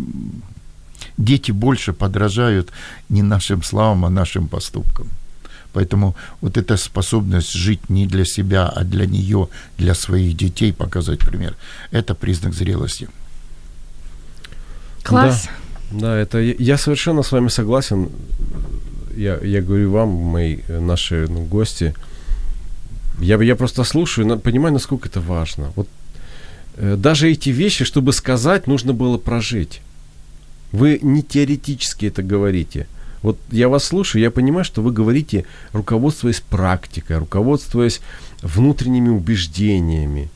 дети 1.18 1.52
больше 1.52 1.94
подражают 1.94 2.72
не 3.10 3.24
нашим 3.24 3.64
словам, 3.64 4.06
а 4.06 4.10
нашим 4.10 4.48
поступкам. 4.48 5.08
Поэтому 5.74 6.16
вот 6.42 6.58
эта 6.58 6.78
способность 6.78 7.52
жить 7.52 7.90
не 7.90 8.08
для 8.08 8.26
себя, 8.26 8.70
а 8.70 8.84
для 8.84 9.06
нее, 9.06 9.48
для 9.78 9.94
своих 9.94 10.38
детей, 10.38 10.72
показать 10.72 11.20
пример, 11.20 11.56
это 11.92 12.16
признак 12.16 12.54
зрелости. 12.54 13.10
Класс. 15.04 15.50
Да, 15.92 16.16
это 16.16 16.40
я, 16.40 16.56
я 16.60 16.78
совершенно 16.78 17.24
с 17.24 17.32
вами 17.32 17.50
согласен. 17.50 18.10
Я, 19.18 19.38
я 19.44 19.62
говорю 19.62 19.92
вам, 19.92 20.10
мои 20.10 20.60
э, 20.68 20.80
наши 20.80 21.28
ну, 21.30 21.44
гости, 21.44 21.94
я, 23.20 23.42
я 23.42 23.56
просто 23.56 23.84
слушаю, 23.84 24.40
понимаю, 24.40 24.74
насколько 24.74 25.08
это 25.08 25.22
важно. 25.22 25.72
Вот 25.76 25.88
э, 26.78 26.96
даже 26.98 27.32
эти 27.32 27.50
вещи, 27.50 27.86
чтобы 27.86 28.14
сказать, 28.14 28.68
нужно 28.68 28.94
было 28.94 29.18
прожить. 29.18 29.82
Вы 30.72 31.00
не 31.02 31.22
теоретически 31.24 32.08
это 32.08 32.24
говорите. 32.24 32.88
Вот 33.22 33.40
я 33.52 33.70
вас 33.70 33.86
слушаю, 33.86 34.22
я 34.22 34.30
понимаю, 34.30 34.66
что 34.66 34.82
вы 34.82 34.92
говорите, 34.92 35.46
руководствуясь 35.72 36.42
практикой, 36.42 37.18
руководствуясь 37.18 38.02
внутренними 38.42 39.10
убеждениями. 39.10 40.30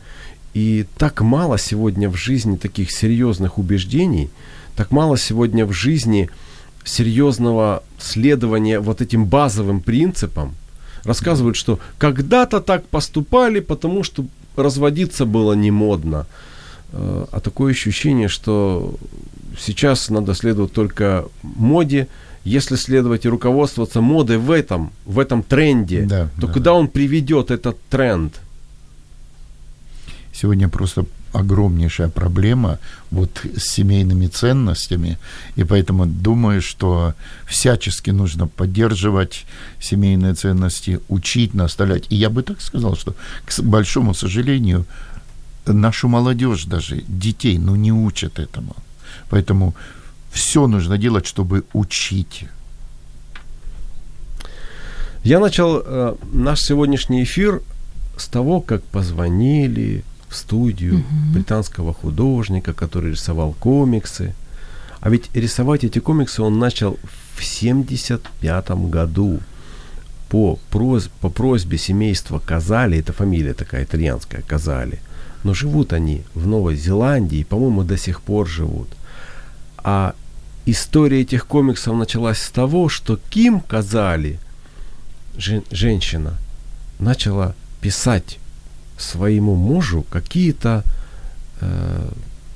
И 0.54 0.86
так 0.98 1.22
мало 1.22 1.60
сегодня 1.60 2.10
в 2.10 2.16
жизни 2.16 2.58
таких 2.58 2.92
серьезных 2.92 3.60
убеждений, 3.60 4.30
так 4.76 4.92
мало 4.92 5.18
сегодня 5.18 5.66
в 5.66 5.74
жизни 5.74 6.30
серьезного 6.84 7.84
следования 8.00 8.80
вот 8.80 9.02
этим 9.02 9.26
базовым 9.26 9.82
принципам. 9.82 10.56
Рассказывают, 11.04 11.56
что 11.56 11.80
когда-то 11.98 12.60
так 12.62 12.86
поступали, 12.86 13.60
потому 13.60 14.04
что 14.04 14.26
разводиться 14.56 15.26
было 15.26 15.54
не 15.54 15.72
модно. 15.72 16.26
Э, 16.92 17.26
А 17.32 17.40
такое 17.40 17.72
ощущение, 17.74 18.28
что 18.28 18.96
сейчас 19.60 20.10
надо 20.10 20.34
следовать 20.34 20.74
только 20.74 21.26
моде. 21.44 22.08
Если 22.46 22.78
следовать 22.78 23.26
и 23.26 23.30
руководствоваться 23.30 24.02
модой 24.02 24.38
в 24.38 24.50
этом, 24.52 24.92
в 25.06 25.20
этом 25.20 25.44
тренде, 25.44 26.02
Да, 26.04 26.30
то 26.40 26.48
да. 26.48 26.54
куда 26.54 26.74
он 26.74 26.88
приведет 26.88 27.52
этот 27.52 27.78
тренд? 27.90 28.40
Сегодня 30.34 30.70
просто 30.70 31.06
огромнейшая 31.34 32.10
проблема 32.10 32.80
вот 33.12 33.30
с 33.58 33.64
семейными 33.64 34.28
ценностями, 34.28 35.18
и 35.56 35.64
поэтому 35.64 36.06
думаю, 36.06 36.62
что 36.62 37.14
всячески 37.46 38.12
нужно 38.12 38.48
поддерживать 38.48 39.46
семейные 39.80 40.34
ценности, 40.34 41.00
учить, 41.10 41.54
наставлять. 41.54 42.06
И 42.10 42.16
я 42.16 42.30
бы 42.30 42.44
так 42.44 42.62
сказал, 42.62 42.96
что, 42.96 43.16
к 43.46 43.60
большому 43.62 44.14
сожалению, 44.14 44.86
нашу 45.66 46.08
молодежь 46.08 46.66
даже, 46.66 47.04
детей, 47.08 47.58
ну, 47.58 47.76
не 47.76 47.92
учат 47.92 48.40
этому. 48.40 48.76
Поэтому 49.30 49.76
все 50.32 50.68
нужно 50.68 50.98
делать, 50.98 51.26
чтобы 51.26 51.64
учить. 51.74 52.46
Я 55.24 55.40
начал 55.40 55.82
э, 55.84 56.16
наш 56.34 56.62
сегодняшний 56.62 57.24
эфир 57.24 57.62
с 58.18 58.28
того, 58.28 58.62
как 58.62 58.84
позвонили 58.84 60.04
в 60.30 60.36
студию 60.36 61.04
британского 61.34 61.94
художника, 61.94 62.74
который 62.74 63.12
рисовал 63.12 63.54
комиксы. 63.60 64.34
А 65.02 65.10
ведь 65.10 65.30
рисовать 65.36 65.84
эти 65.84 66.00
комиксы 66.00 66.42
он 66.42 66.60
начал 66.60 66.98
в 67.36 67.44
75 67.44 68.70
году 68.90 69.40
по, 70.30 70.60
прос- 70.72 71.10
по 71.22 71.30
просьбе 71.30 71.78
семейства 71.78 72.40
Казали, 72.40 73.00
это 73.00 73.14
фамилия 73.14 73.54
такая 73.54 73.84
итальянская, 73.84 74.42
Казали, 74.42 75.00
но 75.44 75.54
живут 75.54 75.94
они 75.94 76.22
в 76.36 76.46
Новой 76.48 76.76
Зеландии, 76.76 77.44
по-моему, 77.44 77.84
до 77.84 77.98
сих 77.98 78.22
пор 78.22 78.48
живут. 78.48 78.90
А 79.78 80.14
история 80.66 81.22
этих 81.22 81.48
комиксов 81.48 81.96
началась 81.98 82.40
с 82.40 82.50
того, 82.52 82.90
что 82.90 83.18
Ким 83.30 83.62
Казали, 83.62 84.38
жен- 85.38 85.64
женщина, 85.72 86.38
начала 87.00 87.56
писать 87.82 88.38
своему 89.00 89.56
мужу 89.56 90.06
какие-то 90.10 90.84
э, 91.62 92.10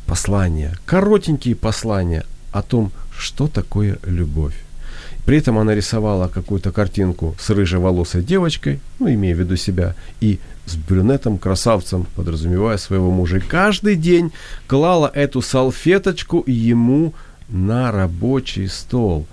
послания, 0.06 0.78
коротенькие 0.86 1.56
послания 1.56 2.26
о 2.52 2.62
том, 2.62 2.92
что 3.18 3.48
такое 3.48 3.98
любовь. 4.04 4.56
При 5.26 5.38
этом 5.38 5.58
она 5.58 5.74
рисовала 5.74 6.28
какую-то 6.28 6.72
картинку 6.72 7.36
с 7.40 7.50
рыжеволосой 7.50 8.24
девочкой, 8.24 8.82
ну, 9.00 9.10
имея 9.10 9.34
в 9.34 9.40
виду 9.40 9.56
себя, 9.56 9.96
и 10.20 10.40
с 10.66 10.76
брюнетом, 10.76 11.38
красавцем, 11.38 12.06
подразумевая 12.16 12.78
своего 12.78 13.10
мужа. 13.10 13.38
И 13.38 13.42
каждый 13.42 13.96
день 13.96 14.32
клала 14.68 15.10
эту 15.14 15.42
салфеточку 15.42 16.44
ему 16.46 17.14
на 17.48 17.92
рабочий 17.92 18.68
стол. 18.68 19.26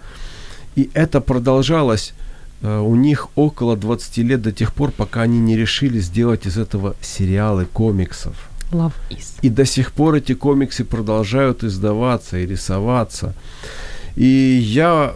И 0.76 0.90
это 0.94 1.20
продолжалось 1.20 2.14
у 2.62 2.94
них 2.94 3.28
около 3.36 3.76
20 3.76 4.18
лет 4.18 4.42
до 4.42 4.52
тех 4.52 4.74
пор, 4.74 4.90
пока 4.90 5.22
они 5.22 5.38
не 5.40 5.56
решили 5.56 5.98
сделать 6.00 6.46
из 6.46 6.58
этого 6.58 6.94
сериалы 7.00 7.64
комиксов. 7.64 8.34
Love 8.72 8.92
is. 9.10 9.38
И 9.42 9.48
до 9.48 9.64
сих 9.64 9.92
пор 9.92 10.14
эти 10.14 10.34
комиксы 10.34 10.84
продолжают 10.84 11.64
издаваться 11.64 12.38
и 12.38 12.46
рисоваться. 12.46 13.34
И 14.14 14.26
я, 14.26 15.14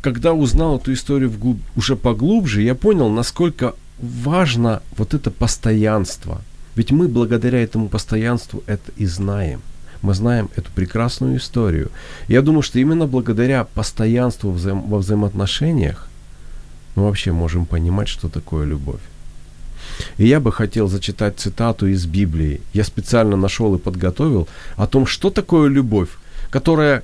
когда 0.00 0.32
узнал 0.32 0.76
эту 0.76 0.92
историю 0.92 1.30
вглубь- 1.30 1.62
уже 1.76 1.96
поглубже, 1.96 2.62
я 2.62 2.74
понял, 2.74 3.08
насколько 3.08 3.74
важно 3.98 4.82
вот 4.96 5.14
это 5.14 5.30
постоянство. 5.30 6.40
Ведь 6.76 6.92
мы 6.92 7.08
благодаря 7.08 7.62
этому 7.62 7.88
постоянству 7.88 8.62
это 8.66 8.92
и 8.96 9.06
знаем. 9.06 9.60
Мы 10.02 10.14
знаем 10.14 10.50
эту 10.54 10.70
прекрасную 10.72 11.38
историю. 11.38 11.90
Я 12.28 12.42
думаю, 12.42 12.62
что 12.62 12.78
именно 12.78 13.06
благодаря 13.06 13.64
постоянству 13.64 14.50
во 14.50 14.98
взаимоотношениях 14.98 16.08
мы 16.94 17.04
вообще 17.04 17.32
можем 17.32 17.66
понимать, 17.66 18.08
что 18.08 18.28
такое 18.28 18.64
любовь. 18.66 19.00
И 20.16 20.26
я 20.26 20.40
бы 20.40 20.52
хотел 20.52 20.88
зачитать 20.88 21.38
цитату 21.38 21.86
из 21.86 22.06
Библии. 22.06 22.60
Я 22.72 22.84
специально 22.84 23.36
нашел 23.36 23.74
и 23.74 23.78
подготовил 23.78 24.48
о 24.76 24.86
том, 24.86 25.06
что 25.06 25.30
такое 25.30 25.68
любовь, 25.68 26.08
которая 26.50 27.02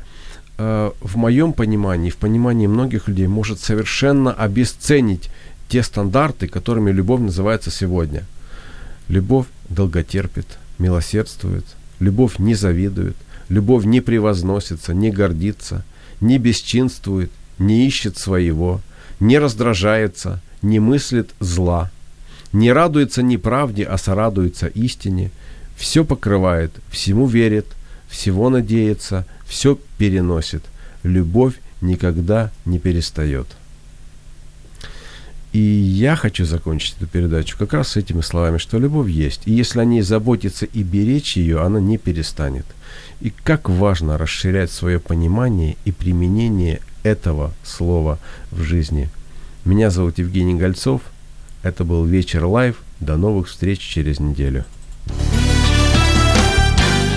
э, 0.58 0.90
в 1.00 1.16
моем 1.16 1.52
понимании, 1.52 2.10
в 2.10 2.16
понимании 2.16 2.66
многих 2.66 3.08
людей 3.08 3.26
может 3.26 3.60
совершенно 3.60 4.32
обесценить 4.32 5.30
те 5.68 5.82
стандарты, 5.82 6.48
которыми 6.48 6.90
любовь 6.90 7.20
называется 7.20 7.70
сегодня. 7.70 8.24
Любовь 9.08 9.46
долготерпит, 9.68 10.46
милосердствует, 10.78 11.64
любовь 12.00 12.38
не 12.38 12.54
завидует, 12.54 13.16
любовь 13.48 13.84
не 13.84 14.00
превозносится, 14.00 14.94
не 14.94 15.10
гордится, 15.10 15.84
не 16.20 16.38
бесчинствует, 16.38 17.30
не 17.58 17.86
ищет 17.86 18.18
своего, 18.18 18.80
не 19.20 19.38
раздражается, 19.38 20.40
не 20.62 20.80
мыслит 20.80 21.30
зла, 21.40 21.90
не 22.52 22.72
радуется 22.72 23.22
неправде, 23.22 23.84
а 23.84 23.96
сорадуется 23.98 24.66
истине, 24.66 25.30
все 25.76 26.04
покрывает, 26.04 26.72
всему 26.90 27.26
верит, 27.26 27.66
всего 28.08 28.50
надеется, 28.50 29.26
все 29.46 29.78
переносит. 29.98 30.64
Любовь 31.02 31.54
никогда 31.80 32.50
не 32.64 32.78
перестает. 32.78 33.46
И 35.52 35.58
я 35.58 36.14
хочу 36.14 36.44
закончить 36.44 36.96
эту 36.96 37.06
передачу 37.06 37.56
как 37.58 37.72
раз 37.72 37.88
с 37.88 37.96
этими 37.96 38.20
словами, 38.20 38.58
что 38.58 38.78
любовь 38.78 39.08
есть. 39.08 39.42
И 39.46 39.52
если 39.52 39.80
о 39.80 39.84
ней 39.84 40.02
заботиться 40.02 40.64
и 40.64 40.82
беречь 40.82 41.36
ее, 41.36 41.62
она 41.62 41.80
не 41.80 41.98
перестанет. 41.98 42.66
И 43.20 43.30
как 43.30 43.68
важно 43.68 44.16
расширять 44.16 44.70
свое 44.70 45.00
понимание 45.00 45.76
и 45.84 45.90
применение 45.92 46.80
этого 47.02 47.52
слова 47.64 48.18
в 48.50 48.62
жизни. 48.62 49.08
Меня 49.64 49.90
зовут 49.90 50.18
Евгений 50.18 50.54
Гольцов. 50.54 51.02
Это 51.62 51.84
был 51.84 52.04
Вечер 52.04 52.44
Live. 52.44 52.76
До 53.00 53.16
новых 53.16 53.48
встреч 53.48 53.80
через 53.80 54.20
неделю. 54.20 54.64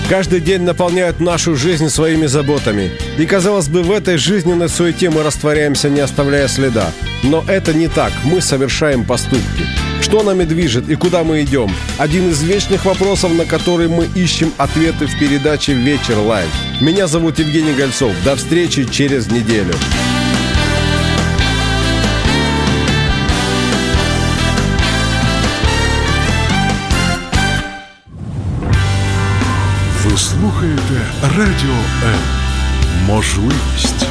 Каждый 0.08 0.40
день 0.40 0.62
наполняют 0.62 1.20
нашу 1.20 1.56
жизнь 1.56 1.88
своими 1.88 2.26
заботами. 2.26 2.90
И, 3.18 3.24
казалось 3.24 3.68
бы, 3.68 3.82
в 3.82 3.90
этой 3.90 4.18
жизненной 4.18 4.68
суете 4.68 5.08
мы 5.08 5.22
растворяемся, 5.22 5.88
не 5.88 6.00
оставляя 6.00 6.46
следа. 6.46 6.92
Но 7.22 7.42
это 7.48 7.72
не 7.72 7.88
так. 7.88 8.12
Мы 8.24 8.42
совершаем 8.42 9.04
поступки. 9.04 9.64
Что 10.03 10.23
нами 10.23 10.43
движет 10.43 10.89
и 10.89 10.95
куда 10.95 11.23
мы 11.23 11.43
идем? 11.43 11.69
Один 11.97 12.29
из 12.31 12.41
вечных 12.41 12.85
вопросов, 12.85 13.31
на 13.33 13.45
который 13.45 13.87
мы 13.87 14.07
ищем 14.15 14.51
ответы 14.57 15.05
в 15.05 15.19
передаче 15.19 15.73
«Вечер 15.73 16.17
лайв». 16.17 16.49
Меня 16.81 17.07
зовут 17.07 17.39
Евгений 17.39 17.73
Гольцов. 17.73 18.11
До 18.23 18.35
встречи 18.35 18.85
через 18.85 19.27
неделю. 19.27 19.73
Ви 30.05 30.17
слухаєте 30.17 31.01
Радіо 31.21 31.75
М. 32.03 32.19
Можливість. 33.07 34.05